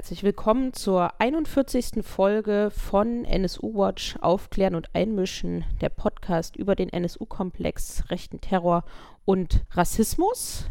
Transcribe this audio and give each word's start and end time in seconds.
Herzlich 0.00 0.22
willkommen 0.22 0.72
zur 0.72 1.20
41. 1.20 2.02
Folge 2.02 2.70
von 2.74 3.26
NSU 3.26 3.74
Watch 3.74 4.16
Aufklären 4.22 4.74
und 4.74 4.88
Einmischen, 4.94 5.66
der 5.82 5.90
Podcast 5.90 6.56
über 6.56 6.74
den 6.74 6.88
NSU-Komplex, 6.88 8.04
rechten 8.08 8.40
Terror 8.40 8.84
und 9.26 9.62
Rassismus. 9.72 10.70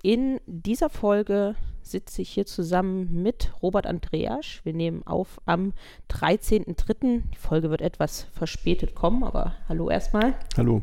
In 0.00 0.38
dieser 0.46 0.90
Folge 0.90 1.56
sitze 1.82 2.22
ich 2.22 2.30
hier 2.30 2.46
zusammen 2.46 3.20
mit 3.20 3.52
Robert 3.64 3.88
Andreasch. 3.88 4.60
Wir 4.64 4.74
nehmen 4.74 5.04
auf 5.04 5.40
am 5.44 5.72
13.03. 6.08 7.22
Die 7.32 7.36
Folge 7.36 7.70
wird 7.70 7.82
etwas 7.82 8.28
verspätet 8.30 8.94
kommen, 8.94 9.24
aber 9.24 9.54
hallo 9.68 9.90
erstmal. 9.90 10.34
Hallo. 10.56 10.82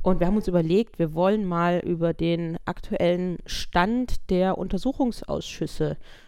Und 0.00 0.20
wir 0.20 0.26
haben 0.26 0.36
uns 0.36 0.48
überlegt, 0.48 0.98
wir 0.98 1.12
wollen 1.12 1.44
mal 1.44 1.80
über 1.80 2.14
den 2.14 2.56
aktuellen 2.64 3.38
Stand 3.44 4.30
der 4.30 4.56
Untersuchungsausschüsse 4.56 5.96
sprechen. 5.96 6.25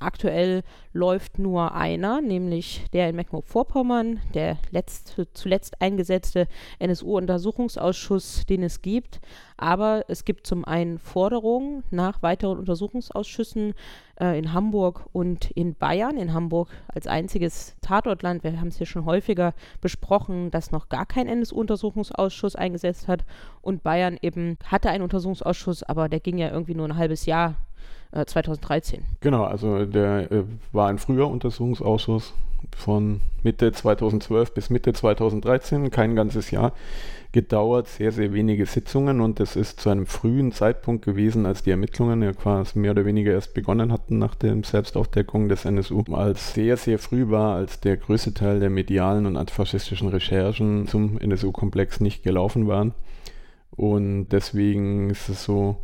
Aktuell 0.00 0.62
läuft 0.92 1.38
nur 1.38 1.74
einer, 1.74 2.20
nämlich 2.20 2.84
der 2.92 3.08
in 3.08 3.16
Mecklenburg-Vorpommern, 3.16 4.20
der 4.34 4.58
letzte, 4.70 5.32
zuletzt 5.32 5.82
eingesetzte 5.82 6.46
NSU-Untersuchungsausschuss, 6.78 8.46
den 8.46 8.62
es 8.62 8.82
gibt. 8.82 9.20
Aber 9.56 10.04
es 10.08 10.24
gibt 10.24 10.46
zum 10.46 10.64
einen 10.64 10.98
Forderungen 10.98 11.82
nach 11.90 12.22
weiteren 12.22 12.58
Untersuchungsausschüssen 12.58 13.74
äh, 14.20 14.38
in 14.38 14.52
Hamburg 14.52 15.06
und 15.12 15.50
in 15.50 15.74
Bayern. 15.74 16.18
In 16.18 16.32
Hamburg 16.32 16.68
als 16.88 17.06
einziges 17.06 17.74
Tatortland, 17.80 18.44
wir 18.44 18.60
haben 18.60 18.68
es 18.68 18.78
hier 18.78 18.86
schon 18.86 19.04
häufiger 19.06 19.54
besprochen, 19.80 20.50
dass 20.50 20.70
noch 20.70 20.88
gar 20.88 21.06
kein 21.06 21.26
NSU-Untersuchungsausschuss 21.26 22.54
eingesetzt 22.54 23.08
hat. 23.08 23.24
Und 23.60 23.82
Bayern 23.82 24.18
eben 24.22 24.56
hatte 24.66 24.90
einen 24.90 25.02
Untersuchungsausschuss, 25.02 25.82
aber 25.82 26.08
der 26.08 26.20
ging 26.20 26.38
ja 26.38 26.50
irgendwie 26.50 26.74
nur 26.74 26.86
ein 26.86 26.96
halbes 26.96 27.26
Jahr 27.26 27.56
2013. 28.12 29.00
Äh, 29.00 29.02
genau, 29.20 29.44
also 29.44 29.84
der 29.86 30.30
äh, 30.30 30.44
war 30.72 30.88
ein 30.88 30.98
früher 30.98 31.28
Untersuchungsausschuss 31.28 32.34
von 32.76 33.20
Mitte 33.42 33.72
2012 33.72 34.54
bis 34.54 34.70
Mitte 34.70 34.92
2013, 34.92 35.90
kein 35.90 36.14
ganzes 36.14 36.50
Jahr 36.50 36.72
gedauert, 37.32 37.88
sehr, 37.88 38.12
sehr 38.12 38.34
wenige 38.34 38.66
Sitzungen 38.66 39.20
und 39.22 39.40
es 39.40 39.56
ist 39.56 39.80
zu 39.80 39.88
einem 39.88 40.04
frühen 40.04 40.52
Zeitpunkt 40.52 41.04
gewesen, 41.04 41.46
als 41.46 41.62
die 41.62 41.70
Ermittlungen 41.70 42.22
ja 42.22 42.32
quasi 42.34 42.78
mehr 42.78 42.90
oder 42.90 43.06
weniger 43.06 43.32
erst 43.32 43.54
begonnen 43.54 43.90
hatten 43.90 44.18
nach 44.18 44.34
der 44.34 44.54
Selbstaufdeckung 44.62 45.48
des 45.48 45.64
NSU, 45.64 46.04
als 46.12 46.52
sehr, 46.52 46.76
sehr 46.76 46.98
früh 46.98 47.30
war, 47.30 47.56
als 47.56 47.80
der 47.80 47.96
größte 47.96 48.34
Teil 48.34 48.60
der 48.60 48.68
medialen 48.68 49.24
und 49.24 49.38
antifaschistischen 49.38 50.08
Recherchen 50.08 50.86
zum 50.86 51.18
NSU-Komplex 51.18 52.00
nicht 52.00 52.22
gelaufen 52.22 52.68
waren. 52.68 52.92
Und 53.70 54.28
deswegen 54.28 55.08
ist 55.08 55.30
es 55.30 55.44
so, 55.44 55.78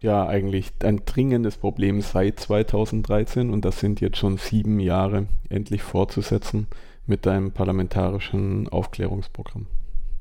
ja 0.00 0.26
eigentlich 0.26 0.72
ein 0.82 1.02
dringendes 1.04 1.56
Problem 1.56 2.00
seit 2.00 2.38
2013 2.40 3.50
und 3.50 3.64
das 3.64 3.80
sind 3.80 4.00
jetzt 4.00 4.18
schon 4.18 4.36
sieben 4.36 4.80
Jahre 4.80 5.26
endlich 5.48 5.82
fortzusetzen 5.82 6.68
mit 7.06 7.26
einem 7.26 7.52
parlamentarischen 7.52 8.68
Aufklärungsprogramm. 8.68 9.66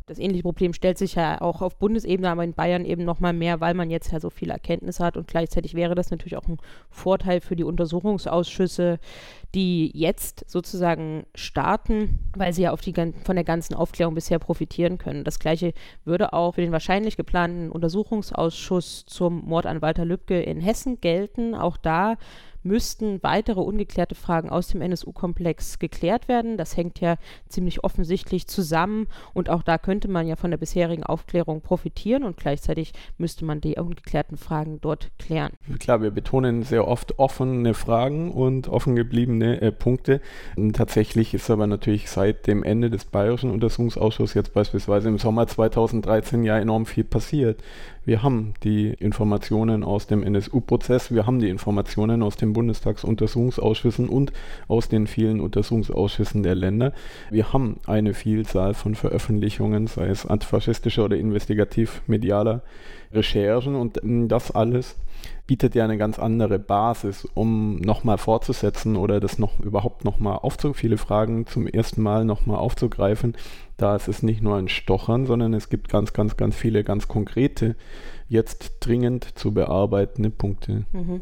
Das 0.08 0.19
ähnliche 0.19 0.44
Problem 0.44 0.72
stellt 0.72 0.97
sich 0.97 1.16
ja 1.16 1.41
auch 1.41 1.61
auf 1.61 1.77
Bundesebene, 1.77 2.30
aber 2.30 2.45
in 2.45 2.53
Bayern 2.53 2.86
eben 2.86 3.03
noch 3.03 3.19
mal 3.19 3.33
mehr, 3.33 3.59
weil 3.59 3.73
man 3.73 3.89
jetzt 3.89 4.14
ja 4.14 4.22
so 4.22 4.30
viel 4.30 4.49
Erkenntnis 4.52 5.02
hat 5.02 5.17
und 5.17 5.27
gleichzeitig 5.27 5.73
wäre 5.73 5.95
das 5.95 6.11
natürlich 6.11 6.38
auch 6.38 6.47
ein 6.47 6.59
Vorteil 6.89 7.41
für 7.41 7.58
die 7.58 7.66
Untersuchungsausschüsse, 7.66 8.99
die 9.53 9.91
jetzt 9.94 10.49
sozusagen 10.49 11.25
starten, 11.36 12.19
weil 12.38 12.53
sie 12.53 12.61
ja 12.61 12.72
auf 12.72 12.80
die, 12.80 12.94
von 12.94 13.36
der 13.36 13.44
ganzen 13.44 13.73
Aufklärung 13.73 14.16
bisher 14.16 14.39
profitieren 14.39 14.97
können. 14.97 15.25
Das 15.25 15.39
gleiche 15.39 15.73
würde 16.05 16.31
auch 16.31 16.55
für 16.55 16.61
den 16.61 16.71
wahrscheinlich 16.71 17.17
geplanten 17.17 17.69
Untersuchungsausschuss 17.69 19.05
zum 19.08 19.44
Mord 19.44 19.66
an 19.66 19.81
Walter 19.81 20.05
Lübcke 20.05 20.42
in 20.42 20.61
Hessen 20.61 21.02
gelten. 21.02 21.53
Auch 21.53 21.75
da 21.75 22.16
müssten 22.68 23.23
weitere 23.23 23.62
ungeklärte 23.62 24.16
Fragen 24.16 24.50
aus 24.50 24.68
dem 24.68 24.82
NSU-Komplex 24.82 25.80
geklärt 25.80 26.28
werden. 26.28 26.58
Das 26.58 26.78
hängt 26.78 27.00
ja 27.00 27.16
ziemlich 27.48 27.84
offensichtlich 27.84 28.48
zusammen 28.48 29.08
und 29.34 29.50
auch 29.50 29.64
da 29.64 29.78
könnte 29.78 30.08
man 30.08 30.28
ja 30.28 30.36
von 30.36 30.52
der 30.52 30.58
bisherigen 30.58 31.04
Aufklärung 31.04 31.61
profitieren 31.61 32.23
und 32.23 32.38
gleichzeitig 32.38 32.94
müsste 33.17 33.45
man 33.45 33.61
die 33.61 33.76
ungeklärten 33.76 34.38
Fragen 34.38 34.80
dort 34.82 35.11
klären. 35.17 35.54
Klar, 35.80 36.02
wir 36.02 36.11
betonen 36.11 36.64
sehr 36.64 36.88
oft 36.88 37.20
offene 37.20 37.73
Fragen 37.73 38.32
und 38.32 38.67
offen 38.67 38.95
gebliebene 38.95 39.61
äh, 39.61 39.72
Punkte. 39.72 40.22
Und 40.56 40.76
tatsächlich 40.76 41.33
ist 41.33 41.50
aber 41.50 41.67
natürlich 41.67 42.10
seit 42.10 42.48
dem 42.48 42.64
Ende 42.64 42.89
des 42.89 43.06
Bayerischen 43.06 43.52
Untersuchungsausschusses 43.52 44.33
jetzt 44.33 44.54
beispielsweise 44.54 45.08
im 45.10 45.17
Sommer 45.17 45.48
2013 45.48 46.44
ja 46.44 46.58
enorm 46.58 46.86
viel 46.86 47.04
passiert. 47.04 47.64
Wir 48.08 48.23
haben 48.23 48.54
die 48.64 48.94
Informationen 48.94 49.84
aus 49.84 50.08
dem 50.08 50.23
NSU-Prozess, 50.23 51.14
wir 51.14 51.26
haben 51.26 51.40
die 51.40 51.50
Informationen 51.50 52.23
aus 52.23 52.38
den 52.38 52.54
Bundestagsuntersuchungsausschüssen 52.54 54.08
und 54.08 54.32
aus 54.70 54.88
den 54.88 55.08
vielen 55.08 55.42
Untersuchungsausschüssen 55.42 56.42
der 56.42 56.56
Länder. 56.56 56.94
Wir 57.32 57.52
haben 57.52 57.82
eine 57.86 58.14
Vielzahl 58.14 58.76
von 58.76 58.95
Veröffentlichungen, 58.95 59.88
sei 59.88 60.08
es 60.08 60.26
antifaschistischer 60.26 61.04
oder 61.04 61.18
investigativ-medialer 61.18 62.62
Recherchen 63.12 63.76
und 63.76 64.02
ähm, 64.02 64.30
das 64.30 64.52
alles 64.52 64.95
bietet 65.45 65.76
ja 65.76 65.83
eine 65.83 65.98
ganz 65.98 66.20
andere 66.20 66.60
Basis, 66.60 67.27
um 67.33 67.77
nochmal 67.77 68.17
fortzusetzen 68.17 68.95
oder 68.95 69.20
das 69.20 69.39
noch 69.39 69.60
überhaupt 69.60 70.04
nochmal 70.05 70.39
aufzu 70.42 70.73
viele 70.73 70.98
Fragen 70.98 71.45
zum 71.48 71.67
ersten 71.67 72.02
Mal 72.02 72.26
nochmal 72.26 72.58
aufzugreifen. 72.58 73.36
Da 73.77 73.95
ist 73.95 74.08
es 74.08 74.23
nicht 74.23 74.42
nur 74.42 74.58
ein 74.58 74.67
Stochern, 74.67 75.26
sondern 75.26 75.54
es 75.54 75.70
gibt 75.70 75.89
ganz, 75.89 76.14
ganz, 76.14 76.38
ganz 76.38 76.55
viele 76.55 76.83
ganz 76.83 77.08
konkrete, 77.08 77.76
jetzt 78.27 78.77
dringend 78.80 79.38
zu 79.38 79.54
bearbeitende 79.54 80.30
Punkte. 80.30 80.86
Mhm. 80.92 81.21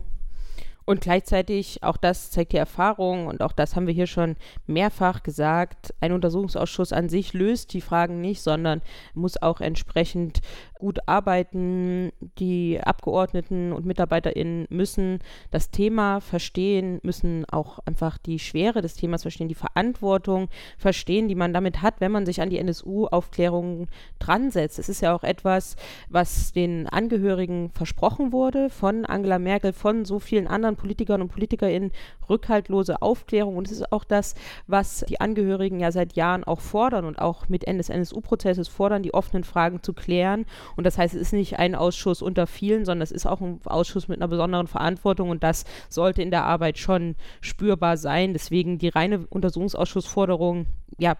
Und 0.85 1.01
gleichzeitig, 1.01 1.81
auch 1.81 1.97
das 1.97 2.29
zeigt 2.29 2.53
die 2.53 2.57
Erfahrung 2.57 3.25
und 3.25 3.41
auch 3.41 3.53
das 3.53 3.75
haben 3.75 3.87
wir 3.87 3.93
hier 3.93 4.05
schon 4.05 4.35
mehrfach 4.67 5.23
gesagt, 5.23 5.95
ein 5.99 6.11
Untersuchungsausschuss 6.11 6.93
an 6.93 7.09
sich 7.09 7.33
löst 7.33 7.73
die 7.73 7.81
Fragen 7.81 8.21
nicht, 8.21 8.41
sondern 8.41 8.83
muss 9.15 9.41
auch 9.41 9.61
entsprechend 9.61 10.41
gut 10.77 10.99
arbeiten. 11.07 12.11
Die 12.37 12.79
Abgeordneten 12.83 13.73
und 13.73 13.87
MitarbeiterInnen 13.87 14.67
müssen 14.69 15.19
das 15.49 15.71
Thema 15.71 16.21
verstehen, 16.21 16.99
müssen 17.01 17.45
auch 17.45 17.79
einfach 17.85 18.19
die 18.19 18.37
Schwere 18.37 18.81
des 18.83 18.93
Themas 18.93 19.23
verstehen, 19.23 19.47
die 19.47 19.55
Verantwortung 19.55 20.49
verstehen, 20.77 21.27
die 21.27 21.35
man 21.35 21.53
damit 21.53 21.81
hat, 21.81 21.99
wenn 21.99 22.11
man 22.11 22.27
sich 22.27 22.41
an 22.41 22.51
die 22.51 22.59
NSU-Aufklärung 22.59 23.87
dran 24.19 24.51
setzt. 24.51 24.77
Es 24.77 24.89
ist 24.89 25.01
ja 25.01 25.15
auch 25.15 25.23
etwas, 25.23 25.75
was 26.09 26.51
den 26.53 26.87
Angehörigen 26.87 27.71
versprochen 27.71 28.31
wurde 28.31 28.69
von 28.69 29.05
Angela 29.05 29.39
Merkel, 29.39 29.73
von 29.73 30.05
so 30.05 30.19
vielen 30.19 30.47
anderen 30.47 30.74
Politikern 30.75 31.21
und 31.21 31.29
PolitikerInnen, 31.29 31.91
rückhaltlose 32.29 33.01
Aufklärung. 33.01 33.57
Und 33.57 33.67
es 33.67 33.73
ist 33.73 33.91
auch 33.91 34.03
das, 34.03 34.35
was 34.67 35.05
die 35.09 35.19
Angehörigen 35.21 35.79
ja 35.79 35.91
seit 35.91 36.13
Jahren 36.13 36.43
auch 36.43 36.59
fordern 36.59 37.05
und 37.05 37.19
auch 37.19 37.49
mit 37.49 37.65
Ende 37.65 37.79
des 37.79 37.89
NSU-Prozesses 37.89 38.67
fordern, 38.67 39.03
die 39.03 39.13
offenen 39.13 39.43
Fragen 39.43 39.81
zu 39.83 39.93
klären 39.93 40.45
und 40.75 40.85
das 40.85 40.97
heißt, 40.97 41.13
es 41.13 41.21
ist 41.21 41.33
nicht 41.33 41.59
ein 41.59 41.75
Ausschuss 41.75 42.21
unter 42.21 42.47
vielen, 42.47 42.85
sondern 42.85 43.03
es 43.03 43.11
ist 43.11 43.25
auch 43.25 43.41
ein 43.41 43.59
Ausschuss 43.65 44.07
mit 44.07 44.19
einer 44.19 44.27
besonderen 44.27 44.67
Verantwortung 44.67 45.29
und 45.29 45.43
das 45.43 45.65
sollte 45.89 46.21
in 46.21 46.31
der 46.31 46.45
Arbeit 46.45 46.77
schon 46.77 47.15
spürbar 47.41 47.97
sein. 47.97 48.33
Deswegen 48.33 48.77
die 48.77 48.89
reine 48.89 49.25
Untersuchungsausschussforderung, 49.29 50.67
ja, 50.97 51.15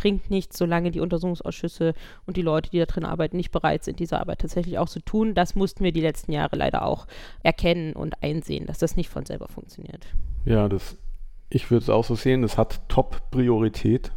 bringt 0.00 0.30
nichts, 0.30 0.56
solange 0.56 0.90
die 0.90 1.00
Untersuchungsausschüsse 1.00 1.92
und 2.24 2.38
die 2.38 2.42
Leute, 2.42 2.70
die 2.70 2.78
da 2.78 2.86
drin 2.86 3.04
arbeiten, 3.04 3.36
nicht 3.36 3.50
bereit 3.50 3.84
sind, 3.84 3.98
diese 3.98 4.18
Arbeit 4.18 4.38
tatsächlich 4.38 4.78
auch 4.78 4.88
zu 4.88 5.00
tun. 5.00 5.34
Das 5.34 5.54
mussten 5.54 5.84
wir 5.84 5.92
die 5.92 6.00
letzten 6.00 6.32
Jahre 6.32 6.56
leider 6.56 6.86
auch 6.86 7.06
erkennen 7.42 7.92
und 7.92 8.14
einsehen, 8.22 8.64
dass 8.64 8.78
das 8.78 8.96
nicht 8.96 9.10
von 9.10 9.26
selber 9.26 9.46
funktioniert. 9.48 10.06
Ja, 10.46 10.70
das, 10.70 10.96
ich 11.50 11.70
würde 11.70 11.82
es 11.82 11.90
auch 11.90 12.04
so 12.04 12.14
sehen, 12.14 12.40
das 12.40 12.56
hat 12.56 12.88
Top-Priorität 12.88 14.10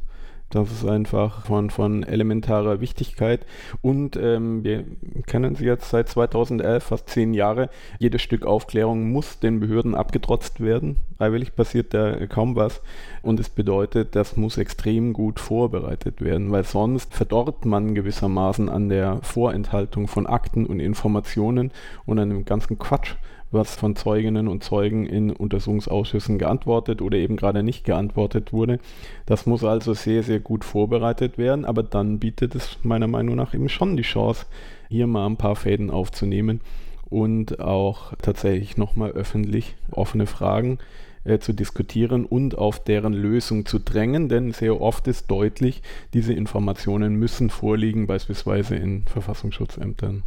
das 0.53 0.71
ist 0.71 0.85
einfach 0.85 1.45
von, 1.45 1.69
von 1.69 2.03
elementarer 2.03 2.79
Wichtigkeit. 2.79 3.45
Und 3.81 4.15
ähm, 4.15 4.63
wir 4.63 4.83
kennen 5.25 5.55
sie 5.55 5.65
jetzt 5.65 5.89
seit 5.89 6.09
2011, 6.09 6.83
fast 6.83 7.09
zehn 7.09 7.33
Jahre. 7.33 7.69
Jedes 7.97 8.21
Stück 8.21 8.45
Aufklärung 8.45 9.11
muss 9.11 9.39
den 9.39 9.59
Behörden 9.59 9.95
abgetrotzt 9.95 10.59
werden. 10.59 10.97
Freiwillig 11.17 11.55
passiert 11.55 11.93
da 11.93 12.27
kaum 12.27 12.55
was. 12.55 12.81
Und 13.23 13.39
es 13.39 13.49
bedeutet, 13.49 14.15
das 14.15 14.37
muss 14.37 14.57
extrem 14.57 15.13
gut 15.13 15.39
vorbereitet 15.39 16.21
werden, 16.21 16.51
weil 16.51 16.65
sonst 16.65 17.13
verdorrt 17.13 17.65
man 17.65 17.95
gewissermaßen 17.95 18.69
an 18.69 18.89
der 18.89 19.19
Vorenthaltung 19.23 20.07
von 20.07 20.27
Akten 20.27 20.65
und 20.65 20.79
Informationen 20.79 21.71
und 22.05 22.19
an 22.19 22.29
dem 22.29 22.45
ganzen 22.45 22.77
Quatsch, 22.77 23.15
was 23.53 23.75
von 23.75 23.95
Zeuginnen 23.95 24.47
und 24.47 24.63
Zeugen 24.63 25.05
in 25.05 25.31
Untersuchungsausschüssen 25.31 26.37
geantwortet 26.37 27.01
oder 27.01 27.17
eben 27.17 27.35
gerade 27.35 27.63
nicht 27.63 27.85
geantwortet 27.85 28.53
wurde. 28.53 28.79
Das 29.25 29.45
muss 29.45 29.63
also 29.63 29.93
sehr, 29.93 30.23
sehr 30.23 30.39
gut 30.39 30.65
vorbereitet 30.65 31.37
werden, 31.37 31.65
aber 31.65 31.83
dann 31.83 32.19
bietet 32.19 32.55
es 32.55 32.77
meiner 32.83 33.07
Meinung 33.07 33.35
nach 33.35 33.53
eben 33.53 33.69
schon 33.69 33.97
die 33.97 34.03
Chance, 34.03 34.45
hier 34.89 35.07
mal 35.07 35.25
ein 35.25 35.37
paar 35.37 35.55
Fäden 35.55 35.89
aufzunehmen 35.89 36.61
und 37.09 37.59
auch 37.59 38.13
tatsächlich 38.21 38.77
nochmal 38.77 39.11
öffentlich 39.11 39.75
offene 39.91 40.25
Fragen 40.25 40.79
äh, 41.25 41.39
zu 41.39 41.53
diskutieren 41.53 42.25
und 42.25 42.57
auf 42.57 42.83
deren 42.83 43.13
Lösung 43.13 43.65
zu 43.65 43.79
drängen, 43.79 44.29
denn 44.29 44.51
sehr 44.51 44.81
oft 44.81 45.07
ist 45.07 45.29
deutlich, 45.31 45.81
diese 46.13 46.33
Informationen 46.33 47.15
müssen 47.15 47.49
vorliegen, 47.49 48.07
beispielsweise 48.07 48.75
in 48.75 49.03
Verfassungsschutzämtern. 49.05 50.23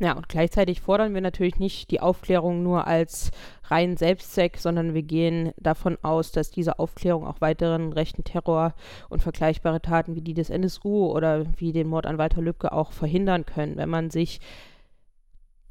Ja, 0.00 0.16
und 0.16 0.30
gleichzeitig 0.30 0.80
fordern 0.80 1.12
wir 1.12 1.20
natürlich 1.20 1.58
nicht 1.58 1.90
die 1.90 2.00
Aufklärung 2.00 2.62
nur 2.62 2.86
als 2.86 3.30
reinen 3.64 3.98
Selbstzweck, 3.98 4.56
sondern 4.56 4.94
wir 4.94 5.02
gehen 5.02 5.52
davon 5.58 5.98
aus, 6.00 6.32
dass 6.32 6.50
diese 6.50 6.78
Aufklärung 6.78 7.26
auch 7.26 7.42
weiteren 7.42 7.92
rechten 7.92 8.24
Terror 8.24 8.74
und 9.10 9.22
vergleichbare 9.22 9.82
Taten 9.82 10.14
wie 10.14 10.22
die 10.22 10.32
des 10.32 10.48
NSU 10.48 11.06
oder 11.06 11.44
wie 11.58 11.74
den 11.74 11.86
Mord 11.86 12.06
an 12.06 12.16
Walter 12.16 12.40
Lübcke 12.40 12.72
auch 12.72 12.92
verhindern 12.92 13.44
können, 13.44 13.76
wenn 13.76 13.90
man 13.90 14.08
sich 14.08 14.40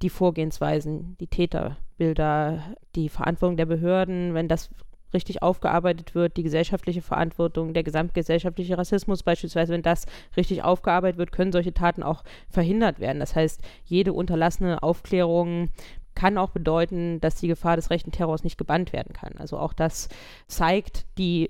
die 0.03 0.11
Vorgehensweisen, 0.11 1.17
die 1.19 1.27
Täterbilder, 1.27 2.63
die 2.95 3.09
Verantwortung 3.09 3.57
der 3.57 3.65
Behörden, 3.65 4.35
wenn 4.35 4.47
das 4.47 4.69
richtig 5.13 5.41
aufgearbeitet 5.41 6.15
wird, 6.15 6.37
die 6.37 6.43
gesellschaftliche 6.43 7.01
Verantwortung, 7.01 7.73
der 7.73 7.83
gesamtgesellschaftliche 7.83 8.77
Rassismus 8.77 9.23
beispielsweise, 9.23 9.73
wenn 9.73 9.81
das 9.81 10.05
richtig 10.37 10.63
aufgearbeitet 10.63 11.17
wird, 11.17 11.31
können 11.31 11.51
solche 11.51 11.73
Taten 11.73 12.03
auch 12.03 12.23
verhindert 12.49 12.99
werden. 12.99 13.19
Das 13.19 13.35
heißt, 13.35 13.61
jede 13.85 14.13
unterlassene 14.13 14.83
Aufklärung 14.83 15.69
kann 16.15 16.37
auch 16.37 16.49
bedeuten, 16.49 17.21
dass 17.21 17.35
die 17.35 17.47
Gefahr 17.47 17.75
des 17.75 17.89
rechten 17.89 18.11
Terrors 18.11 18.43
nicht 18.43 18.57
gebannt 18.57 18.93
werden 18.93 19.13
kann. 19.13 19.33
Also 19.37 19.57
auch 19.57 19.73
das 19.73 20.09
zeigt 20.47 21.05
die 21.17 21.49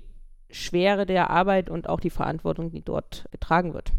Schwere 0.50 1.06
der 1.06 1.30
Arbeit 1.30 1.70
und 1.70 1.88
auch 1.88 2.00
die 2.00 2.10
Verantwortung, 2.10 2.70
die 2.70 2.82
dort 2.82 3.26
getragen 3.30 3.74
wird. 3.74 3.92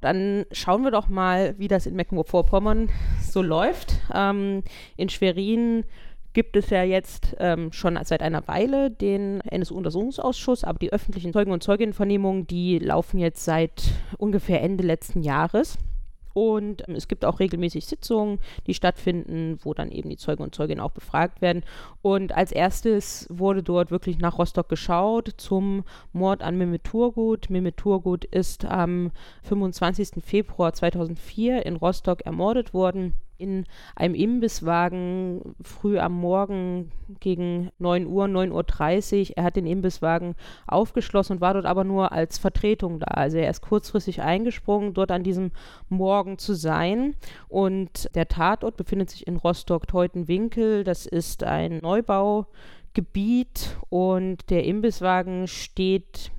Dann 0.00 0.46
schauen 0.50 0.82
wir 0.82 0.90
doch 0.90 1.08
mal, 1.08 1.54
wie 1.58 1.68
das 1.68 1.86
in 1.86 1.94
Mecklenburg-Vorpommern 1.94 2.88
so 3.20 3.42
läuft. 3.42 4.00
Ähm, 4.14 4.62
in 4.96 5.10
Schwerin 5.10 5.84
gibt 6.32 6.56
es 6.56 6.70
ja 6.70 6.82
jetzt 6.82 7.36
ähm, 7.38 7.72
schon 7.72 7.98
seit 8.04 8.22
einer 8.22 8.46
Weile 8.46 8.90
den 8.90 9.40
NSU-Untersuchungsausschuss, 9.40 10.64
aber 10.64 10.78
die 10.78 10.92
öffentlichen 10.92 11.32
Zeugen- 11.32 11.52
und 11.52 11.62
Zeuginnenvernehmungen, 11.62 12.46
die 12.46 12.78
laufen 12.78 13.18
jetzt 13.18 13.44
seit 13.44 13.82
ungefähr 14.18 14.62
Ende 14.62 14.84
letzten 14.84 15.22
Jahres. 15.22 15.78
Und 16.32 16.88
ähm, 16.88 16.94
es 16.94 17.08
gibt 17.08 17.24
auch 17.24 17.40
regelmäßig 17.40 17.86
Sitzungen, 17.86 18.38
die 18.66 18.74
stattfinden, 18.74 19.58
wo 19.62 19.74
dann 19.74 19.90
eben 19.90 20.10
die 20.10 20.16
Zeugen 20.16 20.42
und 20.42 20.54
Zeuginnen 20.54 20.80
auch 20.80 20.92
befragt 20.92 21.42
werden. 21.42 21.64
Und 22.02 22.32
als 22.32 22.52
erstes 22.52 23.26
wurde 23.30 23.62
dort 23.62 23.90
wirklich 23.90 24.18
nach 24.18 24.38
Rostock 24.38 24.68
geschaut 24.68 25.34
zum 25.36 25.84
Mord 26.12 26.42
an 26.42 26.56
Mehmet 26.56 26.84
Turgut. 26.84 27.50
Mehmet 27.50 27.76
Turgut 27.76 28.24
ist 28.24 28.64
am 28.64 29.10
25. 29.42 30.22
Februar 30.24 30.72
2004 30.72 31.66
in 31.66 31.76
Rostock 31.76 32.22
ermordet 32.22 32.72
worden 32.72 33.14
in 33.40 33.64
einem 33.96 34.14
Imbisswagen 34.14 35.54
früh 35.62 35.98
am 35.98 36.12
Morgen 36.12 36.92
gegen 37.20 37.70
9 37.78 38.06
Uhr, 38.06 38.26
9.30 38.26 39.30
Uhr. 39.30 39.36
Er 39.36 39.44
hat 39.44 39.56
den 39.56 39.66
Imbisswagen 39.66 40.34
aufgeschlossen 40.66 41.36
und 41.36 41.40
war 41.40 41.54
dort 41.54 41.66
aber 41.66 41.84
nur 41.84 42.12
als 42.12 42.38
Vertretung 42.38 43.00
da. 43.00 43.06
Also 43.06 43.38
er 43.38 43.50
ist 43.50 43.62
kurzfristig 43.62 44.22
eingesprungen, 44.22 44.94
dort 44.94 45.10
an 45.10 45.24
diesem 45.24 45.52
Morgen 45.88 46.38
zu 46.38 46.54
sein. 46.54 47.16
Und 47.48 48.14
der 48.14 48.28
Tatort 48.28 48.76
befindet 48.76 49.10
sich 49.10 49.26
in 49.26 49.36
Rostock-Teutenwinkel. 49.36 50.84
Das 50.84 51.06
ist 51.06 51.42
ein 51.42 51.78
Neubaugebiet 51.78 53.76
und 53.88 54.50
der 54.50 54.64
Imbisswagen 54.64 55.48
steht 55.48 56.30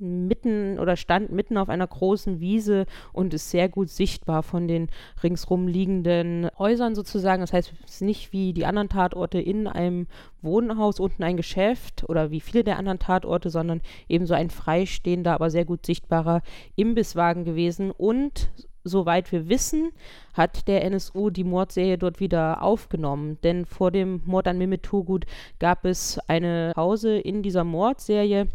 mitten 0.00 0.78
oder 0.78 0.96
stand 0.96 1.30
mitten 1.30 1.56
auf 1.56 1.68
einer 1.68 1.86
großen 1.86 2.40
Wiese 2.40 2.86
und 3.12 3.34
ist 3.34 3.50
sehr 3.50 3.68
gut 3.68 3.88
sichtbar 3.88 4.42
von 4.42 4.68
den 4.68 4.88
ringsrum 5.22 5.68
liegenden 5.68 6.48
Häusern 6.58 6.94
sozusagen. 6.94 7.40
Das 7.40 7.52
heißt, 7.52 7.72
es 7.84 7.94
ist 7.94 8.02
nicht 8.02 8.32
wie 8.32 8.52
die 8.52 8.66
anderen 8.66 8.88
Tatorte 8.88 9.40
in 9.40 9.66
einem 9.66 10.06
Wohnhaus 10.42 11.00
unten 11.00 11.22
ein 11.22 11.36
Geschäft 11.36 12.04
oder 12.08 12.30
wie 12.30 12.40
viele 12.40 12.64
der 12.64 12.78
anderen 12.78 12.98
Tatorte, 12.98 13.50
sondern 13.50 13.80
eben 14.08 14.26
so 14.26 14.34
ein 14.34 14.50
freistehender, 14.50 15.34
aber 15.34 15.50
sehr 15.50 15.64
gut 15.64 15.84
sichtbarer 15.84 16.42
Imbisswagen 16.76 17.44
gewesen 17.44 17.90
und 17.90 18.50
soweit 18.84 19.30
wir 19.32 19.48
wissen, 19.48 19.92
hat 20.34 20.66
der 20.68 20.84
NSU 20.84 21.30
die 21.30 21.44
Mordserie 21.44 21.98
dort 21.98 22.20
wieder 22.20 22.62
aufgenommen. 22.62 23.38
Denn 23.42 23.66
vor 23.66 23.90
dem 23.90 24.22
Mord 24.24 24.48
an 24.48 24.58
Mehmet 24.58 24.82
Turgut 24.82 25.26
gab 25.58 25.84
es 25.84 26.18
eine 26.26 26.72
Pause 26.74 27.18
in 27.18 27.42
dieser 27.42 27.64
Mordserie 27.64 28.48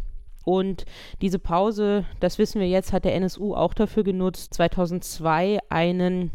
und 0.44 0.86
diese 1.22 1.40
Pause, 1.40 2.06
das 2.20 2.38
wissen 2.38 2.60
wir 2.60 2.68
jetzt, 2.68 2.94
hat 2.94 3.06
der 3.06 3.16
NSU 3.16 3.56
auch 3.56 3.74
dafür 3.74 4.04
genutzt, 4.04 4.54
2002 4.54 5.60
einen 5.70 6.32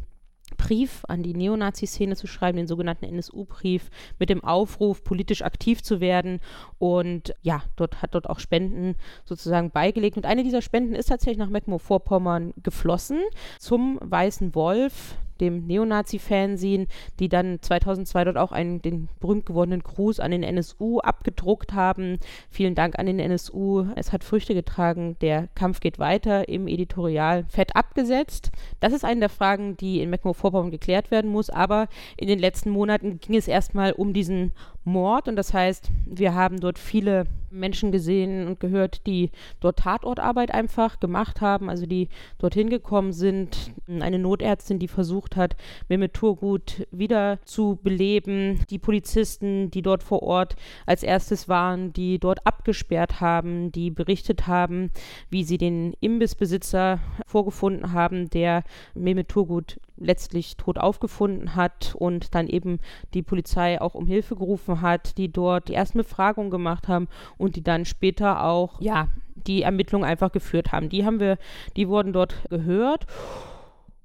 Brief 0.56 1.02
an 1.08 1.22
die 1.22 1.34
Neonazi-Szene 1.34 2.16
zu 2.16 2.26
schreiben, 2.26 2.56
den 2.56 2.66
sogenannten 2.66 3.04
NSU-Brief, 3.04 3.90
mit 4.18 4.30
dem 4.30 4.42
Aufruf, 4.42 5.04
politisch 5.04 5.42
aktiv 5.42 5.82
zu 5.82 6.00
werden. 6.00 6.40
Und 6.78 7.34
ja, 7.42 7.62
dort 7.76 8.00
hat 8.00 8.14
dort 8.14 8.30
auch 8.30 8.38
Spenden 8.38 8.96
sozusagen 9.24 9.70
beigelegt. 9.70 10.16
Und 10.16 10.26
eine 10.26 10.44
dieser 10.44 10.62
Spenden 10.62 10.94
ist 10.94 11.10
tatsächlich 11.10 11.38
nach 11.38 11.50
Mecklenburg-Vorpommern 11.50 12.54
geflossen 12.62 13.20
zum 13.58 13.98
Weißen 14.00 14.54
Wolf, 14.54 15.16
dem 15.40 15.66
Neonazi-Fanzine, 15.66 16.86
die 17.18 17.28
dann 17.28 17.60
2002 17.60 18.24
dort 18.24 18.36
auch 18.36 18.52
einen, 18.52 18.82
den 18.82 19.08
berühmt 19.20 19.46
gewordenen 19.46 19.82
Gruß 19.82 20.20
an 20.20 20.30
den 20.30 20.42
NSU 20.42 21.00
abgedruckt 21.00 21.72
haben. 21.72 22.18
Vielen 22.50 22.74
Dank 22.74 22.98
an 22.98 23.06
den 23.06 23.18
NSU. 23.18 23.86
Es 23.96 24.12
hat 24.12 24.24
Früchte 24.24 24.54
getragen. 24.54 25.16
Der 25.20 25.48
Kampf 25.54 25.80
geht 25.80 25.98
weiter 25.98 26.48
im 26.48 26.68
Editorial. 26.68 27.44
Fett 27.48 27.76
abgesetzt. 27.76 28.50
Das 28.80 28.92
ist 28.92 29.04
eine 29.04 29.20
der 29.20 29.28
Fragen, 29.28 29.76
die 29.76 30.00
in 30.00 30.10
Mecklenburg-Vorpommern 30.10 30.70
geklärt 30.70 31.10
werden 31.10 31.30
muss. 31.30 31.50
Aber 31.50 31.88
in 32.16 32.28
den 32.28 32.38
letzten 32.38 32.70
Monaten 32.70 33.20
ging 33.20 33.36
es 33.36 33.48
erstmal 33.48 33.92
um 33.92 34.12
diesen 34.12 34.52
Mord. 34.84 35.28
Und 35.28 35.36
das 35.36 35.54
heißt, 35.54 35.90
wir 36.06 36.34
haben 36.34 36.60
dort 36.60 36.78
viele 36.78 37.26
Menschen 37.50 37.92
gesehen 37.92 38.46
und 38.46 38.60
gehört, 38.60 39.06
die 39.06 39.30
dort 39.60 39.78
Tatortarbeit 39.78 40.52
einfach 40.52 41.00
gemacht 41.00 41.40
haben, 41.40 41.68
also 41.70 41.86
die 41.86 42.08
dorthin 42.38 42.70
gekommen 42.70 43.12
sind. 43.12 43.72
Eine 43.86 44.18
Notärztin, 44.18 44.78
die 44.78 44.88
versucht 44.88 45.36
hat, 45.36 45.56
Mehmet 45.88 46.14
Turgut 46.14 46.86
wieder 46.90 47.38
zu 47.44 47.78
beleben. 47.82 48.60
Die 48.70 48.78
Polizisten, 48.78 49.70
die 49.70 49.82
dort 49.82 50.02
vor 50.02 50.22
Ort 50.22 50.56
als 50.86 51.02
erstes 51.02 51.48
waren, 51.48 51.92
die 51.92 52.18
dort 52.18 52.46
abgesperrt 52.46 53.20
haben, 53.20 53.72
die 53.72 53.90
berichtet 53.90 54.46
haben, 54.46 54.90
wie 55.30 55.44
sie 55.44 55.58
den 55.58 55.94
Imbissbesitzer 56.00 57.00
vorgefunden 57.26 57.92
haben, 57.92 58.30
der 58.30 58.64
Mehmet 58.94 59.28
Turgut 59.28 59.78
letztlich 60.00 60.56
tot 60.56 60.78
aufgefunden 60.78 61.54
hat 61.54 61.94
und 61.96 62.34
dann 62.34 62.46
eben 62.46 62.78
die 63.14 63.22
Polizei 63.22 63.80
auch 63.80 63.94
um 63.94 64.06
Hilfe 64.06 64.36
gerufen 64.36 64.80
hat, 64.80 65.18
die 65.18 65.30
dort 65.30 65.68
die 65.68 65.74
ersten 65.74 65.98
Befragungen 65.98 66.50
gemacht 66.50 66.88
haben 66.88 67.08
und 67.36 67.56
die 67.56 67.62
dann 67.62 67.84
später 67.84 68.44
auch, 68.44 68.80
ja, 68.80 69.08
die 69.34 69.62
Ermittlungen 69.62 70.08
einfach 70.08 70.32
geführt 70.32 70.72
haben. 70.72 70.88
Die 70.88 71.04
haben 71.04 71.20
wir, 71.20 71.38
die 71.76 71.88
wurden 71.88 72.12
dort 72.12 72.34
gehört 72.50 73.06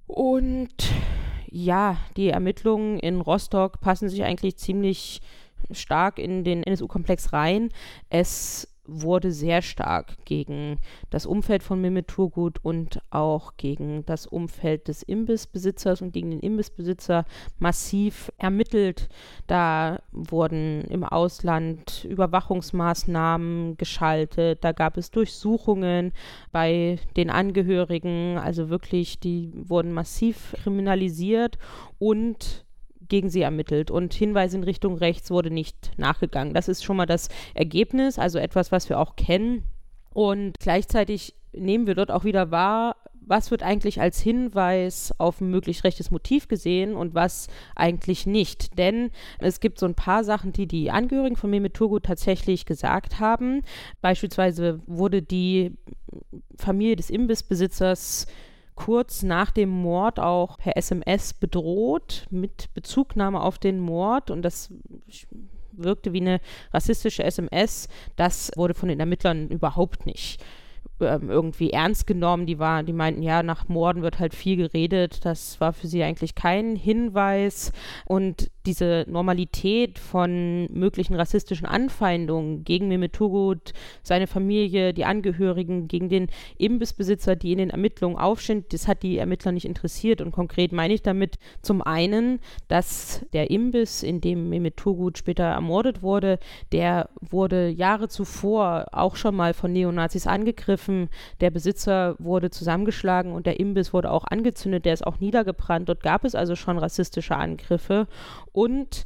und 0.07 0.73
ja, 1.49 1.97
die 2.17 2.29
Ermittlungen 2.29 2.99
in 2.99 3.21
Rostock 3.21 3.79
passen 3.79 4.09
sich 4.09 4.23
eigentlich 4.23 4.57
ziemlich 4.57 5.21
stark 5.71 6.19
in 6.19 6.43
den 6.43 6.63
NSU-Komplex 6.63 7.33
rein. 7.33 7.69
Es 8.09 8.72
wurde 8.85 9.31
sehr 9.31 9.61
stark 9.61 10.17
gegen 10.25 10.77
das 11.09 11.25
Umfeld 11.25 11.63
von 11.63 11.79
Mehmet 11.79 12.07
Turgut 12.07 12.59
und 12.63 12.99
auch 13.09 13.53
gegen 13.57 14.05
das 14.05 14.27
Umfeld 14.27 14.87
des 14.87 15.03
Imbissbesitzers 15.03 16.01
und 16.01 16.11
gegen 16.11 16.31
den 16.31 16.39
Imbissbesitzer 16.39 17.25
massiv 17.59 18.31
ermittelt. 18.37 19.09
Da 19.47 20.01
wurden 20.11 20.81
im 20.89 21.03
Ausland 21.03 22.05
Überwachungsmaßnahmen 22.05 23.77
geschaltet, 23.77 24.63
da 24.63 24.71
gab 24.71 24.97
es 24.97 25.11
Durchsuchungen 25.11 26.11
bei 26.51 26.99
den 27.15 27.29
Angehörigen, 27.29 28.37
also 28.37 28.69
wirklich, 28.69 29.19
die 29.19 29.51
wurden 29.55 29.93
massiv 29.93 30.55
kriminalisiert 30.63 31.57
und 31.99 32.62
gegen 33.09 33.29
sie 33.29 33.41
ermittelt 33.41 33.91
und 33.91 34.13
Hinweise 34.13 34.57
in 34.57 34.63
Richtung 34.63 34.95
rechts 34.95 35.31
wurde 35.31 35.51
nicht 35.51 35.91
nachgegangen. 35.97 36.53
Das 36.53 36.67
ist 36.67 36.83
schon 36.83 36.97
mal 36.97 37.05
das 37.05 37.29
Ergebnis, 37.53 38.19
also 38.19 38.39
etwas, 38.39 38.71
was 38.71 38.89
wir 38.89 38.99
auch 38.99 39.15
kennen. 39.15 39.63
Und 40.13 40.55
gleichzeitig 40.59 41.33
nehmen 41.53 41.87
wir 41.87 41.95
dort 41.95 42.11
auch 42.11 42.23
wieder 42.23 42.51
wahr, 42.51 42.95
was 43.25 43.51
wird 43.51 43.63
eigentlich 43.63 44.01
als 44.01 44.19
Hinweis 44.19 45.13
auf 45.17 45.41
ein 45.41 45.49
möglich 45.49 45.83
rechtes 45.83 46.11
Motiv 46.11 46.47
gesehen 46.47 46.95
und 46.95 47.15
was 47.15 47.47
eigentlich 47.75 48.25
nicht. 48.25 48.77
Denn 48.77 49.11
es 49.39 49.59
gibt 49.59 49.79
so 49.79 49.85
ein 49.85 49.95
paar 49.95 50.23
Sachen, 50.23 50.51
die 50.51 50.67
die 50.67 50.91
Angehörigen 50.91 51.35
von 51.35 51.49
Mehmet 51.49 51.73
Turgut 51.73 52.03
tatsächlich 52.03 52.65
gesagt 52.65 53.19
haben. 53.19 53.61
Beispielsweise 54.01 54.81
wurde 54.87 55.21
die 55.21 55.71
Familie 56.57 56.95
des 56.95 57.09
Imbissbesitzers 57.09 58.27
kurz 58.75 59.23
nach 59.23 59.51
dem 59.51 59.69
Mord 59.69 60.19
auch 60.19 60.57
per 60.57 60.77
SMS 60.77 61.33
bedroht 61.33 62.27
mit 62.29 62.73
Bezugnahme 62.73 63.41
auf 63.41 63.57
den 63.57 63.79
Mord 63.79 64.31
und 64.31 64.41
das 64.41 64.73
wirkte 65.71 66.13
wie 66.13 66.21
eine 66.21 66.39
rassistische 66.71 67.23
SMS. 67.23 67.87
Das 68.15 68.51
wurde 68.55 68.73
von 68.73 68.89
den 68.89 68.99
Ermittlern 68.99 69.47
überhaupt 69.49 70.05
nicht 70.05 70.43
ähm, 71.05 71.29
irgendwie 71.29 71.71
ernst 71.71 72.07
genommen. 72.07 72.45
Die 72.45 72.59
war, 72.59 72.83
die 72.83 72.93
meinten, 72.93 73.21
ja, 73.21 73.43
nach 73.43 73.67
Morden 73.67 74.01
wird 74.01 74.19
halt 74.19 74.33
viel 74.33 74.57
geredet. 74.57 75.25
Das 75.25 75.59
war 75.61 75.73
für 75.73 75.87
sie 75.87 76.03
eigentlich 76.03 76.35
kein 76.35 76.75
Hinweis. 76.75 77.71
Und 78.05 78.51
diese 78.65 79.05
Normalität 79.07 79.99
von 79.99 80.67
möglichen 80.71 81.15
rassistischen 81.15 81.67
Anfeindungen 81.67 82.63
gegen 82.63 82.87
Mehmet 82.87 83.13
seine 84.01 84.27
Familie, 84.27 84.93
die 84.93 85.05
Angehörigen, 85.05 85.87
gegen 85.87 86.09
den 86.09 86.27
Imbissbesitzer, 86.57 87.35
die 87.35 87.51
in 87.51 87.57
den 87.57 87.69
Ermittlungen 87.69 88.17
aufstehen, 88.17 88.65
das 88.71 88.87
hat 88.87 89.03
die 89.03 89.17
Ermittler 89.17 89.51
nicht 89.51 89.65
interessiert. 89.65 90.21
Und 90.21 90.31
konkret 90.31 90.71
meine 90.71 90.93
ich 90.93 91.01
damit 91.01 91.37
zum 91.61 91.81
einen, 91.81 92.39
dass 92.67 93.25
der 93.33 93.51
Imbiss, 93.51 94.03
in 94.03 94.21
dem 94.21 94.49
Mehmet 94.49 94.81
später 95.15 95.43
ermordet 95.43 96.01
wurde, 96.01 96.39
der 96.71 97.09
wurde 97.21 97.69
Jahre 97.69 98.07
zuvor 98.07 98.87
auch 98.91 99.15
schon 99.15 99.35
mal 99.35 99.53
von 99.53 99.71
Neonazis 99.71 100.27
angegriffen. 100.27 100.92
Der 101.41 101.51
Besitzer 101.51 102.15
wurde 102.19 102.49
zusammengeschlagen 102.49 103.31
und 103.31 103.45
der 103.45 103.59
Imbiss 103.59 103.93
wurde 103.93 104.11
auch 104.11 104.25
angezündet, 104.25 104.85
der 104.85 104.93
ist 104.93 105.05
auch 105.05 105.19
niedergebrannt. 105.19 105.89
Dort 105.89 106.03
gab 106.03 106.23
es 106.23 106.35
also 106.35 106.55
schon 106.55 106.77
rassistische 106.77 107.35
Angriffe. 107.35 108.07
Und 108.51 109.05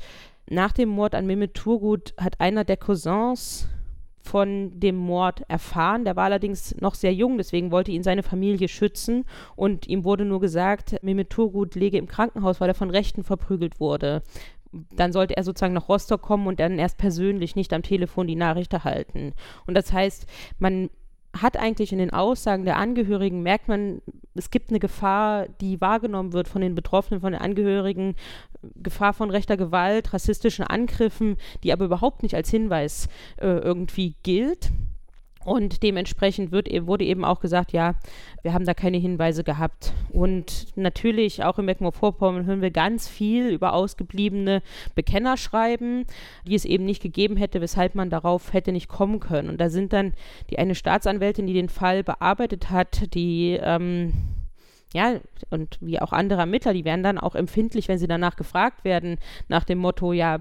nach 0.50 0.72
dem 0.72 0.90
Mord 0.90 1.14
an 1.14 1.26
Mehmet 1.26 1.54
Turgut 1.54 2.14
hat 2.18 2.40
einer 2.40 2.64
der 2.64 2.78
Cousins 2.78 3.68
von 4.28 4.80
dem 4.80 4.96
Mord 4.96 5.42
erfahren. 5.48 6.06
Der 6.06 6.16
war 6.16 6.26
allerdings 6.26 6.76
noch 6.80 6.96
sehr 6.96 7.14
jung, 7.14 7.38
deswegen 7.38 7.72
wollte 7.72 7.92
ihn 7.92 8.04
seine 8.04 8.24
Familie 8.24 8.68
schützen 8.68 9.26
und 9.56 9.88
ihm 9.88 10.04
wurde 10.04 10.26
nur 10.26 10.42
gesagt, 10.42 11.02
Mehmet 11.02 11.30
Turgut 11.30 11.76
lege 11.76 11.98
im 11.98 12.08
Krankenhaus, 12.08 12.60
weil 12.60 12.70
er 12.70 12.76
von 12.76 12.90
Rechten 12.90 13.24
verprügelt 13.24 13.80
wurde. 13.80 14.22
Dann 14.72 15.14
sollte 15.14 15.38
er 15.38 15.44
sozusagen 15.44 15.74
nach 15.74 15.90
Rostock 15.90 16.22
kommen 16.22 16.46
und 16.46 16.60
dann 16.60 16.78
erst 16.78 16.98
persönlich, 16.98 17.56
nicht 17.56 17.74
am 17.74 17.84
Telefon, 17.84 18.28
die 18.28 18.36
Nachricht 18.36 18.74
erhalten. 18.74 19.34
Und 19.66 19.76
das 19.76 19.94
heißt, 19.94 20.28
man 20.60 20.90
hat 21.36 21.58
eigentlich 21.58 21.92
in 21.92 22.00
den 22.00 22.12
Aussagen 22.12 22.66
der 22.66 22.78
Angehörigen, 22.78 23.44
merkt 23.44 23.68
man, 23.68 24.02
es 24.36 24.50
gibt 24.50 24.70
eine 24.70 24.80
Gefahr, 24.80 25.48
die 25.62 25.82
wahrgenommen 25.82 26.34
wird 26.34 26.48
von 26.48 26.62
den 26.62 26.76
Betroffenen, 26.76 27.22
von 27.22 27.34
den 27.34 27.42
Angehörigen, 27.42 28.16
Gefahr 28.76 29.14
von 29.14 29.30
rechter 29.30 29.58
Gewalt, 29.58 30.14
rassistischen 30.14 30.66
Angriffen, 30.66 31.38
die 31.64 31.72
aber 31.72 31.86
überhaupt 31.86 32.24
nicht 32.24 32.36
als 32.36 32.50
Hinweis 32.50 33.08
äh, 33.38 33.48
irgendwie 33.48 34.16
gilt. 34.24 34.72
Und 35.48 35.82
dementsprechend 35.82 36.52
wird, 36.52 36.68
e-, 36.70 36.88
wurde 36.88 37.06
eben 37.06 37.24
auch 37.24 37.40
gesagt, 37.40 37.72
ja, 37.72 37.96
wir 38.42 38.52
haben 38.52 38.66
da 38.66 38.74
keine 38.74 38.98
Hinweise 38.98 39.46
gehabt. 39.46 39.94
Und 40.10 40.76
natürlich 40.76 41.42
auch 41.46 41.58
in 41.58 41.64
Mecklenburg-Vorpommern 41.64 42.46
hören 42.46 42.62
wir 42.62 42.70
ganz 42.70 43.08
viel 43.08 43.48
über 43.48 43.72
ausgebliebene 43.72 44.62
Bekennerschreiben, 44.94 46.04
die 46.46 46.56
es 46.56 46.66
eben 46.66 46.84
nicht 46.84 47.02
gegeben 47.02 47.38
hätte, 47.38 47.62
weshalb 47.62 47.96
man 47.96 48.10
darauf 48.10 48.52
hätte 48.52 48.74
nicht 48.74 48.90
kommen 48.90 49.22
können. 49.22 49.48
Und 49.48 49.62
da 49.62 49.70
sind 49.70 49.94
dann 49.94 50.16
die 50.50 50.60
eine 50.60 50.76
Staatsanwältin, 50.76 51.48
die 51.48 51.54
den 51.54 51.70
Fall 51.70 52.04
bearbeitet 52.04 52.70
hat, 52.70 53.14
die 53.14 53.58
ähm, 53.62 54.12
ja, 54.98 55.20
und 55.52 55.78
wie 55.80 56.02
auch 56.02 56.12
andere 56.12 56.40
Ermittler, 56.40 56.74
die 56.74 56.84
werden 56.84 57.04
dann 57.04 57.20
auch 57.20 57.36
empfindlich, 57.36 57.88
wenn 57.88 58.00
sie 58.00 58.08
danach 58.08 58.36
gefragt 58.36 58.84
werden, 58.84 59.20
nach 59.48 59.64
dem 59.64 59.78
Motto, 59.78 60.12
ja, 60.12 60.40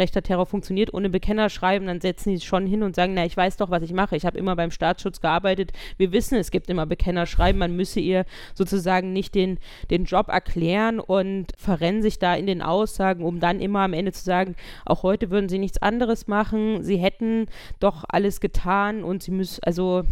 rechter 0.00 0.20
Terror 0.20 0.46
funktioniert 0.46 0.92
ohne 0.92 1.08
Bekennerschreiben, 1.08 1.86
dann 1.86 2.00
setzen 2.00 2.36
sie 2.36 2.44
schon 2.44 2.66
hin 2.66 2.82
und 2.82 2.96
sagen, 2.96 3.14
na, 3.14 3.24
ich 3.24 3.36
weiß 3.36 3.56
doch, 3.56 3.70
was 3.70 3.84
ich 3.84 3.92
mache. 3.92 4.16
Ich 4.16 4.26
habe 4.26 4.36
immer 4.36 4.56
beim 4.56 4.72
Staatsschutz 4.72 5.20
gearbeitet. 5.20 5.70
Wir 5.96 6.10
wissen, 6.10 6.36
es 6.38 6.50
gibt 6.50 6.68
immer 6.70 6.86
Bekennerschreiben. 6.86 7.56
Man 7.56 7.76
müsse 7.76 8.00
ihr 8.00 8.24
sozusagen 8.52 9.12
nicht 9.12 9.36
den, 9.36 9.60
den 9.92 10.06
Job 10.06 10.26
erklären 10.26 10.98
und 10.98 11.52
verrennen 11.56 12.02
sich 12.02 12.18
da 12.18 12.34
in 12.34 12.48
den 12.48 12.62
Aussagen, 12.62 13.22
um 13.22 13.38
dann 13.38 13.60
immer 13.60 13.82
am 13.82 13.92
Ende 13.92 14.10
zu 14.10 14.24
sagen, 14.24 14.56
auch 14.86 15.04
heute 15.04 15.30
würden 15.30 15.48
sie 15.48 15.60
nichts 15.60 15.80
anderes 15.80 16.26
machen. 16.26 16.82
Sie 16.82 16.96
hätten 16.96 17.46
doch 17.78 18.04
alles 18.08 18.40
getan 18.40 19.04
und 19.04 19.22
sie 19.22 19.30
müssen, 19.30 19.62
also 19.62 20.02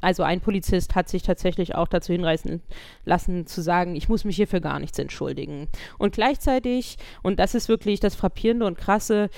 also 0.00 0.22
ein 0.22 0.40
Polizist 0.40 0.94
hat 0.94 1.08
sich 1.08 1.22
tatsächlich 1.22 1.74
auch 1.74 1.88
dazu 1.88 2.12
hinreißen 2.12 2.62
lassen 3.04 3.46
zu 3.46 3.60
sagen, 3.62 3.96
ich 3.96 4.08
muss 4.08 4.24
mich 4.24 4.36
hier 4.36 4.46
für 4.46 4.60
gar 4.60 4.78
nichts 4.78 4.98
entschuldigen. 4.98 5.68
Und 5.98 6.14
gleichzeitig, 6.14 6.98
und 7.22 7.38
das 7.38 7.54
ist 7.54 7.68
wirklich 7.68 8.00
das 8.00 8.14
Frappierende 8.14 8.66
und 8.66 8.78
Krasse, 8.78 9.30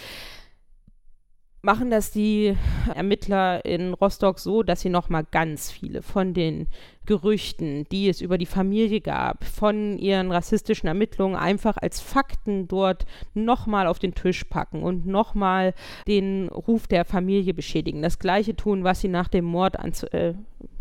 machen 1.69 1.91
das 1.91 2.11
die 2.11 2.57
Ermittler 2.95 3.63
in 3.63 3.93
Rostock 3.93 4.39
so, 4.39 4.63
dass 4.63 4.81
sie 4.81 4.89
nochmal 4.89 5.27
ganz 5.31 5.71
viele 5.71 6.01
von 6.01 6.33
den 6.33 6.67
Gerüchten, 7.05 7.85
die 7.93 8.09
es 8.09 8.23
über 8.23 8.39
die 8.39 8.47
Familie 8.47 9.03
gab, 9.03 9.45
von 9.45 9.99
ihren 9.99 10.33
rassistischen 10.33 10.87
Ermittlungen 10.87 11.37
einfach 11.37 11.77
als 11.77 12.01
Fakten 12.01 12.69
dort 12.69 13.05
nochmal 13.35 13.87
auf 13.87 13.99
den 13.99 14.15
Tisch 14.15 14.45
packen 14.45 14.83
und 14.83 15.07
nochmal 15.07 15.75
den 16.07 16.49
Ruf 16.49 16.87
der 16.87 17.05
Familie 17.05 17.53
beschädigen. 17.53 18.01
Das 18.01 18.19
gleiche 18.19 18.57
tun, 18.57 18.83
was 18.83 19.03
sie 19.03 19.09
nach 19.09 19.29
dem 19.29 19.45
Mord 19.45 19.79
an 19.79 19.93
äh, 20.13 20.33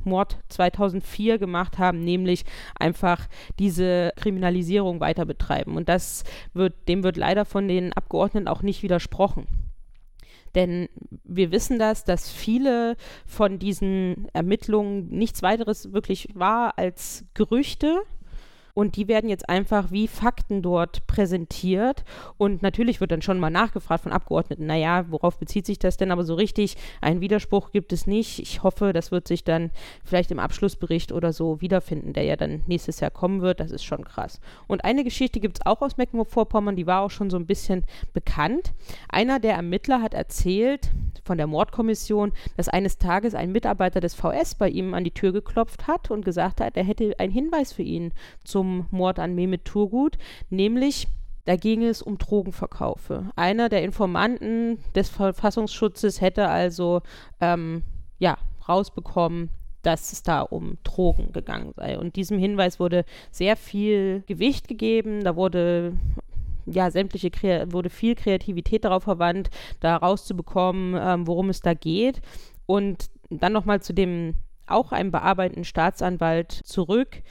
Mord 0.05 0.37
2004 0.47 1.37
gemacht 1.37 1.79
haben, 1.79 1.99
nämlich 1.99 2.45
einfach 2.79 3.27
diese 3.59 4.13
Kriminalisierung 4.15 5.01
weiter 5.01 5.25
betreiben. 5.25 5.75
Und 5.75 5.89
das 5.89 6.23
wird, 6.53 6.75
dem 6.87 7.03
wird 7.03 7.17
leider 7.17 7.43
von 7.43 7.67
den 7.67 7.91
Abgeordneten 7.91 8.47
auch 8.47 8.61
nicht 8.61 8.83
widersprochen. 8.83 9.66
Denn 10.57 10.89
wir 11.23 11.51
wissen 11.51 11.77
das, 11.77 12.03
dass 12.03 12.31
viele 12.31 12.95
von 13.27 13.59
diesen 13.59 14.27
Ermittlungen 14.33 15.07
nichts 15.09 15.43
weiteres 15.43 15.93
wirklich 15.93 16.29
war 16.33 16.79
als 16.79 17.25
Gerüchte 17.35 18.01
und 18.77 18.95
die 18.95 19.07
werden 19.07 19.27
jetzt 19.27 19.49
einfach 19.49 19.89
wie 19.89 20.07
Fakten 20.07 20.61
dort 20.61 21.07
präsentiert. 21.07 22.03
Und 22.37 22.61
natürlich 22.61 23.01
wird 23.01 23.09
dann 23.09 23.23
schon 23.23 23.39
mal 23.39 23.49
nachgefragt 23.49 24.03
von 24.03 24.11
Abgeordneten, 24.11 24.67
naja, 24.67 25.05
worauf 25.09 25.39
bezieht 25.39 25.65
sich 25.65 25.79
das 25.79 25.97
denn? 25.97 26.11
Aber 26.11 26.23
so 26.23 26.35
richtig 26.35 26.77
einen 27.01 27.19
Widerspruch 27.19 27.71
gibt 27.71 27.91
es 27.91 28.05
nicht. 28.05 28.37
Ich 28.37 28.61
hoffe, 28.61 28.93
das 28.93 29.09
wird 29.09 29.27
sich 29.27 29.43
dann 29.43 29.71
vielleicht 30.03 30.29
im 30.29 30.37
Abschlussbericht 30.37 31.11
oder 31.11 31.33
so 31.33 31.59
wiederfinden, 31.59 32.13
der 32.13 32.25
ja 32.25 32.35
dann 32.35 32.61
nächstes 32.67 32.99
Jahr 32.99 33.09
kommen 33.09 33.41
wird. 33.41 33.61
Das 33.61 33.71
ist 33.71 33.83
schon 33.83 34.05
krass. 34.05 34.39
Und 34.67 34.85
eine 34.85 35.03
Geschichte 35.03 35.39
gibt 35.39 35.57
es 35.57 35.65
auch 35.65 35.81
aus 35.81 35.97
Mecklenburg-Vorpommern, 35.97 36.75
die 36.75 36.85
war 36.85 37.01
auch 37.01 37.09
schon 37.09 37.31
so 37.31 37.37
ein 37.37 37.47
bisschen 37.47 37.83
bekannt. 38.13 38.73
Einer 39.09 39.39
der 39.39 39.55
Ermittler 39.55 40.03
hat 40.03 40.13
erzählt 40.13 40.91
von 41.27 41.37
der 41.37 41.45
Mordkommission, 41.47 42.31
dass 42.55 42.69
eines 42.69 42.97
Tages 42.97 43.35
ein 43.35 43.51
Mitarbeiter 43.51 43.99
des 43.99 44.15
VS 44.15 44.55
bei 44.55 44.69
ihm 44.69 44.93
an 44.93 45.03
die 45.03 45.11
Tür 45.11 45.31
geklopft 45.31 45.85
hat 45.85 46.09
und 46.09 46.25
gesagt 46.25 46.61
hat, 46.61 46.75
er 46.75 46.83
hätte 46.83 47.19
einen 47.19 47.31
Hinweis 47.31 47.73
für 47.73 47.83
ihn 47.83 48.13
zum 48.43 48.87
Mord 48.89 49.19
an 49.19 49.35
Mehmet 49.35 49.65
Turgut, 49.65 50.17
nämlich 50.49 51.07
da 51.45 51.55
ging 51.55 51.83
es 51.83 52.01
um 52.01 52.17
Drogenverkaufe. 52.17 53.31
Einer 53.35 53.69
der 53.69 53.83
Informanten 53.83 54.79
des 54.95 55.07
Verfassungsschutzes 55.07 56.19
hätte 56.19 56.49
also 56.49 57.01
ähm, 57.39 57.83
ja, 58.19 58.37
rausbekommen, 58.67 59.49
dass 59.81 60.11
es 60.11 60.23
da 60.23 60.41
um 60.41 60.77
Drogen 60.83 61.31
gegangen 61.31 61.71
sei. 61.77 61.97
Und 61.97 62.17
diesem 62.17 62.37
Hinweis 62.37 62.81
wurde 62.81 63.05
sehr 63.31 63.55
viel 63.55 64.23
Gewicht 64.27 64.67
gegeben. 64.67 65.23
Da 65.23 65.37
wurde 65.37 65.93
ja, 66.69 66.91
sämtliche 66.91 67.31
wurde 67.71 67.89
viel 67.89 68.15
Kreativität 68.15 68.85
darauf 68.85 69.03
verwandt, 69.03 69.49
da 69.79 69.95
rauszubekommen, 69.97 70.95
ähm, 70.99 71.27
worum 71.27 71.49
es 71.49 71.61
da 71.61 71.73
geht. 71.73 72.21
Und 72.65 73.09
dann 73.29 73.53
nochmal 73.53 73.81
zu 73.81 73.93
dem 73.93 74.35
auch 74.67 74.91
einem 74.91 75.11
bearbeitenden 75.11 75.63
Staatsanwalt 75.63 76.51
zurück. 76.51 77.23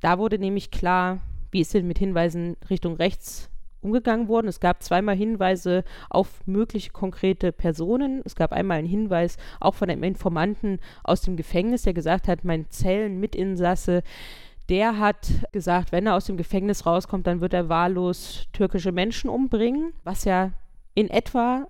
Da 0.00 0.18
wurde 0.18 0.38
nämlich 0.38 0.70
klar, 0.70 1.18
wie 1.50 1.60
ist 1.60 1.74
denn 1.74 1.86
mit 1.86 1.98
Hinweisen 1.98 2.56
Richtung 2.70 2.96
rechts 2.96 3.50
umgegangen 3.80 4.28
worden. 4.28 4.48
Es 4.48 4.60
gab 4.60 4.82
zweimal 4.82 5.16
Hinweise 5.16 5.84
auf 6.10 6.46
mögliche 6.46 6.90
konkrete 6.90 7.52
Personen. 7.52 8.22
Es 8.24 8.34
gab 8.34 8.52
einmal 8.52 8.78
einen 8.78 8.88
Hinweis 8.88 9.36
auch 9.60 9.74
von 9.74 9.88
einem 9.88 10.02
Informanten 10.02 10.80
aus 11.04 11.22
dem 11.22 11.36
Gefängnis, 11.36 11.82
der 11.82 11.94
gesagt 11.94 12.28
hat, 12.28 12.44
mein 12.44 12.68
Zellenmitinsasse, 12.70 14.02
der 14.68 14.98
hat 14.98 15.28
gesagt, 15.52 15.92
wenn 15.92 16.06
er 16.06 16.14
aus 16.14 16.26
dem 16.26 16.36
Gefängnis 16.36 16.86
rauskommt, 16.86 17.26
dann 17.26 17.40
wird 17.40 17.54
er 17.54 17.68
wahllos 17.68 18.46
türkische 18.52 18.92
Menschen 18.92 19.30
umbringen, 19.30 19.92
was 20.04 20.24
ja 20.24 20.52
in 20.94 21.08
etwa 21.08 21.68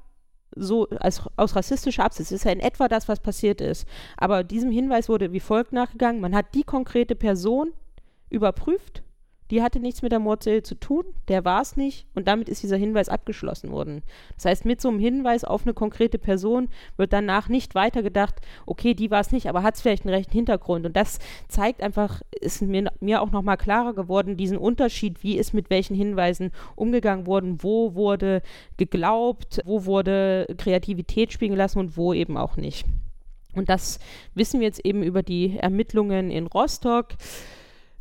so 0.57 0.89
als, 1.01 1.23
aus 1.37 1.55
rassistischer 1.55 2.05
Absicht 2.05 2.33
ist 2.33 2.45
ja 2.45 2.51
in 2.51 2.61
etwa 2.61 2.89
das, 2.89 3.07
was 3.07 3.21
passiert 3.21 3.61
ist. 3.61 3.87
Aber 4.17 4.43
diesem 4.43 4.71
Hinweis 4.71 5.09
wurde 5.09 5.33
wie 5.33 5.41
folgt 5.41 5.73
nachgegangen. 5.73 6.21
Man 6.21 6.35
hat 6.35 6.55
die 6.55 6.65
konkrete 6.65 7.15
Person, 7.15 7.73
überprüft. 8.31 9.03
Die 9.51 9.63
hatte 9.63 9.81
nichts 9.81 10.03
mit 10.03 10.13
der 10.13 10.19
Mordserie 10.19 10.63
zu 10.63 10.75
tun, 10.75 11.05
der 11.29 11.45
war 11.45 11.63
es 11.63 11.77
nicht 11.77 12.07
und 12.15 12.29
damit 12.29 12.49
ist 12.49 12.63
dieser 12.63 12.77
Hinweis 12.77 13.09
abgeschlossen 13.09 13.71
worden. 13.71 14.03
Das 14.35 14.45
heißt, 14.45 14.65
mit 14.65 14.81
so 14.81 14.89
einem 14.89 14.99
Hinweis 14.99 15.45
auf 15.45 15.63
eine 15.63 15.75
konkrete 15.75 16.19
Person 16.19 16.69
wird 16.97 17.13
danach 17.13 17.49
nicht 17.49 17.75
weitergedacht, 17.75 18.35
okay, 18.67 18.95
die 18.95 19.11
war 19.11 19.21
es 19.21 19.33
nicht, 19.33 19.49
aber 19.49 19.63
hat 19.63 19.77
es 19.77 19.81
vielleicht 19.81 20.05
einen 20.05 20.15
rechten 20.15 20.33
Hintergrund. 20.33 20.85
Und 20.85 20.97
das 20.97 21.19
zeigt 21.49 21.83
einfach, 21.83 22.21
ist 22.41 22.61
mir, 22.63 22.93
mir 23.01 23.23
auch 23.23 23.31
nochmal 23.31 23.57
klarer 23.57 23.95
geworden, 23.95 24.37
diesen 24.37 24.59
Unterschied, 24.59 25.23
wie 25.23 25.39
ist 25.39 25.55
mit 25.55 25.71
welchen 25.71 25.95
Hinweisen 25.95 26.51
umgegangen 26.77 27.27
worden, 27.27 27.63
wo 27.63 27.95
wurde 27.95 28.43
geglaubt, 28.77 29.61
wo 29.65 29.87
wurde 29.87 30.47
Kreativität 30.59 31.33
spielen 31.33 31.53
gelassen 31.53 31.79
und 31.79 31.97
wo 31.97 32.13
eben 32.13 32.37
auch 32.37 32.57
nicht. 32.57 32.85
Und 33.55 33.69
das 33.69 33.99
wissen 34.35 34.61
wir 34.61 34.67
jetzt 34.67 34.85
eben 34.85 35.03
über 35.03 35.23
die 35.23 35.57
Ermittlungen 35.59 36.31
in 36.31 36.47
Rostock. 36.47 37.09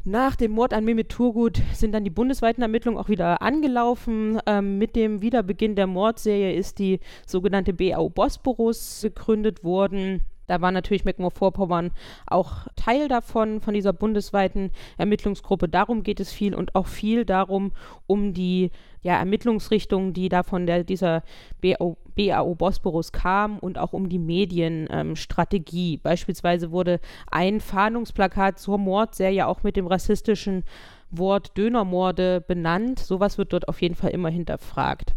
Nach 0.08 0.38
dem 0.38 0.52
Mord 0.52 0.74
an 0.74 0.86
Mehmet 0.86 1.10
Turgut 1.10 1.62
sind 1.74 1.92
dann 1.92 2.06
die 2.06 2.10
bundesweiten 2.10 2.62
Ermittlungen 2.62 2.98
auch 2.98 3.10
wieder 3.10 3.42
angelaufen. 3.42 4.40
Ähm, 4.46 4.78
mit 4.78 4.96
dem 4.96 5.22
Wiederbeginn 5.22 5.76
der 5.76 5.86
Mordserie 5.86 6.54
ist 6.54 6.80
die 6.80 7.02
sogenannte 7.26 7.74
BAU 7.74 8.08
Bosporus 8.08 9.02
gegründet 9.02 9.66
worden. 9.66 10.22
Da 10.48 10.62
war 10.62 10.72
natürlich 10.72 11.04
Mecklenburg-Vorpommern 11.04 11.92
auch 12.26 12.68
Teil 12.78 13.10
davon, 13.10 13.60
von 13.60 13.74
dieser 13.74 13.92
bundesweiten 13.92 14.72
Ermittlungsgruppe. 14.98 15.68
Darum 15.68 16.04
geht 16.04 16.22
es 16.22 16.32
viel 16.32 16.56
und 16.56 16.74
auch 16.74 16.88
viel 16.88 17.26
darum, 17.26 17.74
um 18.08 18.34
die 18.34 18.72
ja, 19.02 19.18
Ermittlungsrichtung, 19.18 20.14
die 20.14 20.30
da 20.30 20.44
von 20.44 20.66
der, 20.66 20.86
dieser 20.86 21.24
BAO, 21.62 21.98
BAO 22.16 22.56
Bosporus 22.56 23.12
kam 23.12 23.60
und 23.60 23.78
auch 23.78 23.92
um 23.92 24.08
die 24.08 24.20
Medienstrategie. 24.20 25.96
Ähm, 25.96 26.00
Beispielsweise 26.02 26.72
wurde 26.72 27.02
ein 27.30 27.60
Fahndungsplakat 27.60 28.58
zur 28.58 28.78
Mordserie 28.78 29.48
auch 29.48 29.64
mit 29.64 29.76
dem 29.76 29.88
rassistischen 29.88 30.64
Wort 31.12 31.58
Dönermorde 31.58 32.40
benannt. 32.40 33.00
Sowas 33.00 33.38
wird 33.38 33.52
dort 33.52 33.68
auf 33.68 33.82
jeden 33.82 33.96
Fall 33.96 34.12
immer 34.12 34.30
hinterfragt. 34.30 35.14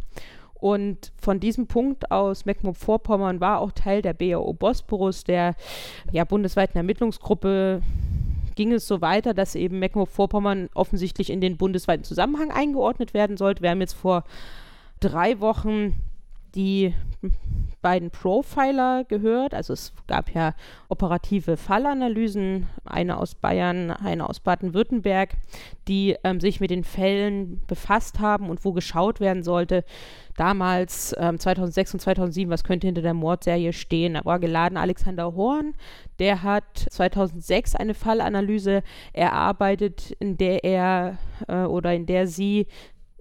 Und 0.61 1.13
von 1.21 1.41
diesem 1.41 1.67
Punkt 1.67 2.11
aus, 2.11 2.45
Mecklenburg-Vorpommern 2.45 3.41
war 3.41 3.61
auch 3.61 3.73
Teil 3.73 4.03
der 4.03 4.15
BAO 4.15 4.53
Bosporus, 4.53 5.25
der 5.25 5.55
ja, 6.13 6.25
bundesweiten 6.25 6.77
Ermittlungsgruppe 6.77 7.83
ging 8.57 8.73
es 8.73 8.87
so 8.87 9.01
weiter, 9.01 9.33
dass 9.33 9.55
eben 9.55 9.79
Mecklenburg-Vorpommern 9.79 10.69
offensichtlich 10.75 11.31
in 11.31 11.41
den 11.41 11.57
bundesweiten 11.57 12.05
Zusammenhang 12.05 12.51
eingeordnet 12.51 13.15
werden 13.15 13.37
sollte. 13.37 13.63
Wir 13.63 13.71
haben 13.71 13.81
jetzt 13.81 13.95
vor 13.95 14.25
drei 15.01 15.41
Wochen 15.41 15.95
die 16.55 16.95
beiden 17.83 18.11
Profiler 18.11 19.05
gehört. 19.05 19.55
Also 19.55 19.73
es 19.73 19.93
gab 20.07 20.35
ja 20.35 20.55
operative 20.89 21.57
Fallanalysen, 21.57 22.69
eine 22.85 23.17
aus 23.17 23.35
Bayern, 23.35 23.91
eine 23.91 24.29
aus 24.29 24.41
Baden-Württemberg, 24.41 25.37
die 25.89 26.17
ähm, 26.25 26.41
sich 26.41 26.61
mit 26.61 26.71
den 26.71 26.85
Fällen 26.85 27.63
befasst 27.67 28.21
haben 28.21 28.51
und 28.51 28.65
wo 28.65 28.73
geschaut 28.73 29.21
werden 29.21 29.43
sollte. 29.43 29.85
Damals, 30.41 31.15
ähm, 31.19 31.39
2006 31.39 31.93
und 31.93 32.01
2007, 32.01 32.51
was 32.51 32.65
könnte 32.65 32.87
hinter 32.87 33.03
der 33.03 33.13
Mordserie 33.13 33.75
stehen? 33.75 34.15
Da 34.15 34.25
war 34.25 34.39
geladen 34.39 34.79
Alexander 34.79 35.37
Horn, 35.37 35.75
der 36.19 36.43
hat 36.43 36.87
2006 36.89 37.77
eine 37.77 37.93
Fallanalyse 37.93 38.83
erarbeitet, 39.13 40.13
in 40.13 40.39
der 40.39 40.65
er 40.65 41.19
äh, 41.47 41.65
oder 41.65 41.93
in 41.93 42.07
der 42.07 42.27
sie 42.27 42.69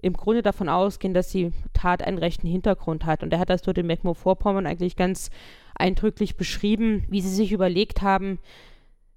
im 0.00 0.14
Grunde 0.14 0.40
davon 0.40 0.70
ausgehen, 0.70 1.12
dass 1.12 1.28
die 1.28 1.52
Tat 1.74 2.02
einen 2.02 2.16
rechten 2.16 2.46
Hintergrund 2.46 3.04
hat. 3.04 3.22
Und 3.22 3.34
er 3.34 3.38
hat 3.38 3.50
das 3.50 3.60
dort 3.60 3.76
in 3.76 3.86
Mecklenburg-Vorpommern 3.86 4.66
eigentlich 4.66 4.96
ganz 4.96 5.28
eindrücklich 5.74 6.38
beschrieben, 6.38 7.04
wie 7.10 7.20
sie 7.20 7.28
sich 7.28 7.52
überlegt 7.52 8.00
haben, 8.00 8.38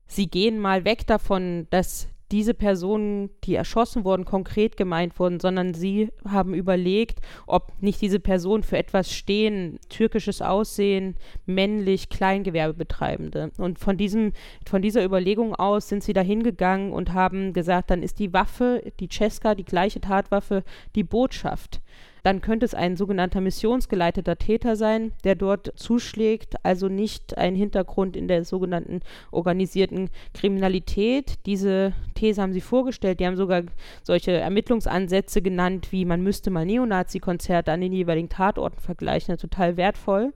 sie 0.07 0.29
gehen 0.29 0.60
mal 0.60 0.83
weg 0.83 1.07
davon, 1.07 1.67
dass 1.69 2.10
diese 2.32 2.53
Personen, 2.53 3.30
die 3.44 3.56
erschossen 3.56 4.06
wurden, 4.06 4.25
konkret 4.25 4.75
gemeint 4.75 5.20
wurden, 5.20 5.39
sondern 5.39 5.74
sie 5.75 6.10
haben 6.27 6.56
überlegt, 6.56 7.20
ob 7.46 7.74
nicht 7.82 8.01
diese 8.01 8.20
Personen 8.20 8.63
für 8.63 8.77
etwas 8.77 9.12
stehen, 9.12 9.80
türkisches 9.89 10.42
Aussehen, 10.42 11.15
männlich, 11.46 12.10
Kleingewerbebetreibende. 12.10 13.51
Und 13.58 13.77
von, 13.77 13.98
diesem, 13.98 14.34
von 14.65 14.82
dieser 14.82 15.03
Überlegung 15.06 15.53
aus 15.53 15.89
sind 15.89 16.03
sie 16.03 16.13
da 16.13 16.22
hingegangen 16.22 16.92
und 16.92 17.13
haben 17.13 17.53
gesagt, 17.53 17.92
dann 17.92 18.01
ist 18.01 18.18
die 18.18 18.34
Waffe, 18.34 18.82
die 19.00 19.10
Cesca, 19.10 19.53
die 19.53 19.65
gleiche 19.65 20.01
Tatwaffe, 20.01 20.63
die 20.96 21.03
Botschaft 21.03 21.83
dann 22.24 22.39
könnte 22.39 22.65
es 22.65 22.74
ein 22.74 22.96
sogenannter 22.96 23.42
missionsgeleiteter 23.42 24.38
Täter 24.38 24.77
sein, 24.77 25.12
der 25.25 25.36
dort 25.36 25.74
zuschlägt, 25.75 26.56
also 26.63 26.88
nicht 26.88 27.38
ein 27.38 27.53
Hintergrund 27.53 28.15
in 28.15 28.30
der 28.30 28.46
sogenannten 28.46 29.01
organisierten 29.32 30.10
Kriminalität. 30.34 31.46
Diese 31.46 31.94
These 32.15 32.42
haben 32.42 32.53
sie 32.53 32.62
vorgestellt, 32.62 33.20
die 33.20 33.27
haben 33.27 33.36
sogar 33.36 33.63
solche 34.03 34.32
Ermittlungsansätze 34.32 35.42
genannt, 35.42 35.92
wie 35.92 36.06
man 36.06 36.22
müsste 36.22 36.50
mal 36.50 36.65
Neonazi-Konzerte 36.65 37.74
an 37.74 37.82
den 37.82 37.92
jeweiligen 37.92 38.30
Tatorten 38.30 38.80
vergleichen, 38.80 39.38
total 39.38 39.75
wertvoll. 39.75 40.34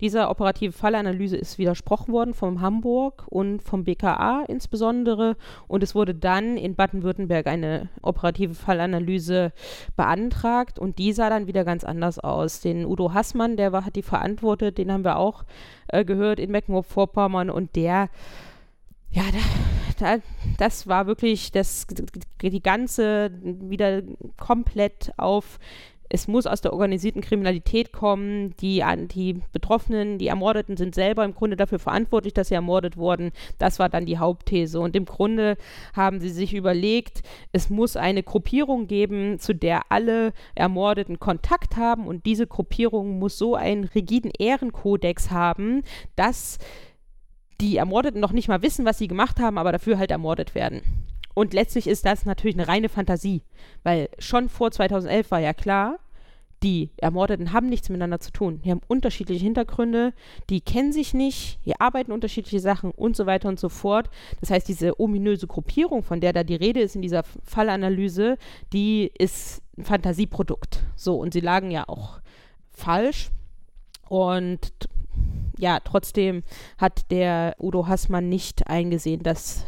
Dieser 0.00 0.30
operative 0.30 0.72
Fallanalyse 0.72 1.36
ist 1.36 1.58
widersprochen 1.58 2.12
worden 2.12 2.34
vom 2.34 2.60
Hamburg 2.60 3.24
und 3.28 3.62
vom 3.62 3.84
BKA 3.84 4.44
insbesondere. 4.46 5.36
Und 5.66 5.82
es 5.82 5.94
wurde 5.94 6.14
dann 6.14 6.56
in 6.56 6.74
Baden-Württemberg 6.74 7.46
eine 7.46 7.88
operative 8.02 8.54
Fallanalyse 8.54 9.52
beantragt 9.96 10.78
und 10.78 10.98
die 10.98 11.12
sah 11.12 11.30
dann 11.30 11.46
wieder 11.46 11.64
ganz 11.64 11.84
anders 11.84 12.18
aus. 12.18 12.60
Den 12.60 12.86
Udo 12.86 13.12
Hassmann, 13.12 13.56
der 13.56 13.72
war, 13.72 13.84
hat 13.84 13.96
die 13.96 14.02
verantwortet, 14.02 14.78
den 14.78 14.92
haben 14.92 15.04
wir 15.04 15.16
auch 15.16 15.44
äh, 15.88 16.04
gehört 16.04 16.38
in 16.38 16.50
Mecklenburg-Vorpommern 16.50 17.50
und 17.50 17.76
der 17.76 18.08
ja, 19.10 19.22
da, 19.32 20.16
da, 20.16 20.22
das 20.58 20.86
war 20.86 21.06
wirklich 21.06 21.50
das, 21.50 21.86
die 22.42 22.62
ganze 22.62 23.30
wieder 23.42 24.02
komplett 24.36 25.12
auf 25.16 25.58
es 26.08 26.28
muss 26.28 26.46
aus 26.46 26.60
der 26.60 26.72
organisierten 26.72 27.20
Kriminalität 27.20 27.92
kommen. 27.92 28.54
Die, 28.60 28.82
die 29.14 29.42
Betroffenen, 29.52 30.18
die 30.18 30.28
Ermordeten 30.28 30.76
sind 30.76 30.94
selber 30.94 31.24
im 31.24 31.34
Grunde 31.34 31.56
dafür 31.56 31.78
verantwortlich, 31.78 32.34
dass 32.34 32.48
sie 32.48 32.54
ermordet 32.54 32.96
wurden. 32.96 33.32
Das 33.58 33.78
war 33.78 33.88
dann 33.88 34.06
die 34.06 34.18
Hauptthese. 34.18 34.80
Und 34.80 34.96
im 34.96 35.04
Grunde 35.04 35.56
haben 35.94 36.20
sie 36.20 36.30
sich 36.30 36.54
überlegt, 36.54 37.22
es 37.52 37.70
muss 37.70 37.96
eine 37.96 38.22
Gruppierung 38.22 38.86
geben, 38.86 39.38
zu 39.38 39.54
der 39.54 39.82
alle 39.90 40.32
Ermordeten 40.54 41.18
Kontakt 41.18 41.76
haben. 41.76 42.06
Und 42.06 42.26
diese 42.26 42.46
Gruppierung 42.46 43.18
muss 43.18 43.36
so 43.36 43.54
einen 43.54 43.84
rigiden 43.84 44.30
Ehrenkodex 44.38 45.30
haben, 45.30 45.82
dass 46.16 46.58
die 47.60 47.76
Ermordeten 47.76 48.20
noch 48.20 48.32
nicht 48.32 48.48
mal 48.48 48.62
wissen, 48.62 48.84
was 48.84 48.98
sie 48.98 49.08
gemacht 49.08 49.40
haben, 49.40 49.58
aber 49.58 49.72
dafür 49.72 49.98
halt 49.98 50.10
ermordet 50.10 50.54
werden. 50.54 50.80
Und 51.38 51.54
letztlich 51.54 51.86
ist 51.86 52.04
das 52.04 52.24
natürlich 52.24 52.56
eine 52.56 52.66
reine 52.66 52.88
Fantasie, 52.88 53.42
weil 53.84 54.08
schon 54.18 54.48
vor 54.48 54.72
2011 54.72 55.30
war 55.30 55.38
ja 55.38 55.52
klar, 55.52 56.00
die 56.64 56.90
Ermordeten 56.96 57.52
haben 57.52 57.68
nichts 57.68 57.88
miteinander 57.90 58.18
zu 58.18 58.32
tun. 58.32 58.60
Die 58.64 58.72
haben 58.72 58.80
unterschiedliche 58.88 59.44
Hintergründe, 59.44 60.14
die 60.50 60.60
kennen 60.60 60.90
sich 60.90 61.14
nicht, 61.14 61.60
die 61.64 61.78
arbeiten 61.78 62.10
unterschiedliche 62.10 62.58
Sachen 62.58 62.90
und 62.90 63.14
so 63.14 63.26
weiter 63.26 63.48
und 63.48 63.60
so 63.60 63.68
fort. 63.68 64.10
Das 64.40 64.50
heißt, 64.50 64.66
diese 64.66 64.98
ominöse 64.98 65.46
Gruppierung, 65.46 66.02
von 66.02 66.20
der 66.20 66.32
da 66.32 66.42
die 66.42 66.56
Rede 66.56 66.80
ist 66.80 66.96
in 66.96 67.02
dieser 67.02 67.22
Fallanalyse, 67.44 68.36
die 68.72 69.12
ist 69.16 69.62
ein 69.76 69.84
Fantasieprodukt. 69.84 70.82
So, 70.96 71.20
und 71.20 71.32
sie 71.32 71.40
lagen 71.40 71.70
ja 71.70 71.88
auch 71.88 72.18
falsch. 72.72 73.30
Und 74.08 74.72
ja, 75.56 75.78
trotzdem 75.78 76.42
hat 76.78 77.12
der 77.12 77.54
Udo 77.60 77.86
Hassmann 77.86 78.28
nicht 78.28 78.66
eingesehen, 78.66 79.22
dass 79.22 79.64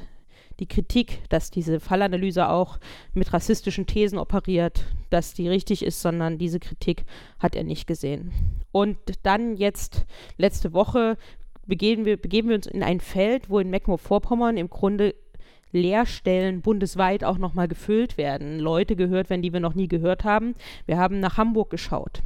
die 0.61 0.67
Kritik, 0.67 1.23
dass 1.31 1.51
diese 1.51 1.81
Fallanalyse 1.81 2.49
auch 2.49 2.79
mit 3.15 3.33
rassistischen 3.33 3.87
Thesen 3.87 4.19
operiert, 4.19 4.85
dass 5.09 5.35
die 5.35 5.49
richtig 5.49 5.85
ist, 5.85 6.01
sondern 6.01 6.39
diese 6.39 6.61
Kritik 6.61 7.05
hat 7.39 7.57
er 7.57 7.65
nicht 7.65 7.87
gesehen. 7.87 8.33
Und 8.71 8.99
dann 9.23 9.57
jetzt 9.57 10.05
letzte 10.37 10.73
Woche 10.73 11.17
begeben 11.67 12.05
wir, 12.05 12.17
begeben 12.17 12.51
wir 12.51 12.57
uns 12.57 12.67
in 12.67 12.83
ein 12.83 13.01
Feld, 13.01 13.51
wo 13.51 13.59
in 13.59 13.71
Mecklenburg-Vorpommern 13.71 14.57
im 14.57 14.71
Grunde 14.71 15.15
Lehrstellen 15.73 16.63
bundesweit 16.63 17.25
auch 17.25 17.39
nochmal 17.39 17.69
gefüllt 17.69 18.19
werden. 18.19 18.59
Leute 18.59 18.97
gehört 18.97 19.31
werden, 19.31 19.43
die 19.43 19.53
wir 19.53 19.61
noch 19.61 19.75
nie 19.75 19.89
gehört 19.89 20.25
haben. 20.25 20.55
Wir 20.87 20.99
haben 20.99 21.21
nach 21.21 21.37
Hamburg 21.37 21.71
geschaut. 21.71 22.23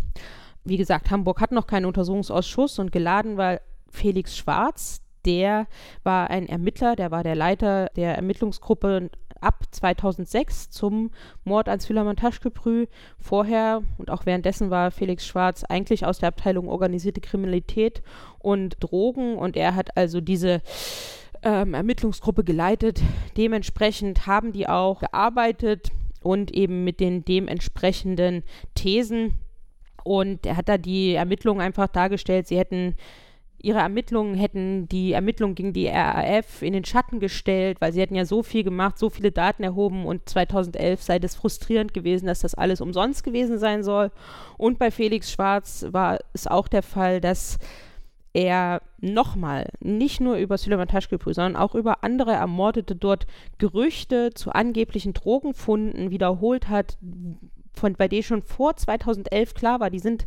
Wie 0.64 0.78
gesagt, 0.78 1.10
Hamburg 1.10 1.40
hat 1.40 1.52
noch 1.52 1.66
keinen 1.66 1.84
Untersuchungsausschuss 1.84 2.78
und 2.78 2.90
geladen 2.90 3.36
war 3.36 3.60
Felix 3.90 4.36
Schwarz, 4.36 5.03
der 5.24 5.66
war 6.02 6.30
ein 6.30 6.48
Ermittler, 6.48 6.96
der 6.96 7.10
war 7.10 7.22
der 7.22 7.34
Leiter 7.34 7.86
der 7.96 8.14
Ermittlungsgruppe 8.16 9.10
ab 9.40 9.64
2006 9.70 10.70
zum 10.70 11.10
Mord 11.44 11.68
an 11.68 11.80
Süleyman 11.80 12.16
Taschkeprü. 12.16 12.86
Vorher 13.18 13.82
und 13.98 14.10
auch 14.10 14.26
währenddessen 14.26 14.70
war 14.70 14.90
Felix 14.90 15.26
Schwarz 15.26 15.64
eigentlich 15.64 16.06
aus 16.06 16.18
der 16.18 16.28
Abteilung 16.28 16.68
organisierte 16.68 17.20
Kriminalität 17.20 18.02
und 18.38 18.76
Drogen 18.80 19.36
und 19.36 19.56
er 19.56 19.74
hat 19.74 19.96
also 19.96 20.20
diese 20.20 20.62
ähm, 21.42 21.74
Ermittlungsgruppe 21.74 22.42
geleitet. 22.42 23.00
Dementsprechend 23.36 24.26
haben 24.26 24.52
die 24.52 24.68
auch 24.68 25.00
gearbeitet 25.00 25.90
und 26.22 26.52
eben 26.52 26.84
mit 26.84 27.00
den 27.00 27.24
dementsprechenden 27.24 28.42
Thesen. 28.74 29.34
Und 30.02 30.44
er 30.46 30.56
hat 30.56 30.68
da 30.68 30.78
die 30.78 31.14
Ermittlungen 31.14 31.60
einfach 31.60 31.88
dargestellt, 31.88 32.46
sie 32.46 32.58
hätten 32.58 32.94
ihre 33.64 33.78
Ermittlungen 33.78 34.34
hätten 34.34 34.88
die 34.88 35.12
Ermittlungen 35.12 35.54
gegen 35.54 35.72
die 35.72 35.88
RAF 35.88 36.62
in 36.62 36.74
den 36.74 36.84
Schatten 36.84 37.18
gestellt, 37.18 37.80
weil 37.80 37.92
sie 37.92 38.00
hätten 38.00 38.14
ja 38.14 38.26
so 38.26 38.42
viel 38.42 38.62
gemacht, 38.62 38.98
so 38.98 39.08
viele 39.08 39.32
Daten 39.32 39.64
erhoben 39.64 40.04
und 40.04 40.28
2011 40.28 41.02
sei 41.02 41.18
das 41.18 41.34
frustrierend 41.34 41.94
gewesen, 41.94 42.26
dass 42.26 42.40
das 42.40 42.54
alles 42.54 42.80
umsonst 42.80 43.24
gewesen 43.24 43.58
sein 43.58 43.82
soll. 43.82 44.10
Und 44.58 44.78
bei 44.78 44.90
Felix 44.90 45.32
Schwarz 45.32 45.86
war 45.90 46.18
es 46.34 46.46
auch 46.46 46.68
der 46.68 46.82
Fall, 46.82 47.20
dass 47.20 47.58
er 48.34 48.82
nochmal 49.00 49.68
nicht 49.80 50.20
nur 50.20 50.36
über 50.36 50.58
Süleyman 50.58 50.88
Taschkepü, 50.88 51.32
sondern 51.32 51.56
auch 51.56 51.74
über 51.74 52.04
andere 52.04 52.32
Ermordete 52.32 52.96
dort 52.96 53.26
Gerüchte 53.58 54.30
zu 54.34 54.50
angeblichen 54.52 55.14
Drogenfunden 55.14 56.10
wiederholt 56.10 56.68
hat, 56.68 56.98
von, 57.72 57.94
bei 57.94 58.08
denen 58.08 58.22
schon 58.22 58.42
vor 58.42 58.76
2011 58.76 59.54
klar 59.54 59.80
war, 59.80 59.90
die 59.90 60.00
sind 60.00 60.26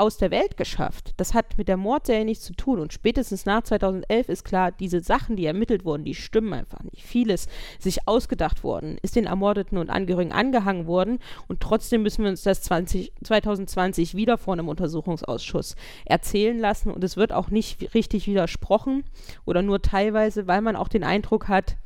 aus 0.00 0.16
der 0.16 0.30
Welt 0.30 0.56
geschafft. 0.56 1.12
Das 1.18 1.34
hat 1.34 1.58
mit 1.58 1.68
der 1.68 1.76
Mordserie 1.76 2.24
nichts 2.24 2.44
zu 2.44 2.54
tun. 2.54 2.80
Und 2.80 2.92
spätestens 2.92 3.44
nach 3.44 3.62
2011 3.62 4.30
ist 4.30 4.44
klar, 4.44 4.72
diese 4.72 5.00
Sachen, 5.00 5.36
die 5.36 5.44
ermittelt 5.44 5.84
wurden, 5.84 6.04
die 6.04 6.14
stimmen 6.14 6.54
einfach 6.54 6.82
nicht. 6.82 7.04
Vieles 7.04 7.48
sich 7.78 8.08
ausgedacht 8.08 8.64
worden, 8.64 8.96
ist 9.02 9.14
den 9.14 9.26
Ermordeten 9.26 9.76
und 9.76 9.90
Angehörigen 9.90 10.32
angehangen 10.32 10.86
worden. 10.86 11.18
Und 11.48 11.60
trotzdem 11.60 12.02
müssen 12.02 12.24
wir 12.24 12.30
uns 12.30 12.42
das 12.42 12.62
20, 12.62 13.12
2020 13.22 14.14
wieder 14.14 14.38
vor 14.38 14.54
einem 14.54 14.68
Untersuchungsausschuss 14.68 15.76
erzählen 16.06 16.58
lassen. 16.58 16.90
Und 16.90 17.04
es 17.04 17.18
wird 17.18 17.32
auch 17.32 17.50
nicht 17.50 17.94
richtig 17.94 18.26
widersprochen 18.26 19.04
oder 19.44 19.60
nur 19.60 19.82
teilweise, 19.82 20.46
weil 20.46 20.62
man 20.62 20.76
auch 20.76 20.88
den 20.88 21.04
Eindruck 21.04 21.48
hat, 21.48 21.76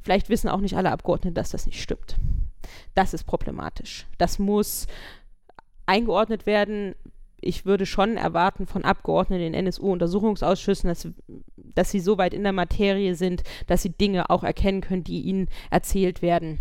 vielleicht 0.00 0.28
wissen 0.28 0.48
auch 0.48 0.60
nicht 0.60 0.76
alle 0.76 0.90
Abgeordneten, 0.90 1.34
dass 1.34 1.50
das 1.50 1.66
nicht 1.66 1.80
stimmt. 1.80 2.16
Das 2.94 3.14
ist 3.14 3.24
problematisch. 3.24 4.06
Das 4.18 4.40
muss 4.40 4.88
eingeordnet 5.86 6.46
werden. 6.46 6.94
Ich 7.44 7.66
würde 7.66 7.86
schon 7.86 8.16
erwarten 8.16 8.66
von 8.66 8.84
Abgeordneten 8.84 9.44
in 9.44 9.54
NSU-Untersuchungsausschüssen, 9.54 10.88
dass, 10.88 11.08
dass 11.56 11.90
sie 11.90 12.00
so 12.00 12.18
weit 12.18 12.34
in 12.34 12.42
der 12.42 12.52
Materie 12.52 13.14
sind, 13.14 13.42
dass 13.66 13.82
sie 13.82 13.90
Dinge 13.90 14.30
auch 14.30 14.44
erkennen 14.44 14.80
können, 14.80 15.04
die 15.04 15.22
ihnen 15.22 15.48
erzählt 15.70 16.22
werden. 16.22 16.58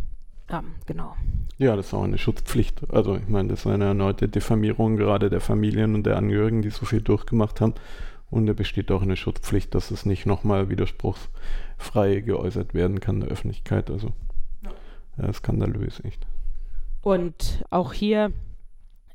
Ja, 0.50 0.64
genau. 0.86 1.16
Ja, 1.58 1.76
das 1.76 1.88
ist 1.88 1.94
auch 1.94 2.04
eine 2.04 2.18
Schutzpflicht. 2.18 2.82
Also 2.92 3.16
ich 3.16 3.28
meine, 3.28 3.50
das 3.50 3.62
ist 3.62 3.68
eine 3.68 3.86
erneute 3.86 4.28
Diffamierung 4.28 4.98
gerade 4.98 5.30
der 5.30 5.40
Familien 5.40 5.96
und 5.96 6.06
der 6.06 6.18
Angehörigen, 6.18 6.62
die 6.62 6.70
so 6.70 6.86
viel 6.86 7.02
durchgemacht 7.02 7.62
haben. 7.62 7.74
Und 8.30 8.48
da 8.48 8.54
besteht 8.54 8.92
auch 8.92 9.04
eine 9.04 9.16
Schutzpflicht, 9.16 9.74
dass 9.76 9.92
es 9.92 10.06
nicht 10.06 10.26
nochmal 10.26 10.70
widerspruchsfrei 10.70 12.22
geäußert 12.22 12.74
werden 12.74 13.00
kann 13.00 13.16
in 13.16 13.22
der 13.22 13.30
Öffentlichkeit. 13.30 13.92
Also 13.92 14.12
ja, 15.18 15.32
skandalös, 15.32 16.02
echt. 16.04 16.26
Und 17.02 17.64
auch 17.70 17.94
hier 17.94 18.32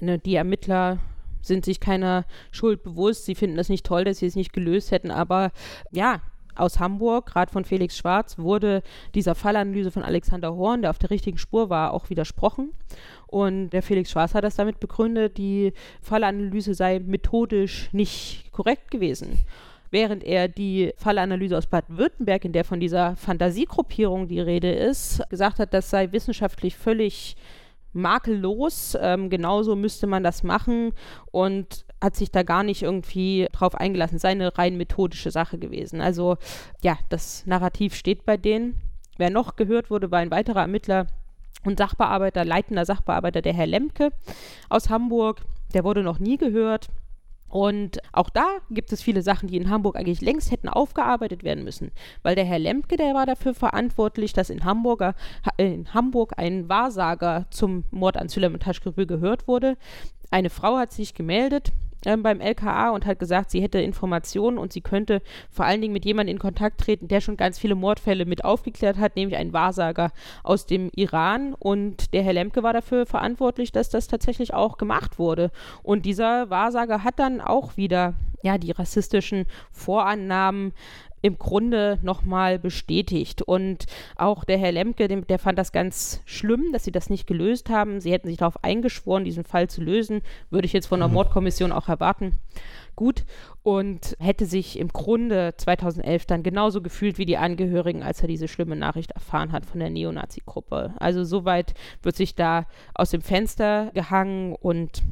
ne, 0.00 0.18
die 0.18 0.36
Ermittler 0.36 0.98
sind 1.40 1.64
sich 1.64 1.80
keiner 1.80 2.24
Schuld 2.50 2.82
bewusst. 2.82 3.24
Sie 3.24 3.34
finden 3.34 3.58
es 3.58 3.68
nicht 3.68 3.86
toll, 3.86 4.04
dass 4.04 4.18
sie 4.18 4.26
es 4.26 4.36
nicht 4.36 4.52
gelöst 4.52 4.90
hätten. 4.90 5.10
Aber 5.10 5.50
ja, 5.90 6.20
aus 6.58 6.80
Hamburg, 6.80 7.26
gerade 7.26 7.52
von 7.52 7.64
Felix 7.64 7.96
Schwarz, 7.96 8.38
wurde 8.38 8.82
dieser 9.14 9.34
Fallanalyse 9.34 9.90
von 9.90 10.02
Alexander 10.02 10.54
Horn, 10.54 10.82
der 10.82 10.90
auf 10.90 10.98
der 10.98 11.10
richtigen 11.10 11.38
Spur 11.38 11.70
war, 11.70 11.92
auch 11.92 12.10
widersprochen. 12.10 12.72
Und 13.26 13.70
der 13.70 13.82
Felix 13.82 14.10
Schwarz 14.10 14.34
hat 14.34 14.44
das 14.44 14.56
damit 14.56 14.80
begründet, 14.80 15.38
die 15.38 15.72
Fallanalyse 16.00 16.74
sei 16.74 16.98
methodisch 16.98 17.92
nicht 17.92 18.50
korrekt 18.52 18.90
gewesen. 18.90 19.38
Während 19.90 20.22
er 20.22 20.48
die 20.48 20.92
Fallanalyse 20.96 21.56
aus 21.56 21.66
Baden-Württemberg, 21.66 22.44
in 22.44 22.52
der 22.52 22.64
von 22.64 22.78
dieser 22.78 23.16
Fantasiegruppierung 23.16 24.28
die 24.28 24.40
Rede 24.40 24.70
ist, 24.70 25.22
gesagt 25.30 25.58
hat, 25.58 25.72
das 25.72 25.88
sei 25.88 26.12
wissenschaftlich 26.12 26.76
völlig 26.76 27.36
makellos. 27.92 28.96
Ähm, 29.00 29.30
genauso 29.30 29.76
müsste 29.76 30.06
man 30.06 30.22
das 30.22 30.42
machen 30.42 30.92
und 31.30 31.84
hat 32.00 32.16
sich 32.16 32.30
da 32.30 32.42
gar 32.42 32.62
nicht 32.62 32.82
irgendwie 32.82 33.48
drauf 33.52 33.74
eingelassen. 33.74 34.16
Es 34.16 34.22
sei 34.22 34.30
eine 34.30 34.56
rein 34.56 34.76
methodische 34.76 35.30
Sache 35.30 35.58
gewesen. 35.58 36.00
Also 36.00 36.36
ja, 36.82 36.96
das 37.08 37.44
Narrativ 37.46 37.94
steht 37.94 38.24
bei 38.24 38.36
denen. 38.36 38.80
Wer 39.16 39.30
noch 39.30 39.56
gehört 39.56 39.90
wurde, 39.90 40.10
war 40.10 40.20
ein 40.20 40.30
weiterer 40.30 40.60
Ermittler 40.60 41.08
und 41.64 41.78
Sachbearbeiter, 41.78 42.44
leitender 42.44 42.84
Sachbearbeiter, 42.84 43.42
der 43.42 43.52
Herr 43.52 43.66
Lemke 43.66 44.10
aus 44.68 44.90
Hamburg. 44.90 45.42
Der 45.74 45.84
wurde 45.84 46.02
noch 46.02 46.18
nie 46.20 46.38
gehört. 46.38 46.88
Und 47.48 47.98
auch 48.12 48.28
da 48.30 48.46
gibt 48.70 48.92
es 48.92 49.02
viele 49.02 49.22
Sachen, 49.22 49.48
die 49.48 49.56
in 49.56 49.70
Hamburg 49.70 49.96
eigentlich 49.96 50.20
längst 50.20 50.50
hätten 50.50 50.68
aufgearbeitet 50.68 51.44
werden 51.44 51.64
müssen. 51.64 51.92
Weil 52.22 52.34
der 52.34 52.44
Herr 52.44 52.58
Lemke, 52.58 52.96
der 52.96 53.14
war 53.14 53.26
dafür 53.26 53.54
verantwortlich, 53.54 54.32
dass 54.32 54.50
in, 54.50 54.64
Hamburger, 54.64 55.14
in 55.56 55.92
Hamburg 55.94 56.34
ein 56.36 56.68
Wahrsager 56.68 57.46
zum 57.50 57.84
Mord 57.90 58.16
an 58.16 58.28
Süleyman 58.28 58.60
Taschkirül 58.60 59.06
gehört 59.06 59.48
wurde. 59.48 59.76
Eine 60.30 60.50
Frau 60.50 60.76
hat 60.76 60.92
sich 60.92 61.14
gemeldet 61.14 61.72
äh, 62.04 62.16
beim 62.16 62.40
LKA 62.40 62.90
und 62.90 63.06
hat 63.06 63.18
gesagt, 63.18 63.50
sie 63.50 63.60
hätte 63.60 63.80
Informationen 63.80 64.58
und 64.58 64.72
sie 64.72 64.80
könnte 64.80 65.22
vor 65.50 65.64
allen 65.64 65.80
Dingen 65.80 65.92
mit 65.92 66.04
jemandem 66.04 66.36
in 66.36 66.38
Kontakt 66.40 66.80
treten, 66.80 67.08
der 67.08 67.20
schon 67.20 67.36
ganz 67.36 67.58
viele 67.58 67.74
Mordfälle 67.74 68.26
mit 68.26 68.44
aufgeklärt 68.44 68.98
hat, 68.98 69.16
nämlich 69.16 69.36
einen 69.38 69.52
Wahrsager 69.52 70.12
aus 70.42 70.66
dem 70.66 70.90
Iran. 70.94 71.54
Und 71.54 72.12
der 72.14 72.22
Herr 72.22 72.32
Lemke 72.32 72.62
war 72.62 72.72
dafür 72.72 73.06
verantwortlich, 73.06 73.72
dass 73.72 73.88
das 73.88 74.08
tatsächlich 74.08 74.54
auch 74.54 74.78
gemacht 74.78 75.18
wurde. 75.18 75.50
Und 75.82 76.06
dieser 76.06 76.50
Wahrsager 76.50 77.04
hat 77.04 77.18
dann 77.18 77.40
auch 77.40 77.76
wieder 77.76 78.14
ja, 78.42 78.58
die 78.58 78.70
rassistischen 78.70 79.46
Vorannahmen 79.72 80.72
im 81.22 81.38
Grunde 81.38 81.98
nochmal 82.02 82.58
bestätigt. 82.58 83.42
Und 83.42 83.86
auch 84.16 84.44
der 84.44 84.58
Herr 84.58 84.72
Lemke, 84.72 85.08
dem, 85.08 85.26
der 85.26 85.38
fand 85.38 85.58
das 85.58 85.72
ganz 85.72 86.20
schlimm, 86.24 86.72
dass 86.72 86.84
sie 86.84 86.92
das 86.92 87.10
nicht 87.10 87.26
gelöst 87.26 87.68
haben. 87.68 88.00
Sie 88.00 88.12
hätten 88.12 88.28
sich 88.28 88.36
darauf 88.36 88.62
eingeschworen, 88.62 89.24
diesen 89.24 89.44
Fall 89.44 89.68
zu 89.68 89.82
lösen. 89.82 90.22
Würde 90.50 90.66
ich 90.66 90.72
jetzt 90.72 90.86
von 90.86 91.00
der 91.00 91.08
mhm. 91.08 91.14
Mordkommission 91.14 91.72
auch 91.72 91.88
erwarten. 91.88 92.32
Gut. 92.96 93.24
Und 93.62 94.16
hätte 94.18 94.46
sich 94.46 94.78
im 94.78 94.88
Grunde 94.88 95.54
2011 95.56 96.26
dann 96.26 96.42
genauso 96.42 96.80
gefühlt 96.80 97.18
wie 97.18 97.26
die 97.26 97.36
Angehörigen, 97.36 98.02
als 98.02 98.22
er 98.22 98.28
diese 98.28 98.48
schlimme 98.48 98.76
Nachricht 98.76 99.10
erfahren 99.12 99.52
hat 99.52 99.66
von 99.66 99.80
der 99.80 99.90
Neonazi-Gruppe. 99.90 100.94
Also 100.98 101.24
soweit 101.24 101.74
wird 102.02 102.16
sich 102.16 102.34
da 102.34 102.66
aus 102.94 103.10
dem 103.10 103.20
Fenster 103.20 103.90
gehangen 103.94 104.54
und 104.54 105.02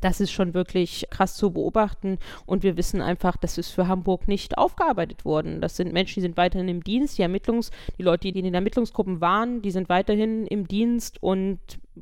das 0.00 0.20
ist 0.20 0.32
schon 0.32 0.54
wirklich 0.54 1.06
krass 1.10 1.36
zu 1.36 1.52
beobachten 1.52 2.18
und 2.46 2.62
wir 2.62 2.76
wissen 2.76 3.00
einfach, 3.00 3.36
das 3.36 3.58
ist 3.58 3.70
für 3.70 3.88
Hamburg 3.88 4.28
nicht 4.28 4.58
aufgearbeitet 4.58 5.24
worden. 5.24 5.60
Das 5.60 5.76
sind 5.76 5.92
Menschen, 5.92 6.14
die 6.16 6.22
sind 6.22 6.36
weiterhin 6.36 6.68
im 6.68 6.84
Dienst, 6.84 7.18
die 7.18 7.22
Ermittlungs, 7.22 7.70
die 7.98 8.02
Leute, 8.02 8.32
die 8.32 8.38
in 8.38 8.44
den 8.44 8.54
Ermittlungsgruppen 8.54 9.20
waren, 9.20 9.62
die 9.62 9.70
sind 9.70 9.88
weiterhin 9.88 10.46
im 10.46 10.66
Dienst 10.66 11.22
und 11.22 11.58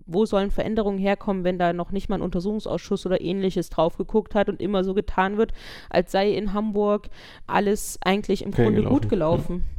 wo 0.07 0.27
sollen 0.27 0.51
Veränderungen 0.51 0.99
herkommen, 0.99 1.45
wenn 1.45 1.59
da 1.59 1.73
noch 1.73 1.91
nicht 1.91 2.09
mal 2.09 2.17
ein 2.17 2.23
Untersuchungsausschuss 2.23 3.07
oder 3.07 3.21
ähnliches 3.21 3.71
drauf 3.71 3.97
geguckt 3.97 4.35
hat 4.35 4.49
und 4.49 4.61
immer 4.61 4.85
so 4.85 4.95
getan 4.95 5.37
wird, 5.37 5.53
als 5.91 6.13
sei 6.13 6.31
in 6.31 6.53
Hamburg 6.53 7.09
alles 7.47 7.99
eigentlich 8.03 8.43
im 8.43 8.53
Grunde 8.53 8.83
gut 8.85 9.09
gelaufen. 9.09 9.65
Ja. 9.67 9.78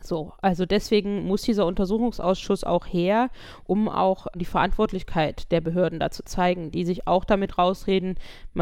So, 0.00 0.32
also 0.40 0.64
deswegen 0.64 1.26
muss 1.26 1.42
dieser 1.42 1.66
Untersuchungsausschuss 1.66 2.62
auch 2.62 2.86
her, 2.86 3.30
um 3.64 3.88
auch 3.88 4.28
die 4.34 4.44
Verantwortlichkeit 4.44 5.50
der 5.50 5.60
Behörden 5.60 5.98
da 5.98 6.10
zu 6.10 6.24
zeigen, 6.24 6.70
die 6.70 6.84
sich 6.84 7.08
auch 7.08 7.24
damit 7.24 7.58
rausreden, 7.58 8.14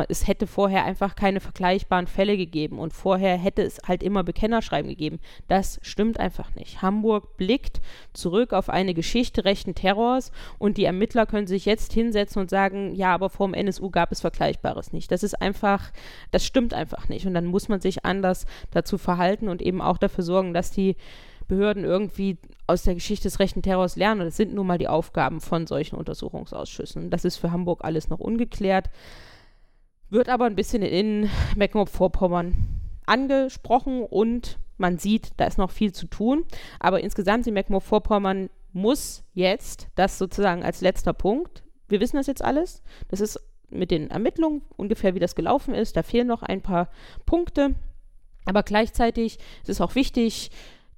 es 0.08 0.26
hätte 0.26 0.46
vorher 0.46 0.84
einfach 0.84 1.14
keine 1.14 1.40
vergleichbaren 1.40 2.06
Fälle 2.06 2.36
gegeben 2.36 2.78
und 2.78 2.92
vorher 2.92 3.36
hätte 3.36 3.62
es 3.62 3.80
halt 3.86 4.02
immer 4.02 4.24
Bekennerschreiben 4.24 4.88
gegeben. 4.88 5.20
Das 5.46 5.78
stimmt 5.82 6.18
einfach 6.18 6.54
nicht. 6.54 6.80
Hamburg 6.82 7.36
blickt 7.36 7.80
zurück 8.14 8.52
auf 8.52 8.70
eine 8.70 8.94
Geschichte 8.94 9.44
rechten 9.44 9.74
Terrors 9.74 10.32
und 10.58 10.78
die 10.78 10.84
Ermittler 10.84 11.26
können 11.26 11.46
sich 11.46 11.66
jetzt 11.66 11.92
hinsetzen 11.92 12.40
und 12.40 12.50
sagen, 12.50 12.94
ja, 12.94 13.12
aber 13.12 13.28
vor 13.28 13.46
dem 13.46 13.54
NSU 13.54 13.90
gab 13.90 14.10
es 14.10 14.22
Vergleichbares 14.22 14.92
nicht. 14.92 15.12
Das 15.12 15.22
ist 15.22 15.40
einfach, 15.40 15.92
das 16.30 16.44
stimmt 16.44 16.72
einfach 16.72 17.08
nicht 17.08 17.26
und 17.26 17.34
dann 17.34 17.46
muss 17.46 17.68
man 17.68 17.80
sich 17.80 18.04
anders 18.06 18.46
dazu 18.70 18.96
verhalten 18.96 19.48
und 19.48 19.60
eben 19.60 19.82
auch 19.82 19.98
dafür 19.98 20.24
sorgen, 20.24 20.54
dass 20.54 20.70
die 20.70 20.96
Behörden 21.48 21.84
irgendwie 21.84 22.38
aus 22.66 22.82
der 22.82 22.94
Geschichte 22.94 23.24
des 23.24 23.38
rechten 23.38 23.62
Terrors 23.62 23.96
lernen. 23.96 24.26
das 24.26 24.36
sind 24.36 24.54
nun 24.54 24.66
mal 24.66 24.78
die 24.78 24.88
Aufgaben 24.88 25.40
von 25.40 25.66
solchen 25.66 25.96
Untersuchungsausschüssen. 25.96 27.10
Das 27.10 27.24
ist 27.24 27.36
für 27.36 27.52
Hamburg 27.52 27.84
alles 27.84 28.08
noch 28.08 28.18
ungeklärt. 28.18 28.90
Wird 30.10 30.28
aber 30.28 30.46
ein 30.46 30.56
bisschen 30.56 30.82
in 30.82 31.30
Mecklenburg-Vorpommern 31.56 32.56
angesprochen 33.06 34.02
und 34.02 34.58
man 34.78 34.98
sieht, 34.98 35.30
da 35.36 35.46
ist 35.46 35.58
noch 35.58 35.70
viel 35.70 35.92
zu 35.92 36.06
tun. 36.06 36.44
Aber 36.80 37.00
insgesamt 37.00 37.46
in 37.46 37.54
Mecklenburg-Vorpommern 37.54 38.50
muss 38.72 39.24
jetzt, 39.32 39.88
das 39.94 40.18
sozusagen 40.18 40.62
als 40.62 40.80
letzter 40.80 41.12
Punkt, 41.12 41.62
wir 41.88 42.00
wissen 42.00 42.16
das 42.16 42.26
jetzt 42.26 42.44
alles, 42.44 42.82
das 43.08 43.20
ist 43.20 43.40
mit 43.70 43.90
den 43.90 44.10
Ermittlungen 44.10 44.62
ungefähr, 44.76 45.14
wie 45.14 45.20
das 45.20 45.34
gelaufen 45.34 45.74
ist. 45.74 45.96
Da 45.96 46.02
fehlen 46.02 46.26
noch 46.26 46.42
ein 46.42 46.62
paar 46.62 46.88
Punkte. 47.24 47.74
Aber 48.44 48.62
gleichzeitig 48.62 49.38
ist 49.62 49.68
es 49.68 49.80
auch 49.80 49.94
wichtig, 49.94 50.50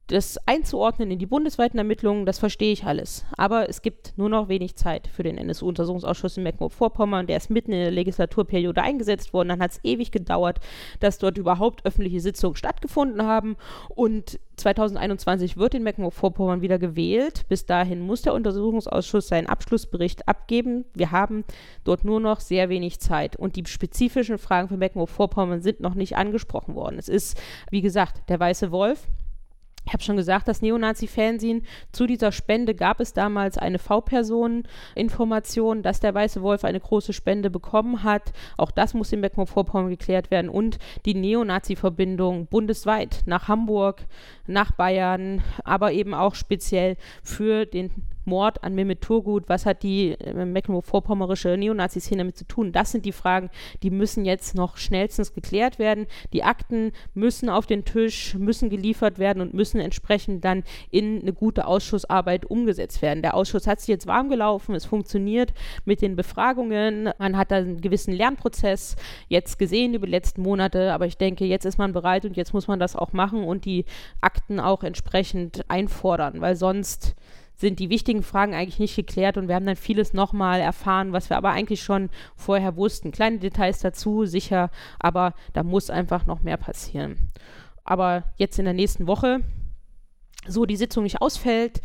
das 0.09 0.39
einzuordnen 0.47 1.11
in 1.11 1.19
die 1.19 1.27
bundesweiten 1.27 1.77
Ermittlungen, 1.77 2.25
das 2.25 2.39
verstehe 2.39 2.73
ich 2.73 2.85
alles. 2.85 3.27
Aber 3.37 3.69
es 3.69 3.83
gibt 3.83 4.15
nur 4.17 4.31
noch 4.31 4.49
wenig 4.49 4.75
Zeit 4.75 5.07
für 5.07 5.23
den 5.23 5.37
NSU-Untersuchungsausschuss 5.37 6.39
in 6.39 6.45
Mecklenburg-Vorpommern. 6.45 7.27
Der 7.27 7.37
ist 7.37 7.51
mitten 7.51 7.73
in 7.73 7.81
der 7.81 7.91
Legislaturperiode 7.91 8.83
eingesetzt 8.83 9.35
worden. 9.35 9.51
Dann 9.51 9.61
hat 9.61 9.73
es 9.73 9.81
ewig 9.85 10.11
gedauert, 10.11 10.61
dass 11.01 11.19
dort 11.19 11.37
überhaupt 11.37 11.85
öffentliche 11.85 12.21
Sitzungen 12.21 12.57
stattgefunden 12.57 13.23
haben. 13.23 13.57
Und 13.91 14.41
2021 14.57 15.59
wird 15.59 15.75
in 15.75 15.83
Mecklenburg-Vorpommern 15.83 16.63
wieder 16.63 16.79
gewählt. 16.79 17.45
Bis 17.51 17.67
dahin 17.67 18.01
muss 18.01 18.23
der 18.23 18.33
Untersuchungsausschuss 18.33 19.29
seinen 19.29 19.47
Abschlussbericht 19.47 20.27
abgeben. 20.27 20.87
Wir 20.95 21.11
haben 21.11 21.45
dort 21.85 22.05
nur 22.05 22.19
noch 22.19 22.41
sehr 22.41 22.71
wenig 22.71 22.99
Zeit. 22.99 23.37
Und 23.37 23.57
die 23.57 23.67
spezifischen 23.67 24.39
Fragen 24.39 24.69
für 24.69 24.79
Mecklenburg-Vorpommern 24.79 25.61
sind 25.61 25.81
noch 25.81 25.95
nicht 25.95 26.17
angesprochen 26.17 26.75
worden. 26.75 26.99
Es 26.99 27.11
ist, 27.11 27.39
wie 27.71 27.83
gesagt, 27.83 28.23
der 28.31 28.41
weiße 28.41 28.73
Wolf 28.73 29.07
ich 29.87 29.93
habe 29.95 30.03
schon 30.03 30.19
gesagt, 30.19 30.49
das 30.49 30.61
Neonazi-Fernsehen, 30.61 31.65
zu 31.93 32.07
dieser 32.07 32.31
Spende 32.31 32.75
gab 32.75 33.01
es 33.01 33.15
damals 33.15 33.57
eine 33.57 33.79
V-Personen-Information, 33.79 35.83
dass 35.83 36.01
der 36.01 36.15
Weiße 36.15 36.43
Wolf 36.43 36.65
eine 36.65 36.79
große 36.79 37.15
Spende 37.15 37.49
bekommen 37.49 38.03
hat. 38.03 38.35
Auch 38.59 38.71
das 38.71 38.93
muss 38.93 39.13
in 39.13 39.21
Mecklenburg-Vorpommern 39.21 39.89
geklärt 39.89 40.31
werden. 40.31 40.51
Und 40.51 40.79
die 41.07 41.15
Neonazi-Verbindung 41.15 42.49
bundesweit 42.49 43.23
nach 43.25 43.49
Hamburg, 43.49 44.05
nach 44.47 44.73
Bayern, 44.73 45.43
aber 45.65 45.93
eben 45.93 46.13
auch 46.13 46.35
speziell 46.35 46.99
für 47.23 47.65
den 47.65 47.91
Mord 48.29 48.63
an 48.63 48.75
Mehmet 48.75 49.01
Turgut, 49.01 49.49
was 49.49 49.67
hat 49.67 49.83
die 49.83 50.13
äh, 50.13 50.45
mecklenburg-vorpommerische 50.45 51.57
Neonazi-Szene 51.57 52.19
damit 52.19 52.37
zu 52.37 52.47
tun? 52.47 52.73
Das 52.73 52.93
sind 52.93 53.05
die 53.05 53.13
Fragen, 53.13 53.51
die 53.83 53.91
müssen 53.91 54.25
jetzt 54.25 54.55
noch 54.55 54.77
schnellstens 54.77 55.35
geklärt 55.35 55.79
werden. 55.79 56.07
Die 56.33 56.45
Akten 56.45 56.93
müssen 57.15 57.49
auf 57.49 57.67
den 57.67 57.85
Tisch, 57.85 58.35
müssen 58.35 58.71
geliefert 58.71 59.19
werden 59.19 59.41
und 59.41 59.55
müssen 59.55 59.81
entsprechend 59.81 60.45
dann 60.45 60.63
in 60.91 61.23
eine 61.23 61.33
gute 61.33 61.67
Ausschussarbeit 61.67 62.47
umgesetzt 62.47 63.03
werden. 63.03 63.23
Der 63.23 63.35
Ausschuss 63.35 63.67
hat 63.67 63.81
sich 63.81 63.89
jetzt 63.89 64.07
warm 64.07 64.29
gelaufen, 64.29 64.75
es 64.75 64.85
funktioniert 64.85 65.53
mit 65.85 66.03
den 66.03 66.15
Befragungen, 66.17 67.11
man 67.19 67.37
hat 67.37 67.51
da 67.51 67.57
einen 67.57 67.81
gewissen 67.81 68.13
Lernprozess 68.13 68.97
jetzt 69.29 69.59
gesehen 69.59 69.95
über 69.95 70.07
die 70.07 70.13
letzten 70.13 70.43
Monate, 70.43 70.93
aber 70.93 71.07
ich 71.07 71.17
denke, 71.17 71.45
jetzt 71.45 71.65
ist 71.65 71.79
man 71.79 71.93
bereit 71.93 72.25
und 72.25 72.37
jetzt 72.37 72.53
muss 72.53 72.69
man 72.69 72.79
das 72.79 72.95
auch 72.95 73.13
machen 73.13 73.45
und 73.45 73.65
die 73.65 73.85
Akten 74.21 74.61
auch 74.61 74.83
entsprechend 74.83 75.65
einfordern, 75.69 76.41
weil 76.41 76.57
sonst 76.57 77.17
sind 77.59 77.81
die 77.81 77.91
wichtigen 77.91 78.23
Fragen 78.23 78.55
eigentlich 78.55 78.79
nicht 78.79 78.97
geklärt 78.97 79.37
und 79.37 79.49
wir 79.49 79.57
haben 79.57 79.67
dann 79.67 79.77
vieles 79.77 80.15
nochmal 80.15 80.61
erfahren, 80.61 81.13
was 81.13 81.29
wir 81.29 81.37
aber 81.37 81.51
eigentlich 81.51 81.83
schon 81.83 82.09
vorher 82.37 82.77
wussten. 82.77 83.11
Kleine 83.11 83.39
Details 83.39 83.81
dazu, 83.81 84.25
sicher, 84.25 84.71
aber 85.01 85.35
da 85.53 85.65
muss 85.65 85.91
einfach 85.91 86.25
noch 86.25 86.43
mehr 86.43 86.57
passieren. 86.57 87.33
Aber 87.83 88.25
jetzt 88.37 88.59
in 88.61 88.65
der 88.65 88.75
nächsten 88.75 89.09
Woche, 89.09 89.41
so 90.47 90.67
die 90.67 90.77
Sitzung 90.77 91.03
nicht 91.03 91.21
ausfällt, 91.21 91.83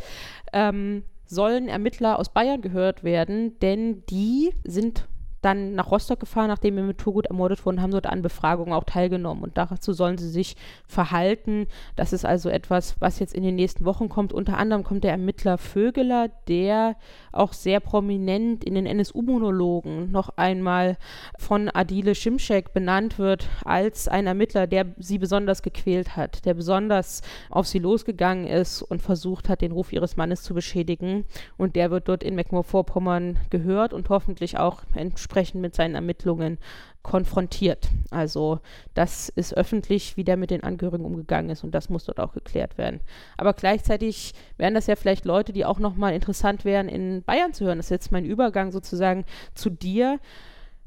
ähm, 0.52 1.02
sollen 1.26 1.66
Ermittler 1.66 2.20
aus 2.20 2.32
Bayern 2.32 2.60
gehört 2.60 3.02
werden, 3.02 3.58
denn 3.58 4.04
die 4.06 4.54
sind 4.62 5.08
dann 5.44 5.74
nach 5.74 5.90
Rostock 5.90 6.20
gefahren, 6.20 6.48
nachdem 6.48 6.76
wir 6.76 6.82
mit 6.82 6.98
Turgut 6.98 7.26
ermordet 7.26 7.64
wurden, 7.66 7.82
haben 7.82 7.90
dort 7.90 8.06
an 8.06 8.22
Befragungen 8.22 8.72
auch 8.72 8.84
teilgenommen. 8.84 9.44
Und 9.44 9.58
dazu 9.58 9.92
sollen 9.92 10.18
sie 10.18 10.28
sich 10.28 10.56
verhalten. 10.86 11.66
Das 11.96 12.12
ist 12.12 12.24
also 12.24 12.48
etwas, 12.48 12.96
was 13.00 13.18
jetzt 13.18 13.34
in 13.34 13.42
den 13.42 13.56
nächsten 13.56 13.84
Wochen 13.84 14.08
kommt. 14.08 14.32
Unter 14.32 14.56
anderem 14.56 14.84
kommt 14.84 15.04
der 15.04 15.10
Ermittler 15.10 15.58
Vögeler, 15.58 16.30
der 16.48 16.96
auch 17.32 17.52
sehr 17.52 17.80
prominent 17.80 18.64
in 18.64 18.74
den 18.74 18.86
NSU-Monologen 18.86 20.10
noch 20.10 20.30
einmal 20.36 20.96
von 21.38 21.68
Adile 21.68 22.14
Schimschek 22.14 22.72
benannt 22.72 23.18
wird 23.18 23.48
als 23.64 24.08
ein 24.08 24.26
Ermittler, 24.26 24.66
der 24.66 24.86
sie 24.98 25.18
besonders 25.18 25.62
gequält 25.62 26.16
hat, 26.16 26.44
der 26.46 26.54
besonders 26.54 27.22
auf 27.50 27.66
sie 27.66 27.78
losgegangen 27.78 28.46
ist 28.46 28.82
und 28.82 29.02
versucht 29.02 29.48
hat, 29.48 29.60
den 29.60 29.72
Ruf 29.72 29.92
ihres 29.92 30.16
Mannes 30.16 30.42
zu 30.42 30.54
beschädigen. 30.54 31.24
Und 31.56 31.76
der 31.76 31.90
wird 31.90 32.08
dort 32.08 32.22
in 32.22 32.34
Mecklenburg-Vorpommern 32.34 33.38
gehört 33.50 33.92
und 33.92 34.08
hoffentlich 34.08 34.58
auch 34.58 34.82
entsprechend 34.94 35.33
entsprechend 35.34 35.60
mit 35.60 35.74
seinen 35.74 35.96
Ermittlungen 35.96 36.58
konfrontiert. 37.02 37.88
Also 38.10 38.60
das 38.94 39.28
ist 39.28 39.56
öffentlich, 39.56 40.16
wie 40.16 40.24
der 40.24 40.36
mit 40.36 40.50
den 40.50 40.62
Angehörigen 40.62 41.04
umgegangen 41.04 41.50
ist 41.50 41.64
und 41.64 41.74
das 41.74 41.88
muss 41.88 42.04
dort 42.04 42.20
auch 42.20 42.32
geklärt 42.32 42.78
werden. 42.78 43.00
Aber 43.36 43.52
gleichzeitig 43.52 44.32
wären 44.56 44.74
das 44.74 44.86
ja 44.86 44.94
vielleicht 44.94 45.24
Leute, 45.24 45.52
die 45.52 45.64
auch 45.64 45.80
nochmal 45.80 46.14
interessant 46.14 46.64
wären, 46.64 46.88
in 46.88 47.22
Bayern 47.24 47.52
zu 47.52 47.64
hören. 47.64 47.78
Das 47.78 47.86
ist 47.86 47.90
jetzt 47.90 48.12
mein 48.12 48.24
Übergang 48.24 48.70
sozusagen 48.70 49.24
zu 49.54 49.70
dir. 49.70 50.20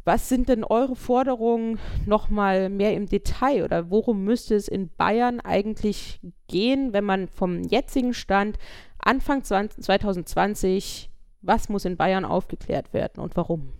Was 0.06 0.30
sind 0.30 0.48
denn 0.48 0.64
eure 0.64 0.96
Forderungen 0.96 1.78
nochmal 2.06 2.70
mehr 2.70 2.94
im 2.94 3.08
Detail 3.08 3.66
oder 3.66 3.92
worum 3.92 4.24
müsste 4.24 4.56
es 4.56 4.70
in 4.70 4.90
Bayern 4.96 5.42
eigentlich 5.42 6.22
gehen, 6.48 6.94
wenn 6.94 7.04
man 7.04 7.28
vom 7.28 7.64
jetzigen 7.64 8.14
Stand 8.14 8.58
Anfang 9.00 9.44
20, 9.44 9.84
2020, 9.84 11.10
was 11.42 11.68
muss 11.68 11.84
in 11.84 11.98
Bayern 11.98 12.24
aufgeklärt 12.24 12.94
werden 12.94 13.22
und 13.22 13.36
warum? 13.36 13.74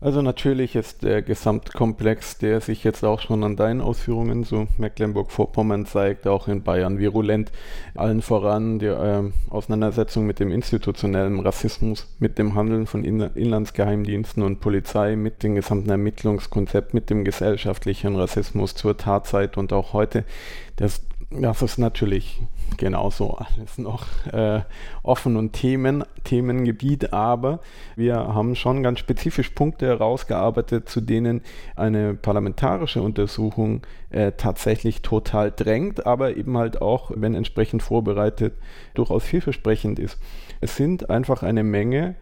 Also 0.00 0.22
natürlich 0.22 0.76
ist 0.76 1.02
der 1.02 1.22
Gesamtkomplex, 1.22 2.38
der 2.38 2.60
sich 2.60 2.84
jetzt 2.84 3.02
auch 3.02 3.20
schon 3.20 3.42
an 3.42 3.56
deinen 3.56 3.80
Ausführungen 3.80 4.44
zu 4.44 4.68
Mecklenburg-Vorpommern 4.76 5.86
zeigt, 5.86 6.28
auch 6.28 6.46
in 6.46 6.62
Bayern 6.62 7.00
virulent. 7.00 7.50
Allen 7.96 8.22
voran 8.22 8.78
die 8.78 8.86
äh, 8.86 9.24
Auseinandersetzung 9.50 10.24
mit 10.24 10.38
dem 10.38 10.52
institutionellen 10.52 11.40
Rassismus, 11.40 12.06
mit 12.20 12.38
dem 12.38 12.54
Handeln 12.54 12.86
von 12.86 13.02
In 13.02 13.20
Inlandsgeheimdiensten 13.20 14.44
und 14.44 14.60
Polizei, 14.60 15.16
mit 15.16 15.42
dem 15.42 15.56
gesamten 15.56 15.90
Ermittlungskonzept, 15.90 16.94
mit 16.94 17.10
dem 17.10 17.24
gesellschaftlichen 17.24 18.14
Rassismus 18.14 18.76
zur 18.76 18.96
Tatzeit 18.96 19.56
und 19.56 19.72
auch 19.72 19.94
heute. 19.94 20.24
Das 20.76 21.00
das 21.30 21.60
ist 21.60 21.78
natürlich 21.78 22.40
genauso 22.78 23.34
alles 23.34 23.76
noch 23.76 24.06
äh, 24.32 24.60
offen 25.02 25.36
und 25.36 25.52
Themen, 25.52 26.04
Themengebiet, 26.24 27.12
aber 27.12 27.60
wir 27.96 28.16
haben 28.16 28.54
schon 28.54 28.82
ganz 28.82 29.00
spezifisch 29.00 29.50
Punkte 29.50 29.86
herausgearbeitet, 29.86 30.88
zu 30.88 31.02
denen 31.02 31.42
eine 31.76 32.14
parlamentarische 32.14 33.02
Untersuchung 33.02 33.82
äh, 34.08 34.32
tatsächlich 34.32 35.02
total 35.02 35.52
drängt, 35.52 36.06
aber 36.06 36.36
eben 36.36 36.56
halt 36.56 36.80
auch, 36.80 37.10
wenn 37.14 37.34
entsprechend 37.34 37.82
vorbereitet, 37.82 38.54
durchaus 38.94 39.22
vielversprechend 39.24 39.98
ist. 39.98 40.18
Es 40.62 40.76
sind 40.76 41.10
einfach 41.10 41.42
eine 41.42 41.62
Menge 41.62 42.14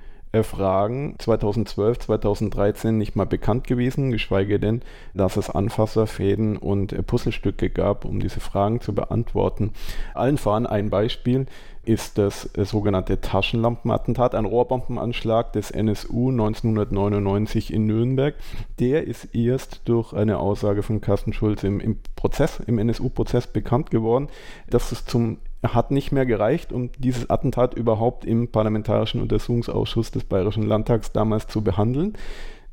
Fragen 0.43 1.15
2012, 1.19 1.99
2013 2.01 2.99
nicht 2.99 3.17
mal 3.17 3.27
bekannt 3.27 3.67
gewesen, 3.67 4.11
geschweige 4.11 4.59
denn, 4.59 4.83
dass 5.15 5.37
es 5.37 5.51
Anfasserfäden 5.51 6.57
und 6.57 6.93
äh, 6.93 7.03
Puzzlestücke 7.03 7.71
gab, 7.71 8.05
um 8.05 8.21
diese 8.21 8.41
Fragen 8.41 8.81
zu 8.81 8.95
beantworten. 8.95 9.73
Allen 10.15 10.39
voran 10.39 10.67
ein 10.67 10.91
Beispiel 10.91 11.47
ist 11.87 12.19
das 12.19 12.51
äh, 12.57 12.65
sogenannte 12.65 13.21
Taschenlampenattentat, 13.21 14.35
ein 14.35 14.45
Rohrbombenanschlag 14.45 15.53
des 15.53 15.71
NSU 15.71 16.31
1999 16.31 17.73
in 17.73 17.87
Nürnberg. 17.87 18.35
Der 18.81 19.05
ist 19.05 19.35
erst 19.35 19.83
durch 19.85 20.13
eine 20.13 20.39
Aussage 20.39 20.83
von 20.83 21.01
Carsten 21.01 21.33
Schulz 21.33 21.63
im, 21.63 21.81
im 21.81 21.99
Prozess, 22.17 22.61
im 22.67 22.79
NSU-Prozess 22.79 23.47
bekannt 23.47 23.91
geworden, 23.91 24.29
dass 24.69 24.93
es 24.93 25.05
zum 25.05 25.39
hat 25.75 25.91
nicht 25.91 26.13
mehr 26.13 26.27
gereicht, 26.27 26.73
um 26.73 26.91
dieses 26.99 27.31
Attentat 27.31 27.75
überhaupt 27.75 28.25
im 28.25 28.49
Parlamentarischen 28.49 29.21
Untersuchungsausschuss 29.21 30.11
des 30.11 30.25
Bayerischen 30.25 30.65
Landtags 30.65 31.13
damals 31.13 31.47
zu 31.47 31.63
behandeln. 31.63 32.15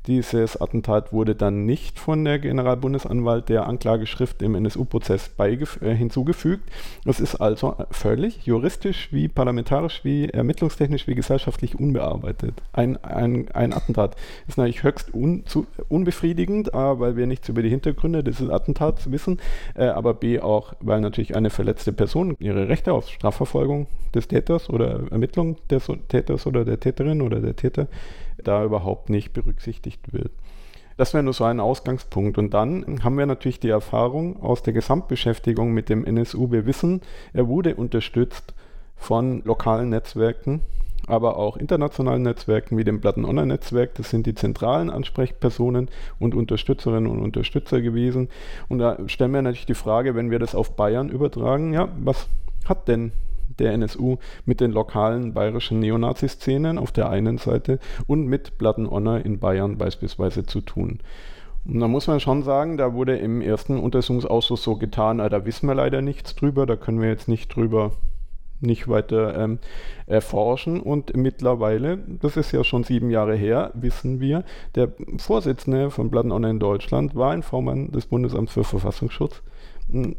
Dieses 0.06 0.60
Attentat 0.60 1.14
wurde 1.14 1.34
dann 1.34 1.64
nicht 1.64 1.98
von 1.98 2.26
der 2.26 2.38
Generalbundesanwalt 2.38 3.48
der 3.48 3.66
Anklageschrift 3.66 4.42
im 4.42 4.54
NSU-Prozess 4.54 5.30
äh, 5.38 5.94
hinzugefügt. 5.94 6.68
Es 7.06 7.20
ist 7.20 7.36
also 7.36 7.76
völlig 7.90 8.44
juristisch 8.44 9.08
wie 9.12 9.28
parlamentarisch 9.28 10.04
wie 10.04 10.28
ermittlungstechnisch 10.28 11.06
wie 11.06 11.14
gesellschaftlich 11.14 11.78
unbearbeitet. 11.78 12.60
Ein, 12.74 13.02
ein, 13.02 13.50
ein 13.52 13.72
Attentat 13.72 14.16
ist 14.46 14.58
natürlich 14.58 14.82
höchst 14.82 15.14
un, 15.14 15.46
zu, 15.46 15.66
unbefriedigend, 15.88 16.74
A, 16.74 17.00
weil 17.00 17.16
wir 17.16 17.26
nichts 17.26 17.48
über 17.48 17.62
die 17.62 17.70
Hintergründe 17.70 18.22
dieses 18.22 18.50
Attentats 18.50 19.10
wissen, 19.10 19.40
äh, 19.74 19.86
aber 19.86 20.12
B 20.12 20.38
auch, 20.38 20.74
weil 20.80 21.00
natürlich 21.00 21.34
eine 21.34 21.48
verletzte 21.48 21.94
Person 21.94 22.36
ihre 22.40 22.68
Rechte 22.68 22.92
auf 22.92 23.08
Strafverfolgung 23.08 23.86
des 24.14 24.28
Täters 24.28 24.68
oder 24.68 25.10
Ermittlung 25.10 25.56
des 25.70 25.90
Täters 26.08 26.46
oder 26.46 26.66
der 26.66 26.78
Täterin 26.78 27.22
oder 27.22 27.40
der 27.40 27.56
Täter 27.56 27.88
da 28.44 28.64
überhaupt 28.64 29.10
nicht 29.10 29.32
berücksichtigt 29.32 30.12
wird. 30.12 30.30
Das 30.96 31.12
wäre 31.12 31.24
nur 31.24 31.32
so 31.32 31.44
ein 31.44 31.60
Ausgangspunkt. 31.60 32.38
Und 32.38 32.54
dann 32.54 33.00
haben 33.02 33.18
wir 33.18 33.26
natürlich 33.26 33.60
die 33.60 33.68
Erfahrung 33.68 34.40
aus 34.42 34.62
der 34.62 34.72
Gesamtbeschäftigung 34.72 35.72
mit 35.72 35.88
dem 35.88 36.04
NSU. 36.04 36.52
Wir 36.52 36.66
wissen, 36.66 37.00
er 37.32 37.48
wurde 37.48 37.74
unterstützt 37.74 38.54
von 38.96 39.42
lokalen 39.44 39.90
Netzwerken, 39.90 40.60
aber 41.06 41.36
auch 41.36 41.56
internationalen 41.56 42.22
Netzwerken 42.22 42.78
wie 42.78 42.84
dem 42.84 43.00
Platten-Online-Netzwerk. 43.00 43.94
Das 43.96 44.10
sind 44.10 44.26
die 44.26 44.34
zentralen 44.34 44.88
Ansprechpersonen 44.88 45.90
und 46.20 46.34
Unterstützerinnen 46.34 47.10
und 47.10 47.20
Unterstützer 47.20 47.80
gewesen. 47.80 48.28
Und 48.68 48.78
da 48.78 48.96
stellen 49.08 49.32
wir 49.32 49.42
natürlich 49.42 49.66
die 49.66 49.74
Frage, 49.74 50.14
wenn 50.14 50.30
wir 50.30 50.38
das 50.38 50.54
auf 50.54 50.76
Bayern 50.76 51.08
übertragen, 51.08 51.72
ja, 51.74 51.88
was 51.98 52.28
hat 52.66 52.86
denn 52.86 53.12
der 53.58 53.72
NSU 53.72 54.16
mit 54.44 54.60
den 54.60 54.72
lokalen 54.72 55.34
bayerischen 55.34 55.80
Neonazi-Szenen 55.80 56.78
auf 56.78 56.92
der 56.92 57.10
einen 57.10 57.38
Seite 57.38 57.78
und 58.06 58.26
mit 58.26 58.58
Platten 58.58 58.90
Honor 58.90 59.24
in 59.24 59.38
Bayern 59.38 59.78
beispielsweise 59.78 60.44
zu 60.44 60.60
tun. 60.60 61.00
Und 61.66 61.80
da 61.80 61.88
muss 61.88 62.06
man 62.06 62.20
schon 62.20 62.42
sagen, 62.42 62.76
da 62.76 62.92
wurde 62.92 63.16
im 63.16 63.40
ersten 63.40 63.78
Untersuchungsausschuss 63.78 64.62
so 64.62 64.76
getan, 64.76 65.20
ah, 65.20 65.28
da 65.28 65.46
wissen 65.46 65.66
wir 65.66 65.74
leider 65.74 66.02
nichts 66.02 66.34
drüber, 66.34 66.66
da 66.66 66.76
können 66.76 67.00
wir 67.00 67.08
jetzt 67.08 67.28
nicht 67.28 67.54
drüber 67.54 67.92
nicht 68.64 68.88
weiter 68.88 69.38
ähm, 69.38 69.58
erforschen. 70.06 70.80
Und 70.80 71.16
mittlerweile, 71.16 71.98
das 72.20 72.36
ist 72.36 72.52
ja 72.52 72.64
schon 72.64 72.84
sieben 72.84 73.10
Jahre 73.10 73.34
her, 73.34 73.70
wissen 73.74 74.20
wir, 74.20 74.44
der 74.74 74.92
Vorsitzende 75.18 75.90
von 75.90 76.10
Platten 76.10 76.32
Online 76.32 76.54
in 76.54 76.60
Deutschland 76.60 77.14
war 77.14 77.32
ein 77.32 77.42
Vormann 77.42 77.92
des 77.92 78.06
Bundesamts 78.06 78.52
für 78.52 78.64
Verfassungsschutz 78.64 79.42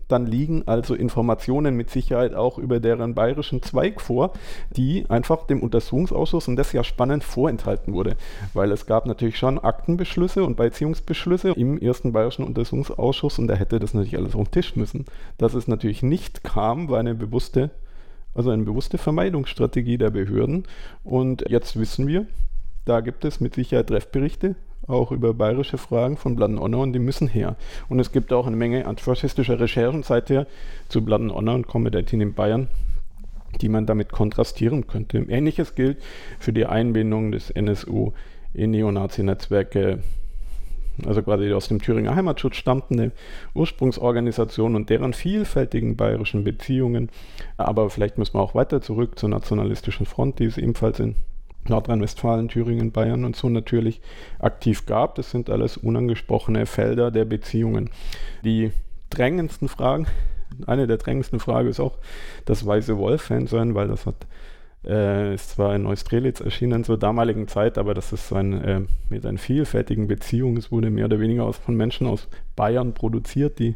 dann 0.08 0.26
liegen 0.26 0.64
also 0.68 0.94
Informationen 0.94 1.76
mit 1.76 1.90
Sicherheit 1.90 2.34
auch 2.34 2.58
über 2.58 2.80
deren 2.80 3.16
bayerischen 3.16 3.62
Zweig 3.62 4.00
vor, 4.00 4.32
die 4.76 5.10
einfach 5.10 5.48
dem 5.48 5.62
Untersuchungsausschuss, 5.62 6.48
und 6.48 6.56
das 6.56 6.72
ja 6.72 6.84
spannend, 6.84 7.24
vorenthalten 7.24 7.94
wurde. 7.94 8.16
Weil 8.54 8.72
es 8.72 8.86
gab 8.86 9.06
natürlich 9.06 9.38
schon 9.38 9.60
Aktenbeschlüsse 9.60 10.44
und 10.44 10.56
Beziehungsbeschlüsse 10.56 11.52
im 11.52 11.80
ersten 11.80 12.14
bayerischen 12.14 12.46
Untersuchungsausschuss 12.46 13.40
und 13.40 13.48
da 13.48 13.56
hätte 13.56 13.80
das 13.80 13.94
natürlich 13.94 14.18
alles 14.18 14.36
auf 14.36 14.48
den 14.48 14.52
Tisch 14.52 14.76
müssen. 14.76 15.06
Dass 15.38 15.56
es 15.56 15.68
natürlich 15.68 16.04
nicht 16.04 16.44
kam, 16.44 16.90
war 16.90 17.00
eine 17.00 17.16
bewusste, 17.16 17.72
also 18.36 18.52
eine 18.52 18.64
bewusste 18.64 18.98
Vermeidungsstrategie 18.98 19.98
der 19.98 20.12
Behörden. 20.12 20.66
Und 21.04 21.46
jetzt 21.50 21.80
wissen 21.80 22.06
wir, 22.08 22.28
da 22.84 23.00
gibt 23.00 23.26
es 23.26 23.40
mit 23.40 23.56
Sicherheit 23.56 23.88
Treffberichte, 23.88 24.56
auch 24.86 25.12
über 25.12 25.34
bayerische 25.34 25.80
Fragen 25.80 26.18
von 26.18 26.36
Bladen 26.36 26.60
Honor 26.60 26.84
und 26.84 26.94
die 26.94 27.00
müssen 27.00 27.28
her. 27.28 27.56
Und 27.90 28.00
es 28.00 28.12
gibt 28.12 28.32
auch 28.32 28.46
eine 28.46 28.56
Menge 28.56 28.86
antifaschistischer 28.86 29.60
Recherchen 29.60 30.04
seither 30.04 30.46
zu 30.90 31.04
Bladen 31.04 31.34
Honor 31.34 31.56
und 31.56 31.68
Comedy 31.68 32.06
in 32.16 32.34
Bayern. 32.34 32.68
die 33.62 33.70
man 33.70 33.86
damit 33.86 34.12
kontrastieren 34.12 34.86
könnte. 34.86 35.20
Ähnliches 35.30 35.76
gilt 35.76 35.98
für 36.40 36.52
die 36.52 36.66
Einbindung 36.66 37.32
des 37.32 37.50
NSU 37.52 38.12
in 38.54 38.72
Neonazi-Netzwerke, 38.72 40.00
also 41.06 41.22
quasi 41.22 41.52
aus 41.54 41.68
dem 41.68 41.82
Thüringer 41.82 42.16
Heimatschutz 42.16 42.56
stammende 42.56 43.12
Ursprungsorganisation 43.54 44.76
und 44.76 44.90
deren 44.90 45.14
vielfältigen 45.14 45.96
bayerischen 45.96 46.44
Beziehungen. 46.44 47.10
Aber 47.58 47.90
vielleicht 47.90 48.18
müssen 48.18 48.36
wir 48.36 48.42
auch 48.42 48.56
weiter 48.56 48.82
zurück 48.82 49.18
zur 49.20 49.30
nationalistischen 49.30 50.06
Front, 50.06 50.40
die 50.40 50.46
es 50.46 50.58
ebenfalls 50.58 51.00
in 51.00 51.16
Nordrhein-Westfalen, 51.68 52.48
Thüringen, 52.48 52.92
Bayern 52.92 53.26
und 53.26 53.36
so 53.36 53.50
natürlich 53.50 54.02
aktiv 54.40 54.86
gab. 54.86 55.16
Das 55.16 55.32
sind 55.32 55.50
alles 55.50 55.78
unangesprochene 55.78 56.66
Felder 56.66 57.12
der 57.12 57.26
Beziehungen. 57.26 57.90
Die 58.44 58.72
drängendsten 59.10 59.68
Fragen, 59.68 60.08
eine 60.68 60.88
der 60.88 60.98
drängendsten 60.98 61.40
Fragen 61.40 61.70
ist 61.70 61.80
auch 61.80 61.98
das 62.46 62.66
Weiße 62.66 62.98
Wolf-Fan 62.98 63.48
sein, 63.48 63.76
weil 63.76 63.88
das 63.88 64.06
hat 64.06 64.28
äh, 64.88 65.34
ist 65.34 65.52
zwar 65.52 65.76
in 65.76 65.84
Neustrelitz 65.84 66.40
erschienen 66.40 66.84
zur 66.84 66.98
damaligen 66.98 67.48
Zeit, 67.48 67.78
aber 67.78 67.94
das 67.94 68.14
ist 68.14 68.32
ein, 68.34 68.54
äh, 68.54 68.82
mit 69.10 69.26
einer 69.26 69.38
vielfältigen 69.38 70.08
Beziehung. 70.08 70.58
Es 70.58 70.72
wurde 70.72 70.90
mehr 70.90 71.06
oder 71.06 71.20
weniger 71.20 71.46
aus, 71.46 71.58
von 71.58 71.76
Menschen 71.76 72.08
aus 72.08 72.28
Bayern 72.56 72.94
produziert, 72.94 73.60
die 73.60 73.76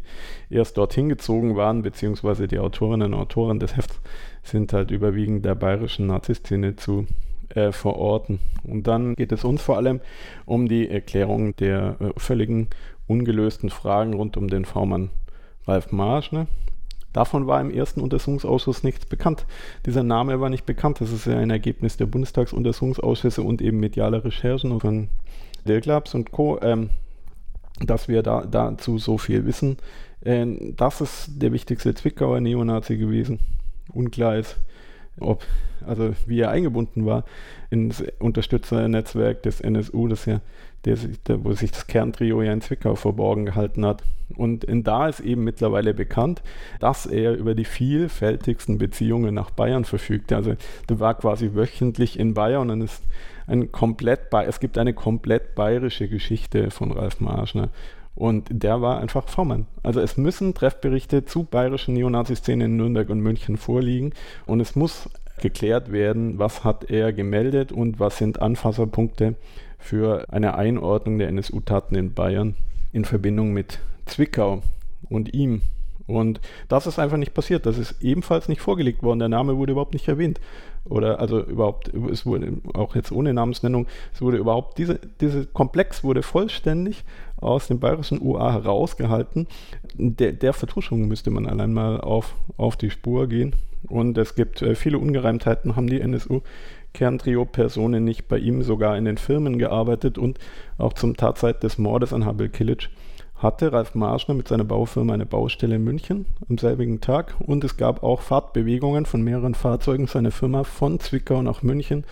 erst 0.49 0.77
dorthin 0.77 1.09
gezogen 1.09 1.55
waren, 1.55 1.81
beziehungsweise 1.81 2.47
die 2.47 2.59
Autorinnen 2.59 3.13
und 3.13 3.19
Autoren 3.19 3.59
des 3.59 3.75
Hefts 3.75 3.99
sind 4.43 4.73
halt 4.73 4.91
überwiegend 4.91 5.45
der 5.45 5.55
bayerischen 5.55 6.07
Naziszene 6.07 6.75
zu 6.75 7.05
äh, 7.49 7.71
verorten. 7.71 8.39
Und 8.63 8.87
dann 8.87 9.15
geht 9.15 9.31
es 9.31 9.43
uns 9.43 9.61
vor 9.61 9.77
allem 9.77 10.01
um 10.45 10.67
die 10.67 10.89
Erklärung 10.89 11.55
der 11.55 11.97
äh, 11.99 12.19
völligen 12.19 12.67
ungelösten 13.07 13.69
Fragen 13.69 14.13
rund 14.13 14.37
um 14.37 14.47
den 14.47 14.65
V-Mann 14.65 15.09
Ralf 15.65 15.91
Marsch. 15.91 16.31
Davon 17.13 17.47
war 17.47 17.59
im 17.59 17.71
ersten 17.71 18.01
Untersuchungsausschuss 18.01 18.83
nichts 18.83 19.05
bekannt. 19.05 19.45
Dieser 19.85 20.03
Name 20.03 20.39
war 20.39 20.49
nicht 20.49 20.65
bekannt. 20.65 21.01
Das 21.01 21.11
ist 21.11 21.25
ja 21.25 21.37
ein 21.37 21.49
Ergebnis 21.49 21.97
der 21.97 22.05
Bundestagsuntersuchungsausschüsse 22.05 23.41
und 23.41 23.61
eben 23.61 23.79
medialer 23.79 24.23
Recherchen 24.23 24.79
von 24.79 25.09
Dirk 25.67 25.85
und 26.13 26.31
Co., 26.31 26.59
ähm, 26.61 26.91
dass 27.81 28.07
wir 28.07 28.23
da, 28.23 28.45
dazu 28.45 28.97
so 28.97 29.17
viel 29.17 29.45
wissen. 29.45 29.77
Äh, 30.21 30.45
das 30.75 31.01
ist 31.01 31.29
der 31.41 31.51
wichtigste 31.51 31.93
Zwickauer 31.93 32.41
Neonazi 32.41 32.97
gewesen. 32.97 33.39
Unklar 33.91 34.37
ist, 34.37 34.57
ob, 35.19 35.43
also 35.85 36.13
wie 36.27 36.41
er 36.41 36.51
eingebunden 36.51 37.05
war 37.05 37.23
ins 37.69 38.03
Unterstützernetzwerk 38.19 39.43
des 39.43 39.61
NSU, 39.61 40.07
das 40.07 40.25
ja, 40.25 40.41
der, 40.85 40.97
der, 41.27 41.43
wo 41.43 41.53
sich 41.53 41.71
das 41.71 41.87
Kerntrio 41.87 42.41
ja 42.41 42.53
in 42.53 42.61
Zwickau 42.61 42.95
verborgen 42.95 43.45
gehalten 43.45 43.85
hat. 43.85 44.03
Und 44.35 44.65
da 44.69 45.07
ist 45.07 45.21
eben 45.21 45.43
mittlerweile 45.43 45.93
bekannt, 45.93 46.43
dass 46.79 47.05
er 47.05 47.33
über 47.33 47.55
die 47.55 47.65
vielfältigsten 47.65 48.77
Beziehungen 48.77 49.33
nach 49.33 49.49
Bayern 49.49 49.85
verfügte. 49.85 50.35
Also 50.35 50.55
der 50.87 50.99
war 50.99 51.15
quasi 51.15 51.51
wöchentlich 51.55 52.19
in 52.19 52.35
Bayern 52.35 52.69
und 52.69 52.81
ist 52.81 53.03
ein 53.47 53.71
komplett, 53.71 54.31
es 54.45 54.59
gibt 54.59 54.77
eine 54.77 54.93
komplett 54.93 55.55
bayerische 55.55 56.07
Geschichte 56.07 56.69
von 56.69 56.91
Ralf 56.91 57.19
Marschner. 57.19 57.69
Und 58.15 58.47
der 58.51 58.81
war 58.81 58.99
einfach 58.99 59.27
V-Mann. 59.29 59.65
Also 59.81 60.01
es 60.01 60.17
müssen 60.17 60.53
Treffberichte 60.53 61.25
zu 61.25 61.45
bayerischen 61.45 61.93
Neonazi-Szenen 61.93 62.71
in 62.71 62.77
Nürnberg 62.77 63.09
und 63.09 63.21
München 63.21 63.57
vorliegen 63.57 64.13
und 64.45 64.59
es 64.59 64.75
muss 64.75 65.09
geklärt 65.41 65.91
werden, 65.91 66.37
was 66.37 66.63
hat 66.63 66.89
er 66.89 67.13
gemeldet 67.13 67.71
und 67.71 67.99
was 67.99 68.17
sind 68.17 68.41
Anfasserpunkte 68.41 69.35
für 69.79 70.31
eine 70.31 70.55
Einordnung 70.55 71.17
der 71.17 71.29
NSU-Taten 71.29 71.95
in 71.95 72.13
Bayern 72.13 72.55
in 72.91 73.05
Verbindung 73.05 73.53
mit 73.53 73.79
Zwickau 74.05 74.61
und 75.09 75.33
ihm. 75.33 75.61
Und 76.07 76.41
das 76.67 76.87
ist 76.87 76.97
einfach 76.97 77.17
nicht 77.17 77.33
passiert. 77.33 77.65
Das 77.65 77.77
ist 77.77 78.01
ebenfalls 78.01 78.49
nicht 78.49 78.61
vorgelegt 78.61 79.03
worden. 79.03 79.19
Der 79.19 79.29
Name 79.29 79.57
wurde 79.57 79.73
überhaupt 79.73 79.93
nicht 79.93 80.07
erwähnt. 80.07 80.39
Oder 80.85 81.19
also 81.19 81.39
überhaupt, 81.41 81.93
es 82.11 82.25
wurde 82.25 82.53
auch 82.73 82.95
jetzt 82.95 83.11
ohne 83.11 83.33
Namensnennung, 83.33 83.85
es 84.13 84.21
wurde 84.21 84.37
überhaupt, 84.37 84.77
diese, 84.77 85.45
Komplex 85.53 86.03
wurde 86.03 86.23
vollständig 86.23 87.03
aus 87.37 87.67
dem 87.67 87.79
bayerischen 87.79 88.21
UA 88.21 88.53
herausgehalten. 88.53 89.47
Der, 89.93 90.31
der 90.33 90.53
Vertuschung 90.53 91.07
müsste 91.07 91.29
man 91.29 91.45
allein 91.45 91.73
mal 91.73 92.01
auf, 92.01 92.33
auf 92.57 92.75
die 92.75 92.89
Spur 92.89 93.27
gehen. 93.27 93.55
Und 93.87 94.17
es 94.17 94.35
gibt 94.35 94.61
äh, 94.61 94.75
viele 94.75 94.97
Ungereimtheiten, 94.97 95.75
haben 95.75 95.87
die 95.87 96.01
NSU 96.01 96.41
Kerntrio-Personen 96.93 98.03
nicht 98.03 98.27
bei 98.27 98.37
ihm 98.37 98.63
sogar 98.63 98.97
in 98.97 99.05
den 99.05 99.17
Firmen 99.17 99.57
gearbeitet 99.57 100.17
und 100.17 100.39
auch 100.77 100.93
zum 100.93 101.15
Tatzeit 101.15 101.63
des 101.63 101.77
Mordes 101.77 102.13
an 102.13 102.25
Habil 102.25 102.49
Kilic 102.49 102.89
hatte 103.35 103.71
Ralf 103.71 103.95
Marschner 103.95 104.35
mit 104.35 104.49
seiner 104.49 104.65
Baufirma 104.65 105.13
eine 105.13 105.25
Baustelle 105.25 105.75
in 105.75 105.83
München 105.83 106.25
am 106.49 106.57
selbigen 106.57 106.99
Tag 106.99 107.35
und 107.39 107.63
es 107.63 107.77
gab 107.77 108.03
auch 108.03 108.21
Fahrtbewegungen 108.21 109.05
von 109.05 109.21
mehreren 109.21 109.55
Fahrzeugen 109.55 110.07
seiner 110.07 110.31
Firma 110.31 110.65
von 110.65 110.99
Zwickau 110.99 111.41
nach 111.41 111.61
München 111.61 112.03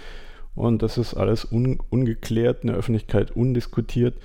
und 0.56 0.82
das 0.82 0.98
ist 0.98 1.14
alles 1.14 1.46
un 1.52 1.80
ungeklärt, 1.90 2.64
in 2.64 2.68
der 2.68 2.78
Öffentlichkeit 2.78 3.32
undiskutiert, 3.32 4.16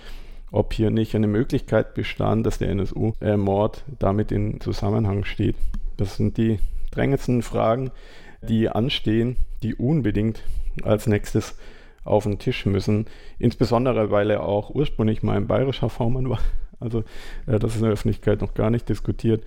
ob 0.51 0.73
hier 0.73 0.91
nicht 0.91 1.15
eine 1.15 1.27
Möglichkeit 1.27 1.95
bestand, 1.95 2.47
dass 2.47 2.59
der 2.59 2.71
NSU-Mord 2.71 3.79
äh, 3.79 3.93
damit 3.99 4.33
in 4.33 4.61
Zusammenhang 4.61 5.25
steht. 5.25 5.57
Das 5.97 6.17
sind 6.17 6.38
die 6.38 6.59
drängendsten 6.91 7.43
Fragen, 7.43 7.91
die 8.48 8.68
anstehen, 8.68 9.37
die 9.62 9.74
unbedingt 9.74 10.42
als 10.83 11.07
nächstes 11.07 11.57
auf 12.05 12.24
den 12.24 12.38
Tisch 12.38 12.66
müssen. 12.66 13.07
Insbesondere, 13.38 14.11
weil 14.11 14.31
er 14.31 14.42
auch 14.42 14.70
ursprünglich 14.70 15.22
mal 15.22 15.37
ein 15.37 15.46
bayerischer 15.46 15.88
V-Mann 15.88 16.28
war. 16.28 16.40
Also 16.81 17.05
äh, 17.46 17.59
das 17.59 17.72
ist 17.72 17.76
in 17.76 17.85
der 17.85 17.92
Öffentlichkeit 17.92 18.40
noch 18.40 18.55
gar 18.55 18.70
nicht 18.70 18.88
diskutiert, 18.88 19.44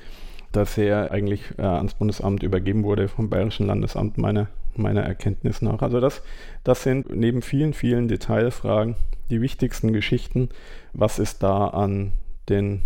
dass 0.52 0.78
er 0.78 1.12
eigentlich 1.12 1.42
äh, 1.58 1.64
ans 1.64 1.96
Bundesamt 1.96 2.44
übergeben 2.44 2.84
wurde 2.84 3.08
vom 3.08 3.30
Bayerischen 3.30 3.68
Landesamt 3.68 4.18
meiner, 4.18 4.48
meiner 4.76 5.02
Erkenntnis 5.02 5.62
nach. 5.62 5.82
Also 5.82 6.00
das, 6.00 6.22
das 6.64 6.84
sind 6.84 7.14
neben 7.14 7.42
vielen, 7.42 7.74
vielen 7.74 8.08
Detailfragen 8.08 8.96
die 9.30 9.42
wichtigsten 9.42 9.92
Geschichten. 9.92 10.50
Was 10.94 11.20
ist 11.20 11.44
da 11.44 11.68
an 11.68 12.14
den 12.48 12.82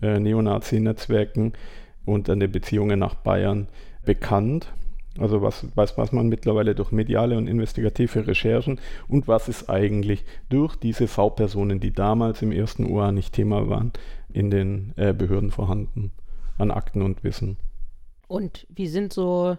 äh, 0.00 0.18
Neonazi-Netzwerken 0.18 1.52
und 2.06 2.30
an 2.30 2.40
den 2.40 2.52
Beziehungen 2.52 2.98
nach 2.98 3.14
Bayern 3.14 3.68
bekannt? 4.04 4.72
Also 5.18 5.42
was, 5.42 5.66
was, 5.74 5.96
was 5.98 6.12
man 6.12 6.28
mittlerweile 6.28 6.74
durch 6.74 6.92
mediale 6.92 7.36
und 7.36 7.46
investigative 7.46 8.26
Recherchen 8.26 8.80
und 9.08 9.28
was 9.28 9.48
ist 9.48 9.70
eigentlich 9.70 10.24
durch 10.48 10.76
diese 10.76 11.08
V-Personen, 11.08 11.80
die 11.80 11.92
damals 11.92 12.42
im 12.42 12.52
ersten 12.52 12.90
UA 12.90 13.12
nicht 13.12 13.32
Thema 13.32 13.68
waren, 13.68 13.92
in 14.32 14.50
den 14.50 14.92
äh, 14.96 15.12
Behörden 15.12 15.50
vorhanden 15.50 16.12
an 16.58 16.70
Akten 16.70 17.02
und 17.02 17.24
Wissen. 17.24 17.56
Und 18.28 18.66
wie 18.70 18.88
sind 18.88 19.12
so 19.12 19.56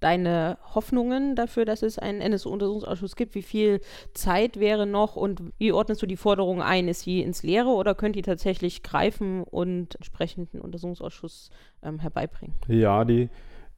deine 0.00 0.58
Hoffnungen 0.74 1.36
dafür, 1.36 1.64
dass 1.64 1.82
es 1.82 1.98
einen 1.98 2.20
NSU-Untersuchungsausschuss 2.20 3.16
gibt? 3.16 3.34
Wie 3.34 3.42
viel 3.42 3.80
Zeit 4.14 4.58
wäre 4.58 4.86
noch 4.86 5.16
und 5.16 5.42
wie 5.58 5.72
ordnest 5.72 6.02
du 6.02 6.06
die 6.06 6.16
Forderung 6.16 6.62
ein? 6.62 6.88
Ist 6.88 7.02
sie 7.02 7.20
ins 7.20 7.42
Leere 7.42 7.68
oder 7.68 7.94
könnt 7.94 8.16
ihr 8.16 8.22
tatsächlich 8.22 8.82
greifen 8.82 9.42
und 9.44 9.94
entsprechenden 9.96 10.60
Untersuchungsausschuss 10.60 11.50
ähm, 11.82 11.98
herbeibringen? 12.00 12.56
Ja, 12.66 13.04
die 13.04 13.28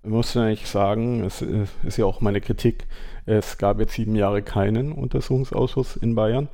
muss 0.04 0.34
ich 0.36 0.66
sagen, 0.66 1.24
es 1.24 1.42
ist 1.42 1.96
ja 1.96 2.04
auch 2.04 2.20
meine 2.20 2.40
Kritik, 2.40 2.86
es 3.26 3.58
gab 3.58 3.78
jetzt 3.78 3.94
sieben 3.94 4.16
Jahre 4.16 4.42
keinen 4.42 4.92
Untersuchungsausschuss 4.92 5.96
in 5.96 6.14
Bayern. 6.14 6.48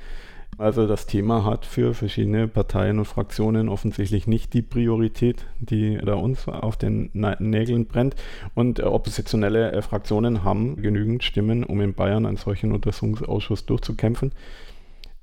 Also 0.59 0.89
das 0.89 1.07
Thema 1.07 1.45
hat 1.45 1.65
für 1.65 1.95
verschiedene 1.95 2.49
Parteien 2.49 2.99
und 2.99 3.05
Fraktionen 3.05 3.69
offensichtlich 3.69 4.27
nicht 4.27 4.55
die 4.55 4.63
Priorität, 4.63 5.47
die 5.61 5.97
da 5.99 6.15
uns 6.15 6.49
auf 6.49 6.77
den 6.77 7.11
Nägeln 7.13 7.87
brennt. 7.87 8.17
Und 8.55 8.81
oppositionelle 8.83 9.71
äh, 9.71 9.83
Fraktionen 9.83 10.43
haben 10.43 10.77
genügend 10.83 11.23
Stimmen, 11.23 11.63
um 11.63 11.81
in 11.81 11.95
Bayern 11.95 12.27
einen 12.27 12.39
solchen 12.39 12.73
Untersuchungsausschuss 12.73 13.67
durchzukämpfen. 13.67 14.33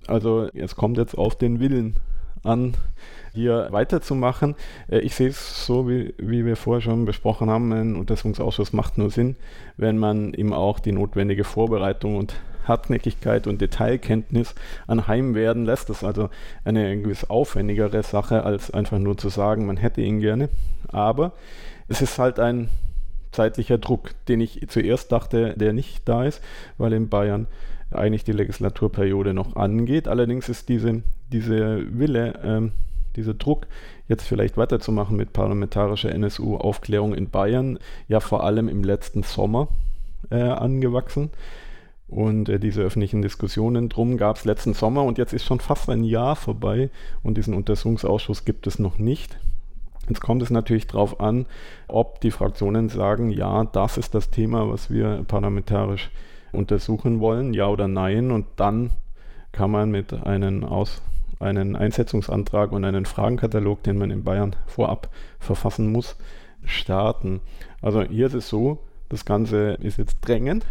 Also 0.07 0.47
es 0.53 0.77
kommt 0.77 0.97
jetzt 0.97 1.17
auf 1.17 1.37
den 1.37 1.59
Willen 1.59 1.97
an, 2.45 2.75
hier 3.33 3.67
weiterzumachen. 3.71 4.55
Äh, 4.89 4.99
ich 4.99 5.15
sehe 5.15 5.29
es 5.29 5.65
so, 5.65 5.87
wie, 5.89 6.13
wie 6.17 6.45
wir 6.45 6.55
vorher 6.55 6.81
schon 6.81 7.05
besprochen 7.05 7.49
haben, 7.49 7.71
ein 7.71 7.95
Untersuchungsausschuss 7.95 8.73
macht 8.73 8.97
nur 8.97 9.11
Sinn, 9.11 9.35
wenn 9.77 9.97
man 9.97 10.33
ihm 10.33 10.53
auch 10.53 10.79
die 10.79 10.91
notwendige 10.91 11.43
Vorbereitung 11.43 12.15
und 12.15 12.35
Hartnäckigkeit 12.67 13.45
und 13.45 13.61
Detailkenntnis 13.61 14.55
anheim 14.87 15.35
werden 15.35 15.65
lässt. 15.65 15.89
Das 15.89 15.97
ist 15.97 16.03
also 16.03 16.29
eine 16.63 16.99
gewiss 16.99 17.29
aufwendigere 17.29 18.01
Sache, 18.03 18.43
als 18.43 18.71
einfach 18.71 18.97
nur 18.97 19.17
zu 19.17 19.29
sagen, 19.29 19.65
man 19.65 19.77
hätte 19.77 20.01
ihn 20.01 20.19
gerne. 20.19 20.49
Aber 20.87 21.33
es 21.87 22.01
ist 22.01 22.17
halt 22.17 22.39
ein 22.39 22.69
zeitlicher 23.31 23.77
Druck, 23.77 24.11
den 24.27 24.41
ich 24.41 24.65
zuerst 24.69 25.11
dachte, 25.11 25.53
der 25.57 25.73
nicht 25.73 26.07
da 26.07 26.23
ist, 26.23 26.41
weil 26.77 26.93
in 26.93 27.09
Bayern 27.09 27.47
eigentlich 27.91 28.23
die 28.23 28.31
Legislaturperiode 28.31 29.33
noch 29.33 29.55
angeht. 29.55 30.07
Allerdings 30.07 30.49
ist 30.49 30.69
diese, 30.69 31.03
diese 31.31 31.85
Wille, 31.97 32.39
ähm, 32.43 32.71
dieser 33.15 33.33
Druck, 33.33 33.67
jetzt 34.07 34.23
vielleicht 34.23 34.57
weiterzumachen 34.57 35.17
mit 35.17 35.33
parlamentarischer 35.33 36.11
NSU-Aufklärung 36.11 37.13
in 37.13 37.29
Bayern, 37.29 37.79
ja 38.07 38.19
vor 38.19 38.43
allem 38.43 38.67
im 38.67 38.83
letzten 38.83 39.23
Sommer 39.23 39.67
äh, 40.29 40.41
angewachsen. 40.41 41.31
Und 42.07 42.49
äh, 42.49 42.59
diese 42.59 42.81
öffentlichen 42.81 43.21
Diskussionen 43.21 43.89
drum 43.89 44.17
gab 44.17 44.37
es 44.37 44.45
letzten 44.45 44.73
Sommer 44.73 45.03
und 45.03 45.17
jetzt 45.17 45.33
ist 45.33 45.45
schon 45.45 45.59
fast 45.59 45.89
ein 45.89 46.03
Jahr 46.03 46.35
vorbei 46.35 46.89
und 47.23 47.37
diesen 47.37 47.55
Untersuchungsausschuss 47.55 48.45
gibt 48.45 48.67
es 48.67 48.77
noch 48.77 48.99
nicht. 48.99 49.37
Jetzt 50.07 50.21
kommt 50.21 50.43
es 50.43 50.51
natürlich 50.51 50.85
darauf 50.85 51.19
an, 51.19 51.47
ob 51.87 52.21
die 52.21 52.29
Fraktionen 52.29 52.89
sagen, 52.89 53.31
ja, 53.31 53.63
das 53.63 53.97
ist 53.97 54.13
das 54.13 54.29
Thema, 54.29 54.69
was 54.69 54.91
wir 54.91 55.23
parlamentarisch 55.27 56.11
untersuchen 56.55 57.19
wollen, 57.19 57.53
ja 57.53 57.67
oder 57.67 57.87
nein. 57.87 58.31
Und 58.31 58.45
dann 58.55 58.91
kann 59.51 59.71
man 59.71 59.91
mit 59.91 60.13
einem 60.13 60.63
Aus 60.63 61.01
einen 61.39 61.75
Einsetzungsantrag 61.75 62.71
und 62.71 62.85
einen 62.85 63.05
Fragenkatalog, 63.05 63.83
den 63.83 63.97
man 63.97 64.11
in 64.11 64.23
Bayern 64.23 64.55
vorab 64.65 65.09
verfassen 65.39 65.91
muss, 65.91 66.15
starten. 66.63 67.41
Also 67.81 68.03
hier 68.03 68.27
ist 68.27 68.33
es 68.33 68.49
so, 68.49 68.79
das 69.09 69.25
Ganze 69.25 69.73
ist 69.81 69.97
jetzt 69.97 70.17
drängend. 70.21 70.65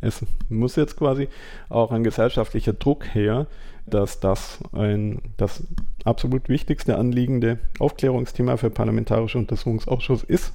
Es 0.00 0.24
muss 0.48 0.76
jetzt 0.76 0.96
quasi 0.96 1.28
auch 1.68 1.92
ein 1.92 2.04
gesellschaftlicher 2.04 2.72
Druck 2.72 3.14
her, 3.14 3.46
dass 3.86 4.20
das 4.20 4.60
ein 4.72 5.20
das 5.36 5.66
absolut 6.04 6.48
wichtigste 6.48 6.96
anliegende 6.96 7.58
Aufklärungsthema 7.78 8.56
für 8.56 8.70
parlamentarische 8.70 9.38
Untersuchungsausschuss 9.38 10.24
ist. 10.24 10.52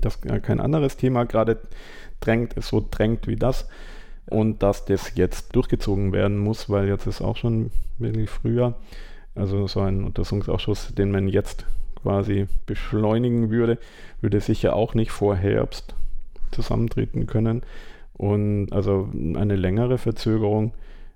Dass 0.00 0.20
kein 0.20 0.60
anderes 0.60 0.96
Thema 0.96 1.24
gerade 1.24 1.58
drängt, 2.20 2.54
so 2.62 2.84
drängt 2.90 3.26
wie 3.26 3.36
das 3.36 3.68
und 4.26 4.62
dass 4.62 4.84
das 4.84 5.12
jetzt 5.14 5.54
durchgezogen 5.54 6.12
werden 6.12 6.38
muss, 6.38 6.68
weil 6.68 6.88
jetzt 6.88 7.06
ist 7.06 7.22
auch 7.22 7.36
schon 7.36 7.70
wirklich 7.98 8.30
früher, 8.30 8.74
also 9.34 9.66
so 9.66 9.80
ein 9.80 10.04
Untersuchungsausschuss, 10.04 10.94
den 10.94 11.10
man 11.10 11.28
jetzt 11.28 11.64
quasi 12.02 12.46
beschleunigen 12.66 13.50
würde, 13.50 13.78
würde 14.20 14.40
sicher 14.40 14.74
auch 14.74 14.94
nicht 14.94 15.10
vor 15.10 15.36
Herbst 15.36 15.94
zusammentreten 16.50 17.26
können. 17.26 17.62
Und 18.14 18.72
also 18.72 19.08
eine 19.14 19.56
längere 19.56 19.98
Verzögerung 19.98 20.72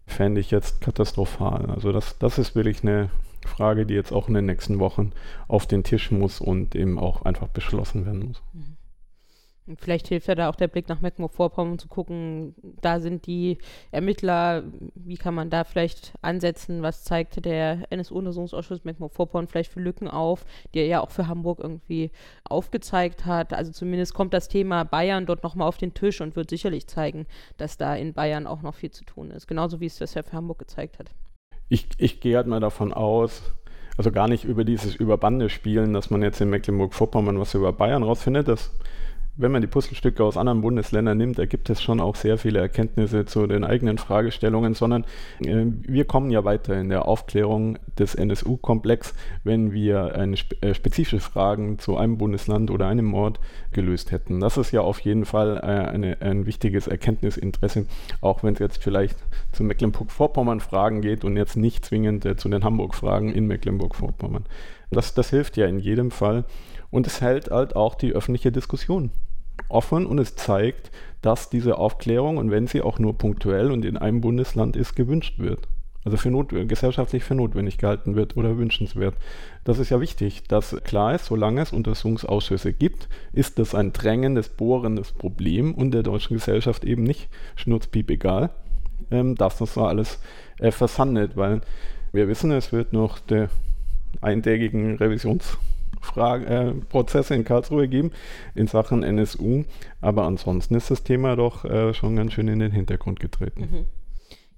fände 0.07 0.41
ich 0.41 0.51
jetzt 0.51 0.81
katastrophal. 0.81 1.67
Also 1.71 1.93
das, 1.93 2.19
das 2.19 2.39
ist 2.39 2.55
wirklich 2.55 2.83
eine 2.83 3.11
Frage, 3.47 3.87
die 3.87 3.95
jetzt 3.95 4.13
auch 4.13 4.29
in 4.29 4.35
den 4.35 4.47
nächsten 4.47 4.79
Wochen 4.79 5.13
auf 5.49 5.67
den 5.67 5.83
Tisch 5.85 6.11
muss 6.11 6.41
und 6.41 6.75
eben 6.75 6.99
auch 6.99 7.23
einfach 7.23 7.49
beschlossen 7.49 8.07
werden 8.07 8.29
muss. 8.29 8.43
Mhm. 8.53 8.72
Vielleicht 9.77 10.09
hilft 10.09 10.27
ja 10.27 10.35
da 10.35 10.49
auch 10.49 10.57
der 10.57 10.67
Blick 10.67 10.89
nach 10.89 11.01
Mecklenburg-Vorpommern 11.01 11.79
zu 11.79 11.87
gucken, 11.87 12.55
da 12.81 12.99
sind 12.99 13.27
die 13.29 13.59
Ermittler, 13.93 14.65
wie 14.97 15.17
kann 15.17 15.35
man 15.35 15.51
da 15.51 15.63
vielleicht 15.63 16.15
ansetzen, 16.21 16.83
was 16.83 17.05
zeigte 17.05 17.41
der 17.41 17.87
NSU-Untersuchungsausschuss 17.91 18.85
Mecklenburg-Vorpommern 18.85 19.47
vielleicht 19.47 19.71
für 19.71 19.81
Lücken 19.81 20.09
auf, 20.09 20.45
die 20.75 20.81
er 20.81 20.87
ja 20.87 21.01
auch 21.01 21.11
für 21.11 21.29
Hamburg 21.29 21.61
irgendwie 21.61 22.11
aufgezeigt 22.43 23.25
hat. 23.25 23.55
Also 23.55 23.71
zumindest 23.71 24.15
kommt 24.15 24.35
das 24.35 24.49
Thema 24.49 24.85
Bayern 24.85 25.27
dort 25.27 25.45
nochmal 25.45 25.69
auf 25.69 25.79
den 25.79 25.95
Tisch 25.95 26.21
und 26.21 26.35
wird 26.35 26.51
sicherlich 26.51 26.89
zeigen, 26.89 27.27
dass 27.57 27.77
da 27.77 27.95
in 27.95 28.15
Bayern 28.15 28.49
auch 28.49 28.63
noch 28.63 28.75
viel 28.75 28.91
zu 28.91 29.05
tun 29.05 29.31
ist. 29.31 29.47
Genauso 29.47 29.79
wie 29.79 29.87
es 29.87 29.99
das 29.99 30.15
ja 30.15 30.25
für 30.25 30.33
Hamburg 30.33 30.59
gezeigt 30.59 30.99
hat. 30.99 31.13
Ich, 31.69 31.87
ich 31.99 32.21
gehe 32.21 32.37
halt 32.37 32.49
mal 32.49 32.61
davon 32.61 32.93
aus, 32.93 33.55
also 33.97 34.11
gar 34.11 34.27
nicht 34.27 34.45
über 34.45 34.65
dieses 34.65 34.97
Überbande 34.97 35.49
spielen, 35.49 35.93
dass 35.93 36.11
man 36.11 36.23
jetzt 36.23 36.41
in 36.41 36.51
Mecklenburg-Vorpommern 36.51 37.39
was 37.39 37.55
über 37.55 37.73
Bayern 37.73 38.03
rausfindet, 38.03 38.49
das 38.49 38.73
wenn 39.37 39.51
man 39.51 39.63
die 39.63 39.69
Puzzlestücke 39.69 40.23
aus 40.23 40.37
anderen 40.37 40.61
Bundesländern 40.61 41.17
nimmt, 41.17 41.39
ergibt 41.39 41.71
es 41.71 41.83
schon 41.83 42.01
auch 42.01 42.17
sehr 42.17 42.37
viele 42.37 42.61
Erkenntnisse 42.61 43.25
zu 43.25 43.47
den 43.47 43.65
eigenen 43.65 43.97
Fragestellungen, 43.97 44.75
sondern 44.75 45.05
äh, 45.41 45.65
wir 45.65 46.05
kommen 46.05 46.31
ja 46.31 46.45
weiter 46.45 46.79
in 46.79 46.91
der 46.91 47.09
Aufklärung 47.09 47.79
des 47.99 48.15
NSU-Komplex, 48.15 49.15
wenn 49.43 49.73
wir 49.73 50.15
eine, 50.15 50.37
äh, 50.61 50.75
spezifische 50.75 51.21
Fragen 51.21 51.79
zu 51.79 51.97
einem 51.97 52.19
Bundesland 52.19 52.71
oder 52.71 52.89
einem 52.89 53.07
Mord 53.07 53.41
gelöst 53.73 54.13
hätten. 54.13 54.41
Das 54.41 54.59
ist 54.59 54.71
ja 54.71 54.83
auf 54.83 55.01
jeden 55.01 55.25
Fall 55.25 55.57
äh, 55.57 55.61
eine, 55.61 56.21
ein 56.21 56.45
wichtiges 56.45 56.87
Erkenntnisinteresse, 56.87 57.87
auch 58.21 58.43
wenn 58.43 58.53
es 58.53 58.61
jetzt 58.61 58.83
vielleicht 58.83 59.17
zu 59.53 59.65
Mecklenburg-Vorpommern 59.65 60.61
Fragen 60.61 61.01
geht 61.01 61.25
und 61.25 61.39
jetzt 61.39 61.57
nicht 61.57 61.87
zwingend 61.87 62.27
äh, 62.27 62.37
zu 62.37 62.51
den 62.51 62.65
Hamburg-Fragen 62.65 63.33
in 63.33 63.47
Mecklenburg-Vorpommern. 63.47 64.45
Das, 64.91 65.15
das 65.15 65.31
hilft 65.31 65.57
ja 65.57 65.67
in 65.67 65.79
jedem 65.79 66.11
Fall. 66.11 66.45
Und 66.93 67.09
es 67.09 67.21
hält 67.21 67.51
halt 67.51 67.75
auch 67.75 67.97
die 67.97 68.13
öffentliche 68.13 68.53
Diskussion 68.53 69.11
offen 69.69 70.07
und 70.07 70.19
es 70.19 70.37
zeigt, 70.37 70.91
dass 71.23 71.51
diese 71.51 71.79
Aufklärung, 71.79 72.37
und 72.37 72.51
wenn 72.51 72.67
sie 72.67 72.83
auch 72.83 72.99
nur 72.99 73.17
punktuell 73.17 73.73
und 73.73 73.85
in 73.85 73.97
einem 73.97 74.21
Bundesland 74.21 74.77
ist, 74.77 74.95
gewünscht 74.95 75.39
wird. 75.39 75.67
Also 76.05 76.17
für 76.17 76.31
not 76.31 76.51
gesellschaftlich 76.51 77.23
für 77.23 77.37
notwendig 77.37 77.79
gehalten 77.79 78.17
wird 78.17 78.37
oder 78.37 78.59
wünschenswert. 78.59 79.15
Das 79.65 79.79
ist 79.79 79.91
ja 79.91 80.01
wichtig, 80.01 80.43
dass 80.49 80.77
klar 80.85 81.15
ist, 81.15 81.27
solange 81.27 81.63
es 81.63 81.73
Untersuchungsausschüsse 81.73 82.73
gibt, 82.73 83.09
ist 83.33 83.59
das 83.59 83.75
ein 83.75 83.93
drängendes, 83.93 84.49
bohrendes 84.49 85.13
Problem 85.13 85.75
und 85.75 85.93
der 85.93 86.03
deutschen 86.03 86.35
Gesellschaft 86.35 86.85
eben 86.85 87.05
nicht 87.05 87.29
schnurzpiep 87.55 88.11
egal, 88.11 88.51
ähm, 89.11 89.37
dass 89.37 89.59
das 89.59 89.75
so 89.75 89.85
alles 89.85 90.19
äh, 90.59 90.73
versandet, 90.73 91.37
weil 91.37 91.61
wir 92.13 92.29
wissen, 92.29 92.51
es 92.51 92.73
wird 92.73 92.93
noch 92.93 93.21
der 93.21 93.49
eintägigen 94.21 94.99
Revisions- 94.99 95.57
Frage, 96.03 96.47
äh, 96.47 96.73
Prozesse 96.89 97.35
in 97.35 97.45
Karlsruhe 97.45 97.89
geben 97.89 98.13
in 98.55 98.67
Sachen 98.67 99.03
NSU. 99.03 99.65
Aber 100.01 100.25
ansonsten 100.25 100.75
ist 100.75 100.91
das 100.91 101.03
Thema 101.03 101.37
doch 101.37 101.65
äh, 101.65 101.95
schon 101.95 102.17
ganz 102.17 102.33
schön 102.33 102.49
in 102.49 102.59
den 102.59 102.73
Hintergrund 102.73 103.21
getreten. 103.21 103.61
Mhm. 103.61 103.85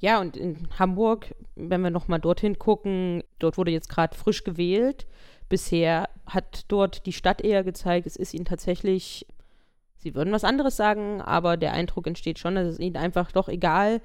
Ja, 0.01 0.21
und 0.21 0.37
in 0.37 0.69
Hamburg, 0.79 1.35
wenn 1.55 1.81
wir 1.81 1.91
nochmal 1.91 2.21
dorthin 2.21 2.59
gucken, 2.59 3.23
dort 3.39 3.57
wurde 3.57 3.71
jetzt 3.71 3.89
gerade 3.89 4.17
frisch 4.17 4.45
gewählt. 4.45 5.07
Bisher 5.49 6.09
hat 6.27 6.65
dort 6.69 7.07
die 7.07 7.13
Stadt 7.13 7.43
eher 7.43 7.65
gezeigt, 7.65 8.07
es 8.07 8.17
ist 8.17 8.35
ihnen 8.35 8.45
tatsächlich 8.45 9.27
sie 10.05 10.15
würden 10.15 10.33
was 10.33 10.45
anderes 10.45 10.77
sagen, 10.77 11.21
aber 11.23 11.57
der 11.57 11.73
Eindruck 11.73 12.07
entsteht 12.07 12.39
schon, 12.39 12.55
dass 12.55 12.67
es 12.67 12.79
ihnen 12.79 12.97
einfach 12.97 13.33
doch 13.33 13.49
egal 13.49 14.01